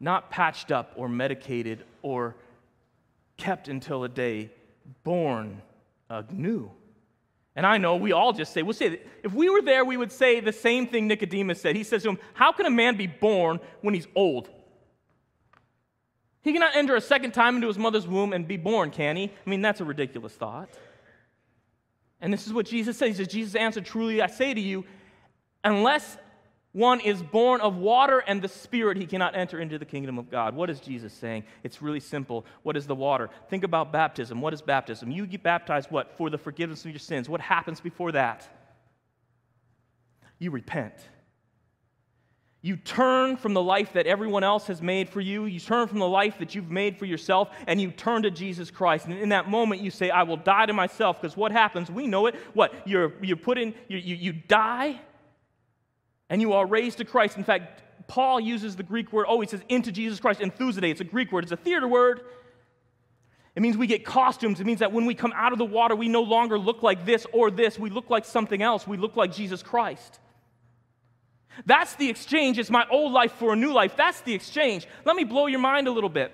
not 0.00 0.30
patched 0.30 0.70
up 0.70 0.92
or 0.96 1.08
medicated 1.08 1.84
or 2.02 2.36
kept 3.36 3.68
until 3.68 4.04
a 4.04 4.08
day, 4.08 4.50
born 5.04 5.62
anew. 6.08 6.70
And 7.54 7.64
I 7.64 7.78
know 7.78 7.96
we 7.96 8.12
all 8.12 8.34
just 8.34 8.52
say, 8.52 8.62
we'll 8.62 8.74
say, 8.74 9.00
if 9.22 9.32
we 9.32 9.48
were 9.48 9.62
there, 9.62 9.84
we 9.84 9.96
would 9.96 10.12
say 10.12 10.40
the 10.40 10.52
same 10.52 10.86
thing 10.86 11.06
Nicodemus 11.06 11.60
said. 11.60 11.74
He 11.74 11.84
says 11.84 12.02
to 12.02 12.10
him, 12.10 12.18
How 12.34 12.52
can 12.52 12.66
a 12.66 12.70
man 12.70 12.96
be 12.96 13.06
born 13.06 13.60
when 13.80 13.94
he's 13.94 14.06
old? 14.14 14.50
He 16.42 16.52
cannot 16.52 16.76
enter 16.76 16.94
a 16.94 17.00
second 17.00 17.32
time 17.32 17.56
into 17.56 17.66
his 17.66 17.78
mother's 17.78 18.06
womb 18.06 18.32
and 18.32 18.46
be 18.46 18.56
born, 18.56 18.90
can 18.90 19.16
he? 19.16 19.24
I 19.24 19.50
mean, 19.50 19.62
that's 19.62 19.80
a 19.80 19.84
ridiculous 19.84 20.32
thought. 20.34 20.68
And 22.20 22.32
this 22.32 22.46
is 22.46 22.52
what 22.52 22.66
Jesus 22.66 22.96
says. 22.98 23.08
He 23.08 23.14
says, 23.14 23.28
Jesus 23.28 23.54
answered, 23.56 23.86
Truly 23.86 24.22
I 24.22 24.26
say 24.26 24.52
to 24.52 24.60
you, 24.60 24.84
unless 25.64 26.18
one 26.76 27.00
is 27.00 27.22
born 27.22 27.62
of 27.62 27.78
water 27.78 28.18
and 28.26 28.42
the 28.42 28.48
Spirit, 28.48 28.98
he 28.98 29.06
cannot 29.06 29.34
enter 29.34 29.58
into 29.58 29.78
the 29.78 29.86
kingdom 29.86 30.18
of 30.18 30.30
God. 30.30 30.54
What 30.54 30.68
is 30.68 30.78
Jesus 30.78 31.10
saying? 31.14 31.44
It's 31.62 31.80
really 31.80 32.00
simple. 32.00 32.44
What 32.64 32.76
is 32.76 32.86
the 32.86 32.94
water? 32.94 33.30
Think 33.48 33.64
about 33.64 33.92
baptism. 33.92 34.42
What 34.42 34.52
is 34.52 34.60
baptism? 34.60 35.10
You 35.10 35.26
get 35.26 35.42
baptized 35.42 35.90
what? 35.90 36.18
For 36.18 36.28
the 36.28 36.36
forgiveness 36.36 36.84
of 36.84 36.90
your 36.90 36.98
sins. 36.98 37.30
What 37.30 37.40
happens 37.40 37.80
before 37.80 38.12
that? 38.12 38.46
You 40.38 40.50
repent. 40.50 40.92
You 42.60 42.76
turn 42.76 43.38
from 43.38 43.54
the 43.54 43.62
life 43.62 43.94
that 43.94 44.06
everyone 44.06 44.44
else 44.44 44.66
has 44.66 44.82
made 44.82 45.08
for 45.08 45.22
you. 45.22 45.46
You 45.46 45.60
turn 45.60 45.88
from 45.88 45.98
the 45.98 46.06
life 46.06 46.36
that 46.40 46.54
you've 46.54 46.70
made 46.70 46.98
for 46.98 47.06
yourself, 47.06 47.48
and 47.66 47.80
you 47.80 47.90
turn 47.90 48.24
to 48.24 48.30
Jesus 48.30 48.70
Christ. 48.70 49.06
And 49.06 49.18
in 49.18 49.30
that 49.30 49.48
moment, 49.48 49.80
you 49.80 49.90
say, 49.90 50.10
I 50.10 50.24
will 50.24 50.36
die 50.36 50.66
to 50.66 50.74
myself. 50.74 51.22
Because 51.22 51.38
what 51.38 51.52
happens? 51.52 51.90
We 51.90 52.06
know 52.06 52.26
it. 52.26 52.34
What? 52.52 52.74
You're, 52.84 53.14
you're 53.22 53.38
put 53.38 53.56
in, 53.56 53.72
you, 53.88 53.96
you, 53.96 54.16
you 54.16 54.32
die 54.34 55.00
and 56.28 56.40
you 56.40 56.52
are 56.52 56.66
raised 56.66 56.98
to 56.98 57.04
Christ. 57.04 57.36
In 57.36 57.44
fact, 57.44 57.82
Paul 58.08 58.40
uses 58.40 58.76
the 58.76 58.82
Greek 58.82 59.12
word, 59.12 59.26
oh, 59.28 59.40
he 59.40 59.48
says 59.48 59.62
into 59.68 59.92
Jesus 59.92 60.20
Christ, 60.20 60.40
enthuside. 60.40 60.84
It's 60.84 61.00
a 61.00 61.04
Greek 61.04 61.32
word, 61.32 61.44
it's 61.44 61.52
a 61.52 61.56
theater 61.56 61.88
word. 61.88 62.22
It 63.54 63.62
means 63.62 63.76
we 63.78 63.86
get 63.86 64.04
costumes. 64.04 64.60
It 64.60 64.66
means 64.66 64.80
that 64.80 64.92
when 64.92 65.06
we 65.06 65.14
come 65.14 65.32
out 65.34 65.52
of 65.52 65.58
the 65.58 65.64
water, 65.64 65.96
we 65.96 66.08
no 66.08 66.20
longer 66.20 66.58
look 66.58 66.82
like 66.82 67.06
this 67.06 67.26
or 67.32 67.50
this. 67.50 67.78
We 67.78 67.88
look 67.88 68.10
like 68.10 68.26
something 68.26 68.60
else. 68.60 68.86
We 68.86 68.98
look 68.98 69.16
like 69.16 69.32
Jesus 69.32 69.62
Christ. 69.62 70.20
That's 71.64 71.94
the 71.94 72.10
exchange. 72.10 72.58
It's 72.58 72.68
my 72.68 72.84
old 72.90 73.12
life 73.12 73.32
for 73.32 73.54
a 73.54 73.56
new 73.56 73.72
life. 73.72 73.96
That's 73.96 74.20
the 74.20 74.34
exchange. 74.34 74.86
Let 75.06 75.16
me 75.16 75.24
blow 75.24 75.46
your 75.46 75.58
mind 75.58 75.88
a 75.88 75.90
little 75.90 76.10
bit. 76.10 76.32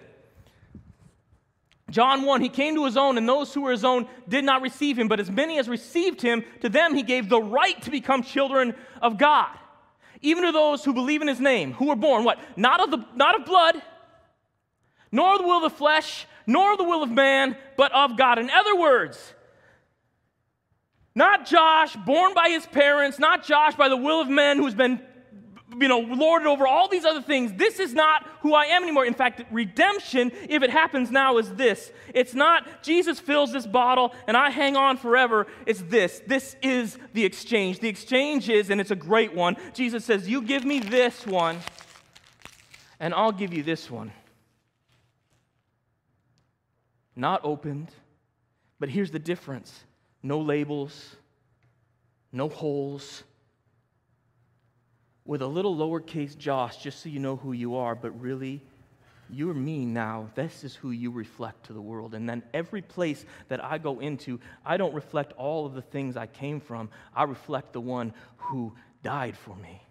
John 1.90 2.22
1, 2.22 2.40
he 2.40 2.48
came 2.48 2.74
to 2.74 2.86
his 2.86 2.96
own, 2.96 3.16
and 3.18 3.28
those 3.28 3.54
who 3.54 3.60
were 3.60 3.70
his 3.70 3.84
own 3.84 4.08
did 4.26 4.44
not 4.44 4.60
receive 4.60 4.98
him. 4.98 5.06
But 5.06 5.20
as 5.20 5.30
many 5.30 5.60
as 5.60 5.68
received 5.68 6.22
him, 6.22 6.42
to 6.60 6.68
them 6.68 6.92
he 6.92 7.04
gave 7.04 7.28
the 7.28 7.40
right 7.40 7.80
to 7.82 7.90
become 7.92 8.24
children 8.24 8.74
of 9.00 9.16
God 9.16 9.56
even 10.22 10.44
to 10.44 10.52
those 10.52 10.84
who 10.84 10.94
believe 10.94 11.20
in 11.20 11.28
his 11.28 11.40
name, 11.40 11.72
who 11.72 11.86
were 11.86 11.96
born, 11.96 12.24
what? 12.24 12.38
Not 12.56 12.80
of, 12.80 12.90
the, 12.90 13.04
not 13.14 13.38
of 13.38 13.44
blood, 13.44 13.82
nor 15.10 15.36
the 15.36 15.44
will 15.44 15.64
of 15.64 15.70
the 15.70 15.76
flesh, 15.76 16.26
nor 16.46 16.76
the 16.76 16.84
will 16.84 17.02
of 17.02 17.10
man, 17.10 17.56
but 17.76 17.92
of 17.92 18.16
God. 18.16 18.38
In 18.38 18.48
other 18.48 18.76
words, 18.76 19.34
not 21.14 21.46
Josh, 21.46 21.94
born 21.96 22.34
by 22.34 22.48
his 22.48 22.64
parents, 22.66 23.18
not 23.18 23.44
Josh 23.44 23.74
by 23.74 23.88
the 23.88 23.96
will 23.96 24.20
of 24.20 24.28
men 24.28 24.58
who's 24.58 24.74
been 24.74 25.00
you 25.80 25.88
know, 25.88 26.00
lorded 26.00 26.46
over 26.46 26.66
all 26.66 26.88
these 26.88 27.04
other 27.04 27.22
things. 27.22 27.52
This 27.54 27.78
is 27.78 27.94
not 27.94 28.28
who 28.40 28.54
I 28.54 28.66
am 28.66 28.82
anymore. 28.82 29.06
In 29.06 29.14
fact, 29.14 29.42
redemption, 29.50 30.32
if 30.48 30.62
it 30.62 30.70
happens 30.70 31.10
now, 31.10 31.38
is 31.38 31.54
this. 31.54 31.90
It's 32.14 32.34
not 32.34 32.82
Jesus 32.82 33.18
fills 33.18 33.52
this 33.52 33.66
bottle 33.66 34.14
and 34.26 34.36
I 34.36 34.50
hang 34.50 34.76
on 34.76 34.96
forever. 34.96 35.46
It's 35.66 35.82
this. 35.82 36.22
This 36.26 36.56
is 36.62 36.98
the 37.12 37.24
exchange. 37.24 37.80
The 37.80 37.88
exchange 37.88 38.48
is, 38.48 38.70
and 38.70 38.80
it's 38.80 38.90
a 38.90 38.96
great 38.96 39.34
one. 39.34 39.56
Jesus 39.74 40.04
says, 40.04 40.28
You 40.28 40.42
give 40.42 40.64
me 40.64 40.80
this 40.80 41.26
one, 41.26 41.58
and 43.00 43.14
I'll 43.14 43.32
give 43.32 43.52
you 43.52 43.62
this 43.62 43.90
one. 43.90 44.12
Not 47.14 47.40
opened, 47.44 47.90
but 48.78 48.88
here's 48.88 49.10
the 49.10 49.18
difference 49.18 49.84
no 50.22 50.40
labels, 50.40 51.16
no 52.32 52.48
holes 52.48 53.24
with 55.32 55.40
a 55.40 55.46
little 55.46 55.74
lowercase 55.74 56.36
Josh, 56.36 56.76
just 56.76 57.02
so 57.02 57.08
you 57.08 57.18
know 57.18 57.36
who 57.36 57.52
you 57.52 57.74
are, 57.74 57.94
but 57.94 58.10
really, 58.20 58.60
you're 59.30 59.54
me 59.54 59.86
now. 59.86 60.28
This 60.34 60.62
is 60.62 60.74
who 60.74 60.90
you 60.90 61.10
reflect 61.10 61.64
to 61.64 61.72
the 61.72 61.80
world. 61.80 62.12
And 62.12 62.28
then 62.28 62.42
every 62.52 62.82
place 62.82 63.24
that 63.48 63.64
I 63.64 63.78
go 63.78 64.00
into, 64.00 64.38
I 64.62 64.76
don't 64.76 64.92
reflect 64.92 65.32
all 65.38 65.64
of 65.64 65.72
the 65.72 65.80
things 65.80 66.18
I 66.18 66.26
came 66.26 66.60
from, 66.60 66.90
I 67.16 67.22
reflect 67.22 67.72
the 67.72 67.80
one 67.80 68.12
who 68.36 68.74
died 69.02 69.34
for 69.34 69.56
me. 69.56 69.82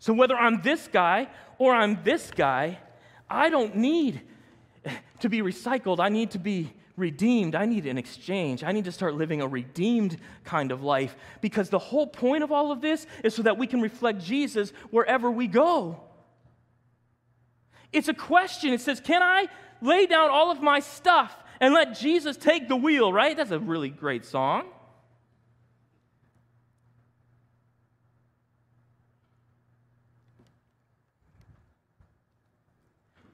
So 0.00 0.12
whether 0.12 0.36
I'm 0.36 0.60
this 0.60 0.86
guy 0.86 1.28
or 1.56 1.74
I'm 1.74 2.02
this 2.04 2.30
guy, 2.30 2.80
I 3.30 3.48
don't 3.48 3.74
need 3.76 4.20
to 5.20 5.30
be 5.30 5.40
recycled. 5.40 5.98
I 5.98 6.10
need 6.10 6.32
to 6.32 6.38
be 6.38 6.74
redeemed. 6.96 7.54
I 7.54 7.66
need 7.66 7.86
an 7.86 7.98
exchange. 7.98 8.62
I 8.62 8.72
need 8.72 8.84
to 8.84 8.92
start 8.92 9.14
living 9.14 9.40
a 9.40 9.48
redeemed 9.48 10.18
kind 10.44 10.70
of 10.70 10.82
life 10.82 11.16
because 11.40 11.68
the 11.68 11.78
whole 11.78 12.06
point 12.06 12.44
of 12.44 12.52
all 12.52 12.70
of 12.70 12.80
this 12.80 13.06
is 13.22 13.34
so 13.34 13.42
that 13.42 13.58
we 13.58 13.66
can 13.66 13.80
reflect 13.80 14.22
Jesus 14.22 14.72
wherever 14.90 15.30
we 15.30 15.46
go. 15.46 16.00
It's 17.92 18.08
a 18.08 18.14
question. 18.14 18.72
It 18.72 18.80
says, 18.80 19.00
Can 19.00 19.22
I 19.22 19.46
lay 19.80 20.06
down 20.06 20.30
all 20.30 20.50
of 20.50 20.60
my 20.60 20.80
stuff 20.80 21.34
and 21.60 21.74
let 21.74 21.98
Jesus 21.98 22.36
take 22.36 22.68
the 22.68 22.76
wheel, 22.76 23.12
right? 23.12 23.36
That's 23.36 23.50
a 23.50 23.58
really 23.58 23.90
great 23.90 24.24
song. 24.24 24.64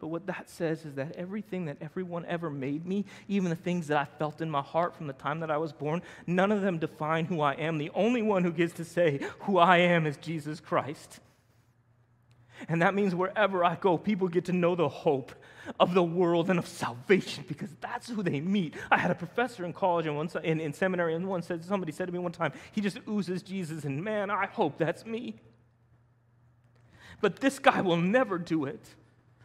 But 0.00 0.08
what 0.08 0.26
that 0.26 0.48
says 0.48 0.86
is 0.86 0.94
that 0.94 1.14
everything 1.16 1.66
that 1.66 1.76
everyone 1.80 2.24
ever 2.24 2.48
made 2.48 2.86
me, 2.86 3.04
even 3.28 3.50
the 3.50 3.56
things 3.56 3.88
that 3.88 3.98
I 3.98 4.06
felt 4.18 4.40
in 4.40 4.50
my 4.50 4.62
heart 4.62 4.96
from 4.96 5.06
the 5.06 5.12
time 5.12 5.40
that 5.40 5.50
I 5.50 5.58
was 5.58 5.72
born, 5.72 6.00
none 6.26 6.50
of 6.50 6.62
them 6.62 6.78
define 6.78 7.26
who 7.26 7.42
I 7.42 7.52
am. 7.52 7.76
The 7.76 7.90
only 7.94 8.22
one 8.22 8.42
who 8.42 8.50
gets 8.50 8.72
to 8.74 8.84
say 8.84 9.20
who 9.40 9.58
I 9.58 9.78
am 9.78 10.06
is 10.06 10.16
Jesus 10.16 10.58
Christ. 10.58 11.20
And 12.68 12.80
that 12.82 12.94
means 12.94 13.14
wherever 13.14 13.64
I 13.64 13.76
go, 13.76 13.98
people 13.98 14.28
get 14.28 14.46
to 14.46 14.52
know 14.52 14.74
the 14.74 14.88
hope 14.88 15.32
of 15.78 15.92
the 15.94 16.02
world 16.02 16.48
and 16.48 16.58
of 16.58 16.66
salvation 16.66 17.44
because 17.46 17.70
that's 17.80 18.08
who 18.08 18.22
they 18.22 18.40
meet. 18.40 18.74
I 18.90 18.96
had 18.96 19.10
a 19.10 19.14
professor 19.14 19.64
in 19.64 19.72
college 19.72 20.06
and 20.06 20.34
in, 20.44 20.60
in 20.60 20.72
seminary, 20.72 21.14
and 21.14 21.28
one 21.28 21.42
said 21.42 21.64
somebody 21.64 21.92
said 21.92 22.06
to 22.06 22.12
me 22.12 22.18
one 22.18 22.32
time, 22.32 22.52
he 22.72 22.80
just 22.80 22.98
oozes 23.08 23.42
Jesus, 23.42 23.84
and 23.84 24.02
man, 24.02 24.30
I 24.30 24.46
hope 24.46 24.78
that's 24.78 25.04
me. 25.04 25.36
But 27.20 27.40
this 27.40 27.58
guy 27.58 27.82
will 27.82 27.98
never 27.98 28.38
do 28.38 28.64
it. 28.64 28.80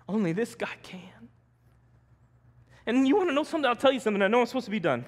Only 0.07 0.33
this 0.33 0.55
guy 0.55 0.75
can. 0.83 1.29
And 2.85 3.07
you 3.07 3.15
want 3.15 3.29
to 3.29 3.33
know 3.33 3.43
something? 3.43 3.67
I'll 3.67 3.75
tell 3.75 3.91
you 3.91 3.99
something. 3.99 4.21
I 4.21 4.27
know 4.27 4.41
I'm 4.41 4.45
supposed 4.45 4.65
to 4.65 4.71
be 4.71 4.79
done. 4.79 5.05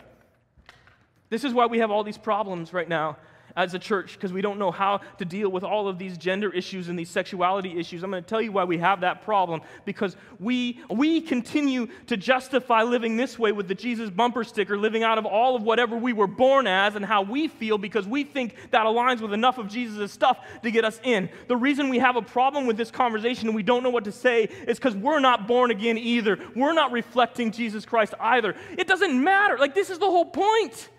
This 1.30 1.44
is 1.44 1.54
why 1.54 1.66
we 1.66 1.80
have 1.80 1.92
all 1.92 2.04
these 2.04 2.18
problems 2.18 2.74
right 2.74 2.88
now 2.88 3.18
as 3.58 3.74
a 3.74 3.80
church 3.80 4.14
because 4.14 4.32
we 4.32 4.42
don't 4.42 4.60
know 4.60 4.70
how 4.70 5.02
to 5.18 5.26
deal 5.26 5.50
with 5.50 5.64
all 5.64 5.88
of 5.88 5.98
these 5.98 6.16
gender 6.18 6.54
issues 6.54 6.88
and 6.88 6.98
these 6.98 7.10
sexuality 7.10 7.78
issues. 7.78 8.04
I'm 8.04 8.12
going 8.12 8.24
to 8.24 8.30
tell 8.30 8.42
you 8.42 8.52
why 8.52 8.64
we 8.64 8.78
have 8.78 9.02
that 9.02 9.24
problem 9.24 9.62
because 9.84 10.16
we, 10.40 10.80
we 10.90 11.20
continue 11.20 11.88
to 12.06 12.16
justify 12.16 12.84
living 12.84 13.18
this 13.18 13.38
way 13.40 13.52
with 13.52 13.68
the 13.68 13.74
Jesus 13.74 14.12
bumper 14.12 14.44
sticker, 14.44 14.78
living 14.78 15.04
out 15.04 15.18
of 15.18 15.26
all 15.26 15.56
of 15.56 15.64
whatever 15.64 15.98
we 15.98 16.14
were 16.14 16.28
born 16.28 16.68
as 16.68 16.96
and 16.96 17.04
how 17.04 17.24
we 17.24 17.48
feel 17.48 17.80
because 17.80 18.08
we 18.08 18.24
think 18.24 18.56
that 18.70 18.86
aligns 18.86 19.22
with 19.22 19.34
enough 19.34 19.58
of 19.58 19.68
Jesus' 19.68 20.12
stuff 20.12 20.38
to 20.62 20.70
get 20.70 20.86
us 20.86 21.02
in. 21.04 21.28
The 21.48 21.58
reason 21.58 21.90
we 21.90 21.98
have 21.98 22.16
a 22.16 22.22
problem 22.22 22.68
with 22.68 22.78
this 22.78 22.92
conversation 22.92 23.48
and 23.48 23.56
we 23.56 23.64
don't 23.64 23.82
know 23.82 23.90
what 23.90 24.06
to 24.06 24.12
say 24.12 24.44
is 24.44 24.78
because 24.78 24.96
we're 24.96 25.20
not 25.20 25.48
born 25.48 25.72
again 25.72 25.98
either. 25.98 26.38
We're 26.56 26.74
not 26.74 26.92
reflecting 26.92 27.52
Jesus 27.52 27.88
Christ 27.88 28.14
either. 28.20 28.56
It 28.78 28.88
doesn't 28.88 29.24
matter. 29.24 29.58
Like, 29.58 29.74
this 29.74 29.90
is 29.90 29.98
the 29.98 30.06
whole 30.06 30.26
point. 30.26 30.90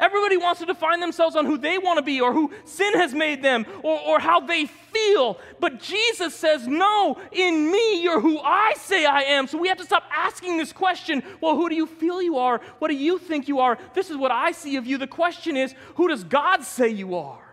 Everybody 0.00 0.36
wants 0.36 0.60
to 0.60 0.66
define 0.66 1.00
themselves 1.00 1.36
on 1.36 1.46
who 1.46 1.58
they 1.58 1.78
want 1.78 1.98
to 1.98 2.02
be 2.02 2.20
or 2.20 2.32
who 2.32 2.50
sin 2.64 2.94
has 2.94 3.14
made 3.14 3.42
them 3.42 3.66
or, 3.82 4.00
or 4.00 4.20
how 4.20 4.40
they 4.40 4.66
feel. 4.66 5.38
But 5.60 5.80
Jesus 5.80 6.34
says, 6.34 6.66
No, 6.66 7.18
in 7.30 7.70
me, 7.70 8.02
you're 8.02 8.20
who 8.20 8.38
I 8.38 8.74
say 8.78 9.04
I 9.04 9.22
am. 9.22 9.46
So 9.46 9.58
we 9.58 9.68
have 9.68 9.78
to 9.78 9.84
stop 9.84 10.04
asking 10.12 10.56
this 10.56 10.72
question 10.72 11.22
well, 11.40 11.56
who 11.56 11.68
do 11.68 11.74
you 11.74 11.86
feel 11.86 12.22
you 12.22 12.38
are? 12.38 12.60
What 12.78 12.88
do 12.88 12.94
you 12.94 13.18
think 13.18 13.48
you 13.48 13.60
are? 13.60 13.78
This 13.94 14.10
is 14.10 14.16
what 14.16 14.30
I 14.30 14.52
see 14.52 14.76
of 14.76 14.86
you. 14.86 14.98
The 14.98 15.06
question 15.06 15.56
is, 15.56 15.74
who 15.96 16.08
does 16.08 16.24
God 16.24 16.62
say 16.64 16.88
you 16.88 17.16
are? 17.16 17.51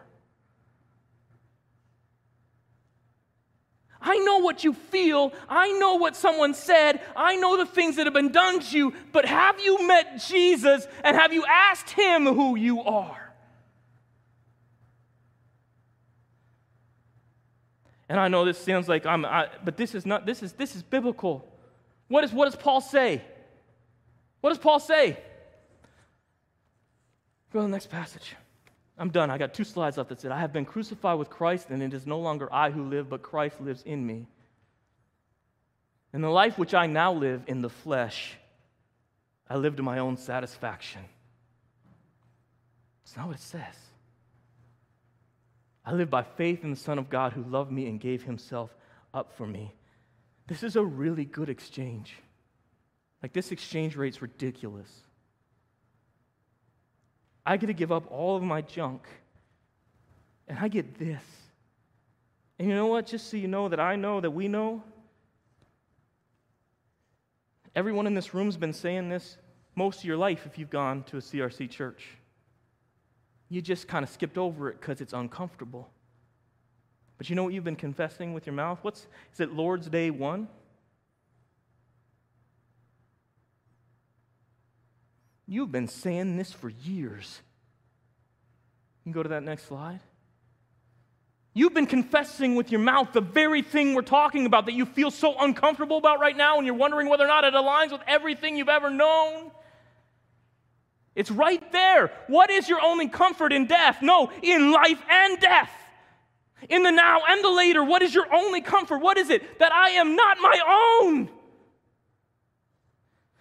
I 4.02 4.18
know 4.20 4.38
what 4.38 4.64
you 4.64 4.74
feel. 4.74 5.34
I 5.50 5.72
know 5.74 5.96
what 5.96 6.16
someone 6.16 6.54
said. 6.54 7.02
I 7.16 7.36
know 7.36 7.58
the 7.58 7.66
things 7.66 7.98
that 7.98 8.06
have 8.06 8.14
been 8.14 8.32
done 8.32 8.60
to 8.62 8.78
you. 8.78 8.94
But 9.12 9.26
have 9.26 9.60
you 9.60 9.86
met 9.88 10.22
Jesus 10.26 10.88
and 11.04 11.18
have 11.18 11.34
you 11.34 11.44
asked 11.46 11.90
him 11.90 12.26
who 12.26 12.56
you 12.56 12.82
are? 12.82 13.34
And 18.08 18.20
I 18.20 18.28
know 18.28 18.44
this 18.46 18.58
sounds 18.58 18.88
like 18.88 19.06
I'm, 19.06 19.26
I, 19.26 19.50
but 19.64 19.78
this 19.78 19.94
is 19.94 20.06
not, 20.06 20.26
this 20.26 20.42
is, 20.42 20.54
this 20.54 20.76
is 20.76 20.82
biblical. 20.82 21.46
What, 22.08 22.24
is, 22.24 22.34
what 22.34 22.46
does 22.46 22.56
Paul 22.56 22.82
say? 22.82 23.22
What 24.42 24.50
does 24.50 24.58
Paul 24.58 24.80
say? 24.80 25.18
Go 27.52 27.60
to 27.60 27.64
the 27.64 27.72
next 27.72 27.90
passage. 27.90 28.36
I'm 29.00 29.10
done. 29.10 29.32
I 29.32 29.38
got 29.38 29.54
two 29.54 29.64
slides 29.64 29.98
left. 29.98 30.10
that 30.10 30.20
said, 30.20 30.32
I 30.32 30.40
have 30.40 30.52
been 30.52 30.66
crucified 30.66 31.18
with 31.18 31.30
Christ, 31.30 31.70
and 31.70 31.82
it 31.82 31.94
is 31.94 32.06
no 32.06 32.20
longer 32.20 32.54
I 32.54 32.70
who 32.70 32.84
live, 32.84 33.10
but 33.10 33.22
Christ 33.22 33.62
lives 33.62 33.82
in 33.84 34.06
me. 34.06 34.28
In 36.14 36.22
the 36.22 36.30
life 36.30 36.58
which 36.58 36.74
I 36.74 36.86
now 36.86 37.14
live 37.14 37.44
in 37.48 37.62
the 37.62 37.70
flesh, 37.70 38.36
I 39.50 39.56
live 39.56 39.78
to 39.78 39.84
my 39.84 40.00
own 40.00 40.18
satisfaction. 40.18 41.02
It's 43.04 43.16
not 43.16 43.28
what 43.28 43.38
it 43.38 43.42
says. 43.42 43.76
I 45.86 45.94
live 45.94 46.10
by 46.10 46.24
faith 46.24 46.64
in 46.64 46.70
the 46.70 46.76
Son 46.76 47.00
of 47.00 47.10
God 47.10 47.32
who 47.34 47.44
loved 47.44 47.72
me 47.72 47.88
and 47.88 48.00
gave 48.00 48.24
himself 48.24 48.70
up 49.14 49.32
for 49.38 49.48
me. 49.48 49.74
This 50.48 50.62
is 50.62 50.76
a 50.76 50.84
really 50.84 51.26
good 51.26 51.50
exchange. 51.50 52.16
Like, 53.24 53.34
this 53.34 53.52
exchange 53.52 53.96
rate's 53.96 54.22
ridiculous. 54.22 54.92
I 57.50 57.58
get 57.58 57.66
to 57.66 57.74
give 57.74 57.92
up 57.92 58.12
all 58.12 58.38
of 58.38 58.44
my 58.44 58.62
junk, 58.62 59.08
and 60.48 60.60
I 60.60 60.68
get 60.68 61.00
this. 61.00 61.24
And 62.60 62.70
you 62.70 62.76
know 62.76 62.86
what? 62.86 63.08
Just 63.08 63.32
so 63.32 63.38
you 63.38 63.48
know 63.48 63.70
that 63.70 63.80
I 63.80 63.96
know 63.96 64.22
that 64.22 64.30
we 64.30 64.48
know, 64.48 64.84
everyone 67.76 68.06
in 68.06 68.14
this 68.14 68.36
room's 68.36 68.56
been 68.56 68.72
saying 68.72 69.10
this 69.10 69.38
most 69.74 70.02
of 70.02 70.06
your 70.06 70.16
life 70.16 70.46
if 70.46 70.60
you've 70.60 70.70
gone 70.70 71.02
to 71.06 71.18
a 71.18 71.22
CRC 71.22 71.72
church. 71.72 72.10
You 73.50 73.64
just 73.64 73.88
kind 73.88 74.04
of 74.04 74.12
skipped 74.12 74.38
over 74.38 74.70
it 74.70 74.80
because 74.80 75.02
it's 75.02 75.14
uncomfortable. 75.14 75.90
But 77.18 77.32
you 77.32 77.36
know 77.36 77.44
what 77.44 77.54
you've 77.54 77.64
been 77.64 77.76
confessing 77.76 78.36
with 78.36 78.46
your 78.46 78.54
mouth? 78.54 78.78
What's 78.84 79.08
is 79.34 79.40
it 79.40 79.54
Lord's 79.54 79.90
Day 79.90 80.12
1? 80.12 80.48
You've 85.50 85.72
been 85.72 85.88
saying 85.88 86.38
this 86.38 86.54
for 86.54 86.70
years. 86.70 87.42
You 89.00 89.12
can 89.12 89.12
go 89.14 89.24
to 89.24 89.30
that 89.30 89.42
next 89.42 89.66
slide. 89.66 90.00
You've 91.56 91.74
been 91.74 91.88
confessing 91.88 92.54
with 92.54 92.72
your 92.72 92.82
mouth 92.82 93.14
the 93.14 93.22
very 93.22 93.64
thing 93.64 93.96
we're 93.96 94.04
talking 94.04 94.46
about 94.46 94.68
that 94.68 94.74
you 94.74 94.86
feel 94.86 95.10
so 95.10 95.34
uncomfortable 95.40 95.98
about 95.98 96.20
right 96.20 96.38
now, 96.38 96.58
and 96.58 96.68
you're 96.68 96.76
wondering 96.76 97.10
whether 97.10 97.24
or 97.24 97.28
not 97.28 97.46
it 97.46 97.56
aligns 97.56 97.92
with 97.92 98.02
everything 98.06 98.58
you've 98.58 98.70
ever 98.70 98.92
known. 98.92 99.50
It's 101.16 101.32
right 101.32 101.72
there. 101.72 102.12
What 102.28 102.52
is 102.52 102.70
your 102.70 102.80
only 102.80 103.08
comfort 103.08 103.52
in 103.52 103.66
death? 103.66 104.04
No, 104.04 104.32
in 104.44 104.72
life 104.72 105.02
and 105.10 105.40
death. 105.40 105.72
In 106.70 106.84
the 106.84 106.92
now 106.92 107.22
and 107.28 107.44
the 107.44 107.50
later, 107.50 107.84
what 107.84 108.04
is 108.04 108.14
your 108.14 108.32
only 108.32 108.62
comfort? 108.62 109.00
What 109.00 109.18
is 109.18 109.32
it? 109.32 109.58
That 109.58 109.72
I 109.72 109.90
am 109.92 110.16
not 110.16 110.38
my 110.40 111.00
own. 111.02 111.30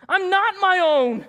I'm 0.08 0.30
not 0.30 0.54
my 0.58 0.78
own 0.78 1.26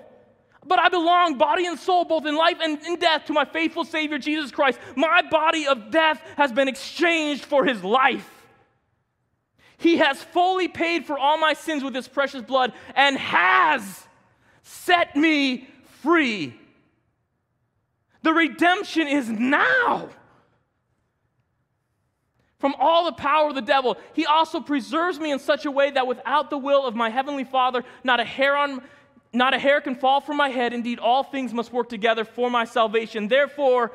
but 0.66 0.80
I 0.80 0.90
belong, 0.90 1.38
body 1.38 1.66
and 1.66 1.80
soul, 1.80 2.06
both 2.06 2.26
in 2.26 2.36
life 2.36 2.58
and 2.62 2.80
in 2.86 2.98
death, 2.98 3.26
to 3.26 3.34
my 3.34 3.46
faithful 3.46 3.86
Savior, 3.86 4.18
Jesus 4.18 4.52
Christ. 4.52 4.80
My 4.96 5.22
body 5.22 5.68
of 5.68 5.90
death 5.90 6.22
has 6.38 6.52
been 6.52 6.68
exchanged 6.68 7.46
for 7.46 7.66
his 7.66 7.84
life. 7.84 8.30
He 9.78 9.98
has 9.98 10.22
fully 10.22 10.68
paid 10.68 11.06
for 11.06 11.18
all 11.18 11.38
my 11.38 11.54
sins 11.54 11.84
with 11.84 11.96
his 11.96 12.08
precious 12.08 12.42
blood 12.42 12.74
and 12.96 13.18
has 13.18 14.06
set 14.62 15.16
me 15.16 15.70
free. 16.02 16.54
The 18.22 18.34
redemption 18.34 19.08
is 19.08 19.30
now. 19.30 20.10
From 22.60 22.76
all 22.78 23.06
the 23.06 23.14
power 23.14 23.48
of 23.48 23.56
the 23.56 23.62
devil, 23.62 23.98
he 24.14 24.26
also 24.26 24.60
preserves 24.60 25.18
me 25.18 25.32
in 25.32 25.40
such 25.40 25.66
a 25.66 25.72
way 25.72 25.92
that 25.92 26.06
without 26.06 26.50
the 26.50 26.58
will 26.58 26.86
of 26.86 26.94
my 26.94 27.10
heavenly 27.10 27.46
Father, 27.46 27.86
not 28.04 28.20
a 28.20 28.26
hair 28.26 28.58
on 28.58 28.82
not 29.32 29.54
a 29.54 29.60
hair 29.60 29.82
can 29.82 29.96
fall 29.96 30.22
from 30.22 30.38
my 30.38 30.50
head. 30.50 30.74
Indeed, 30.74 31.00
all 31.00 31.24
things 31.24 31.54
must 31.54 31.72
work 31.72 31.90
together 31.90 32.26
for 32.26 32.50
my 32.50 32.66
salvation. 32.66 33.28
Therefore, 33.28 33.92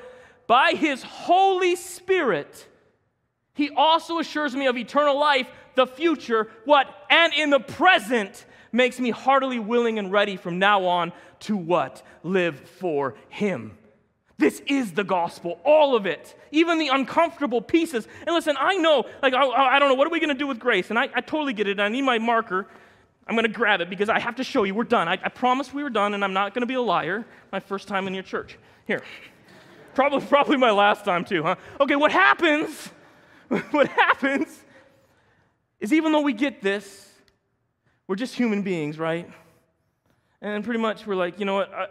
by 0.47 0.73
his 0.73 1.03
Holy 1.03 1.75
Spirit, 1.77 2.69
he 3.55 3.71
also 3.71 4.19
assures 4.19 4.55
me 4.55 4.67
of 4.67 4.77
eternal 4.77 5.19
life, 5.19 5.49
the 5.75 5.87
future, 5.87 6.49
what? 6.65 6.87
And 7.11 7.33
in 7.33 7.51
the 7.51 7.61
present 7.61 8.45
makes 8.73 9.01
me 9.01 9.11
heartily 9.11 9.59
willing 9.59 9.99
and 9.99 10.13
ready 10.13 10.37
from 10.37 10.59
now 10.59 10.85
on 10.85 11.13
to 11.41 11.57
what? 11.57 12.03
Live 12.23 12.61
for 12.61 13.15
him. 13.29 13.77
This 14.37 14.61
is 14.67 14.93
the 14.93 15.05
gospel, 15.05 15.61
all 15.65 15.95
of 15.95 16.07
it, 16.07 16.37
even 16.51 16.79
the 16.79 16.89
uncomfortable 16.89 17.61
pieces. 17.61 18.09
And 18.27 18.35
listen, 18.35 18.57
I 18.59 18.75
know, 18.75 19.05
like, 19.23 19.33
I, 19.33 19.45
I 19.45 19.79
don't 19.79 19.89
know, 19.89 19.95
what 19.95 20.09
are 20.09 20.11
we 20.11 20.19
going 20.19 20.31
to 20.31 20.35
do 20.35 20.49
with 20.49 20.59
grace? 20.59 20.91
And 20.91 20.99
I, 20.99 21.09
I 21.15 21.21
totally 21.21 21.53
get 21.53 21.69
it. 21.69 21.79
I 21.79 21.89
need 21.89 22.03
my 22.03 22.19
marker. 22.19 22.67
I'm 23.27 23.35
going 23.35 23.47
to 23.47 23.53
grab 23.53 23.81
it 23.81 23.89
because 23.89 24.09
I 24.09 24.19
have 24.19 24.37
to 24.37 24.45
show 24.45 24.65
you 24.65 24.75
we're 24.75 24.85
done. 24.85 25.09
I, 25.09 25.15
I 25.15 25.29
promised 25.31 25.73
we 25.73 25.83
were 25.83 25.91
done, 25.91 26.15
and 26.15 26.23
I'm 26.23 26.35
not 26.35 26.53
going 26.53 26.61
to 26.61 26.67
be 26.67 26.75
a 26.75 26.83
liar. 26.83 27.25
My 27.53 27.61
first 27.61 27.89
time 27.89 28.07
in 28.07 28.15
your 28.15 28.23
church. 28.23 28.59
Here. 28.87 29.03
Probably, 29.95 30.21
probably 30.29 30.57
my 30.57 30.71
last 30.71 31.05
time, 31.05 31.25
too, 31.25 31.43
huh? 31.43 31.57
Okay, 31.81 31.97
what 31.97 32.13
happens, 32.13 32.91
what 33.71 33.89
happens 33.89 34.63
is 35.81 35.93
even 35.93 36.13
though 36.13 36.21
we 36.21 36.33
get 36.33 36.61
this, 36.61 37.11
we're 38.07 38.17
just 38.17 38.35
human 38.35 38.63
beings, 38.63 38.99
right? 38.99 39.31
And 40.43 40.63
pretty 40.63 40.81
much 40.81 41.07
we're 41.07 41.15
like, 41.15 41.39
you 41.39 41.47
know 41.47 41.55
what? 41.55 41.73
I, 41.73 41.87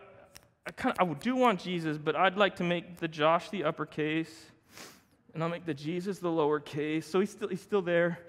I, 0.67 0.71
kinda, 0.71 0.95
I 0.99 1.05
do 1.15 1.36
want 1.36 1.59
Jesus, 1.59 1.97
but 1.97 2.15
I'd 2.15 2.38
like 2.38 2.57
to 2.57 2.63
make 2.63 2.97
the 2.97 3.07
Josh 3.07 3.49
the 3.49 3.63
uppercase, 3.63 4.51
and 5.34 5.41
I'll 5.41 5.49
make 5.49 5.65
the 5.65 5.73
Jesus 5.73 6.19
the 6.19 6.29
lowercase. 6.29 7.05
So 7.05 7.19
he's 7.19 7.31
still, 7.31 7.47
he's 7.47 7.61
still 7.61 7.81
there. 7.81 8.19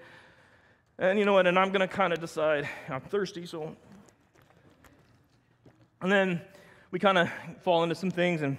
And 0.97 1.19
you 1.19 1.25
know 1.25 1.33
what? 1.33 1.45
And 1.45 1.59
I'm 1.59 1.69
going 1.69 1.81
to 1.81 1.87
kind 1.87 2.13
of 2.13 2.19
decide. 2.19 2.67
I'm 2.89 3.01
thirsty, 3.01 3.45
so. 3.45 3.75
And 6.01 6.11
then 6.11 6.41
we 6.91 6.99
kind 6.99 7.17
of 7.17 7.29
fall 7.61 7.83
into 7.83 7.95
some 7.95 8.11
things 8.11 8.41
and 8.41 8.57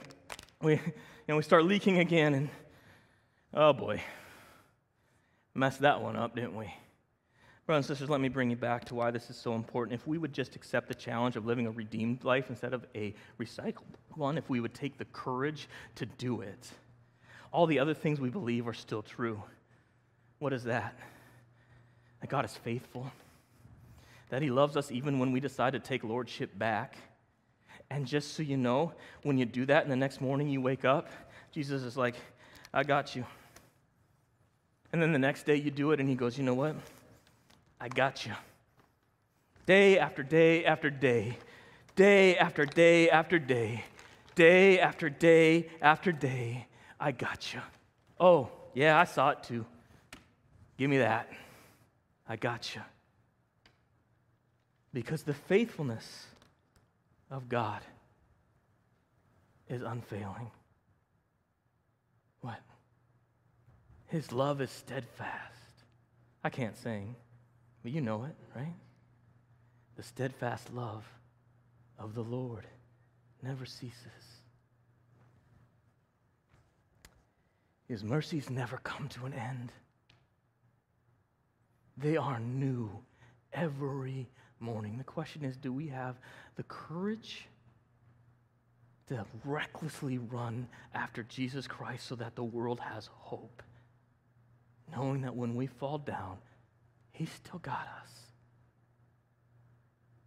we, 0.61 0.75
you 0.75 0.81
know, 1.29 1.37
we 1.37 1.43
start 1.43 1.65
leaking 1.65 1.99
again. 1.99 2.35
And 2.35 2.49
oh 3.55 3.73
boy, 3.73 4.03
messed 5.55 5.81
that 5.81 6.03
one 6.03 6.17
up, 6.17 6.35
didn't 6.35 6.55
we? 6.55 6.73
Brothers 7.65 7.89
and 7.89 7.97
sisters, 7.97 8.11
let 8.11 8.21
me 8.21 8.29
bring 8.29 8.51
you 8.51 8.57
back 8.57 8.85
to 8.87 8.95
why 8.95 9.11
this 9.11 9.29
is 9.31 9.37
so 9.37 9.55
important. 9.55 9.99
If 9.99 10.07
we 10.07 10.19
would 10.19 10.33
just 10.33 10.55
accept 10.55 10.87
the 10.87 10.95
challenge 10.95 11.37
of 11.37 11.47
living 11.47 11.67
a 11.67 11.71
redeemed 11.71 12.23
life 12.23 12.51
instead 12.51 12.75
of 12.75 12.85
a 12.95 13.15
recycled 13.41 13.95
one, 14.15 14.39
if 14.39 14.49
we 14.49 14.61
would 14.61 14.75
take 14.75 14.99
the 14.99 15.05
courage 15.07 15.69
to 15.97 16.07
do 16.07 16.43
it, 16.43 16.71
all 17.51 17.67
the 17.67 17.79
other 17.79 17.95
things 17.95 18.21
we 18.21 18.29
believe 18.29 18.69
are 18.69 18.75
still 18.75 19.03
true. 19.03 19.43
What 20.39 20.53
is 20.53 20.65
that? 20.65 20.97
That 22.21 22.31
God 22.31 22.45
is 22.45 22.57
faithful, 22.57 23.11
that 24.31 24.43
He 24.43 24.51
loves 24.51 24.77
us 24.77 24.91
even 24.91 25.19
when 25.19 25.33
we 25.33 25.41
decide 25.41 25.73
to 25.73 25.79
take 25.79 26.05
lordship 26.05 26.59
back. 26.59 26.97
And 27.91 28.07
just 28.07 28.35
so 28.35 28.43
you 28.43 28.57
know, 28.57 28.93
when 29.23 29.39
you 29.39 29.45
do 29.45 29.67
that 29.67 29.83
and 29.83 29.93
the 29.93 29.97
next 29.97 30.21
morning 30.21 30.49
you 30.49 30.61
wake 30.61 30.85
up, 30.85 31.09
Jesus 31.53 31.83
is 31.83 31.97
like, 31.97 32.17
I 32.75 32.83
got 32.83 33.15
you. 33.15 33.25
And 34.93 35.01
then 35.01 35.13
the 35.13 35.19
next 35.19 35.45
day 35.45 35.57
you 35.57 35.71
do 35.71 35.93
it 35.93 36.01
and 36.01 36.09
He 36.09 36.15
goes, 36.15 36.37
You 36.37 36.45
know 36.45 36.55
what? 36.55 36.77
I 37.81 37.89
got 37.89 38.27
you. 38.27 38.33
Day 39.67 39.99
after 39.99 40.23
day 40.23 40.65
after 40.65 40.91
day, 40.91 41.39
day 41.97 42.37
after 42.37 42.65
day 42.65 43.11
after 43.11 43.39
day, 43.39 43.85
day 44.35 44.79
after 44.79 45.11
day 45.11 45.69
after 45.83 46.13
day, 46.13 46.67
I 47.01 47.13
got 47.13 47.53
you. 47.53 47.61
Oh, 48.19 48.49
yeah, 48.75 48.99
I 48.99 49.05
saw 49.05 49.31
it 49.31 49.43
too. 49.43 49.67
Give 50.79 50.89
me 50.89 50.99
that. 50.99 51.29
I 52.29 52.37
got 52.37 52.75
you. 52.75 52.83
Because 54.93 55.23
the 55.23 55.35
faithfulness 55.35 56.27
of 57.31 57.49
God 57.49 57.83
is 59.69 59.83
unfailing. 59.83 60.51
What? 62.41 62.61
His 64.07 64.33
love 64.33 64.61
is 64.61 64.71
steadfast. 64.71 65.53
I 66.43 66.51
can't 66.51 66.77
sing, 66.77 67.17
but 67.83 67.93
you 67.93 68.01
know 68.01 68.25
it, 68.25 68.37
right? 68.55 68.75
The 69.97 70.03
steadfast 70.03 70.73
love 70.73 71.05
of 71.99 72.15
the 72.15 72.23
Lord 72.23 72.67
never 73.43 73.67
ceases. 73.67 73.97
His 77.89 78.03
mercies 78.03 78.51
never 78.51 78.79
come 78.79 79.09
to 79.11 79.27
an 79.27 79.33
end. 79.33 79.73
They 81.97 82.17
are 82.17 82.39
new 82.39 82.91
every 83.53 84.29
morning. 84.61 84.99
The 84.99 85.05
question 85.05 85.45
is 85.45 85.57
do 85.57 85.73
we 85.73 85.89
have 85.89 86.17
the 86.57 86.63
courage 86.65 87.49
to 89.09 89.25
recklessly 89.45 90.19
run 90.19 90.69
after 90.95 91.23
Jesus 91.23 91.67
Christ 91.67 92.07
so 92.07 92.17
that 92.17 92.37
the 92.37 92.45
world 92.45 92.81
has 92.81 93.09
hope? 93.13 93.63
Knowing 94.95 95.23
that 95.23 95.35
when 95.35 95.55
we 95.55 95.67
fall 95.67 95.99
down, 95.99 96.39
He's 97.13 97.31
still 97.31 97.59
got 97.61 97.89
us. 98.03 98.11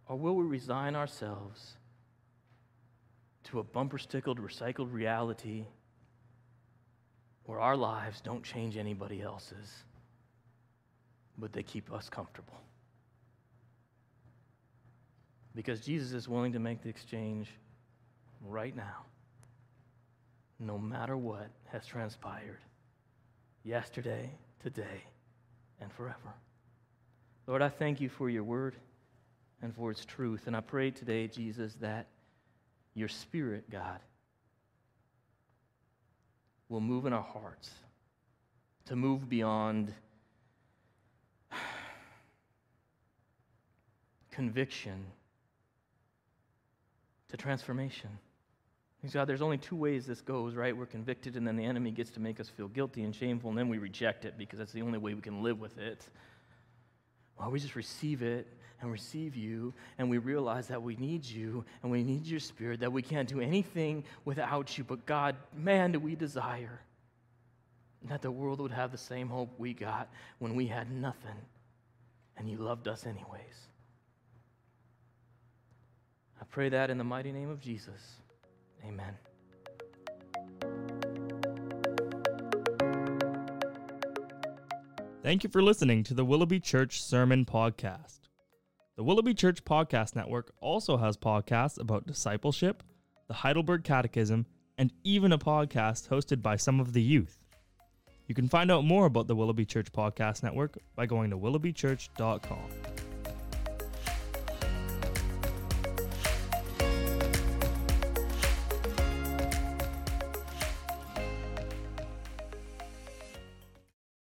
Or 0.08 0.16
will 0.16 0.34
we 0.34 0.44
resign 0.44 0.96
ourselves 0.96 1.76
to 3.44 3.60
a 3.60 3.62
bumper 3.62 3.96
stickled, 3.96 4.40
recycled 4.40 4.92
reality 4.92 5.66
where 7.44 7.60
our 7.60 7.76
lives 7.76 8.20
don't 8.20 8.42
change 8.42 8.76
anybody 8.76 9.22
else's? 9.22 9.84
But 11.40 11.52
they 11.52 11.62
keep 11.62 11.92
us 11.92 12.08
comfortable. 12.08 12.60
Because 15.54 15.80
Jesus 15.80 16.12
is 16.12 16.28
willing 16.28 16.52
to 16.52 16.58
make 16.58 16.82
the 16.82 16.88
exchange 16.88 17.48
right 18.46 18.74
now, 18.74 19.04
no 20.58 20.78
matter 20.78 21.16
what 21.16 21.48
has 21.72 21.86
transpired 21.86 22.60
yesterday, 23.64 24.30
today, 24.62 25.04
and 25.80 25.92
forever. 25.92 26.34
Lord, 27.46 27.62
I 27.62 27.68
thank 27.68 28.00
you 28.00 28.08
for 28.08 28.30
your 28.30 28.44
word 28.44 28.76
and 29.62 29.74
for 29.74 29.90
its 29.90 30.04
truth. 30.04 30.46
And 30.46 30.56
I 30.56 30.60
pray 30.60 30.90
today, 30.90 31.26
Jesus, 31.26 31.74
that 31.80 32.06
your 32.94 33.08
spirit, 33.08 33.68
God, 33.70 33.98
will 36.68 36.80
move 36.80 37.06
in 37.06 37.12
our 37.12 37.22
hearts 37.22 37.70
to 38.86 38.96
move 38.96 39.28
beyond 39.28 39.92
conviction 44.30 45.06
to 47.28 47.36
transformation. 47.36 48.10
Because 49.00 49.14
God, 49.14 49.26
there's 49.26 49.42
only 49.42 49.56
two 49.56 49.76
ways 49.76 50.06
this 50.06 50.20
goes, 50.20 50.54
right? 50.54 50.76
We're 50.76 50.86
convicted, 50.86 51.36
and 51.36 51.46
then 51.46 51.56
the 51.56 51.64
enemy 51.64 51.90
gets 51.90 52.10
to 52.12 52.20
make 52.20 52.38
us 52.38 52.48
feel 52.48 52.68
guilty 52.68 53.02
and 53.02 53.14
shameful, 53.14 53.50
and 53.50 53.58
then 53.58 53.68
we 53.68 53.78
reject 53.78 54.24
it 54.24 54.34
because 54.36 54.58
that's 54.58 54.72
the 54.72 54.82
only 54.82 54.98
way 54.98 55.14
we 55.14 55.22
can 55.22 55.42
live 55.42 55.58
with 55.58 55.78
it. 55.78 56.06
Well, 57.38 57.50
we 57.50 57.58
just 57.58 57.76
receive 57.76 58.22
it 58.22 58.46
and 58.82 58.92
receive 58.92 59.36
you, 59.36 59.72
and 59.98 60.10
we 60.10 60.18
realize 60.18 60.68
that 60.68 60.82
we 60.82 60.96
need 60.96 61.24
you 61.24 61.64
and 61.82 61.90
we 61.90 62.02
need 62.02 62.26
your 62.26 62.40
spirit, 62.40 62.80
that 62.80 62.92
we 62.92 63.02
can't 63.02 63.28
do 63.28 63.40
anything 63.40 64.04
without 64.24 64.76
you. 64.76 64.84
But 64.84 65.06
God, 65.06 65.36
man, 65.54 65.92
do 65.92 66.00
we 66.00 66.14
desire 66.14 66.80
that 68.08 68.22
the 68.22 68.30
world 68.30 68.60
would 68.60 68.70
have 68.70 68.92
the 68.92 68.98
same 68.98 69.28
hope 69.28 69.50
we 69.58 69.74
got 69.74 70.08
when 70.38 70.54
we 70.54 70.66
had 70.66 70.90
nothing 70.90 71.36
and 72.36 72.48
you 72.48 72.56
loved 72.56 72.88
us 72.88 73.04
anyways. 73.04 73.68
Pray 76.50 76.68
that 76.68 76.90
in 76.90 76.98
the 76.98 77.04
mighty 77.04 77.32
name 77.32 77.48
of 77.48 77.60
Jesus. 77.60 78.16
Amen. 78.84 79.16
Thank 85.22 85.44
you 85.44 85.50
for 85.50 85.62
listening 85.62 86.02
to 86.04 86.14
the 86.14 86.24
Willoughby 86.24 86.60
Church 86.60 87.02
Sermon 87.02 87.44
Podcast. 87.44 88.20
The 88.96 89.04
Willoughby 89.04 89.34
Church 89.34 89.64
Podcast 89.64 90.16
Network 90.16 90.52
also 90.60 90.96
has 90.96 91.16
podcasts 91.16 91.78
about 91.78 92.06
discipleship, 92.06 92.82
the 93.28 93.34
Heidelberg 93.34 93.84
Catechism, 93.84 94.46
and 94.76 94.92
even 95.04 95.32
a 95.32 95.38
podcast 95.38 96.08
hosted 96.08 96.42
by 96.42 96.56
some 96.56 96.80
of 96.80 96.94
the 96.94 97.02
youth. 97.02 97.38
You 98.26 98.34
can 98.34 98.48
find 98.48 98.70
out 98.70 98.84
more 98.84 99.06
about 99.06 99.26
the 99.26 99.36
Willoughby 99.36 99.66
Church 99.66 99.92
Podcast 99.92 100.42
Network 100.42 100.78
by 100.96 101.06
going 101.06 101.30
to 101.30 101.38
willoughbychurch.com. 101.38 102.89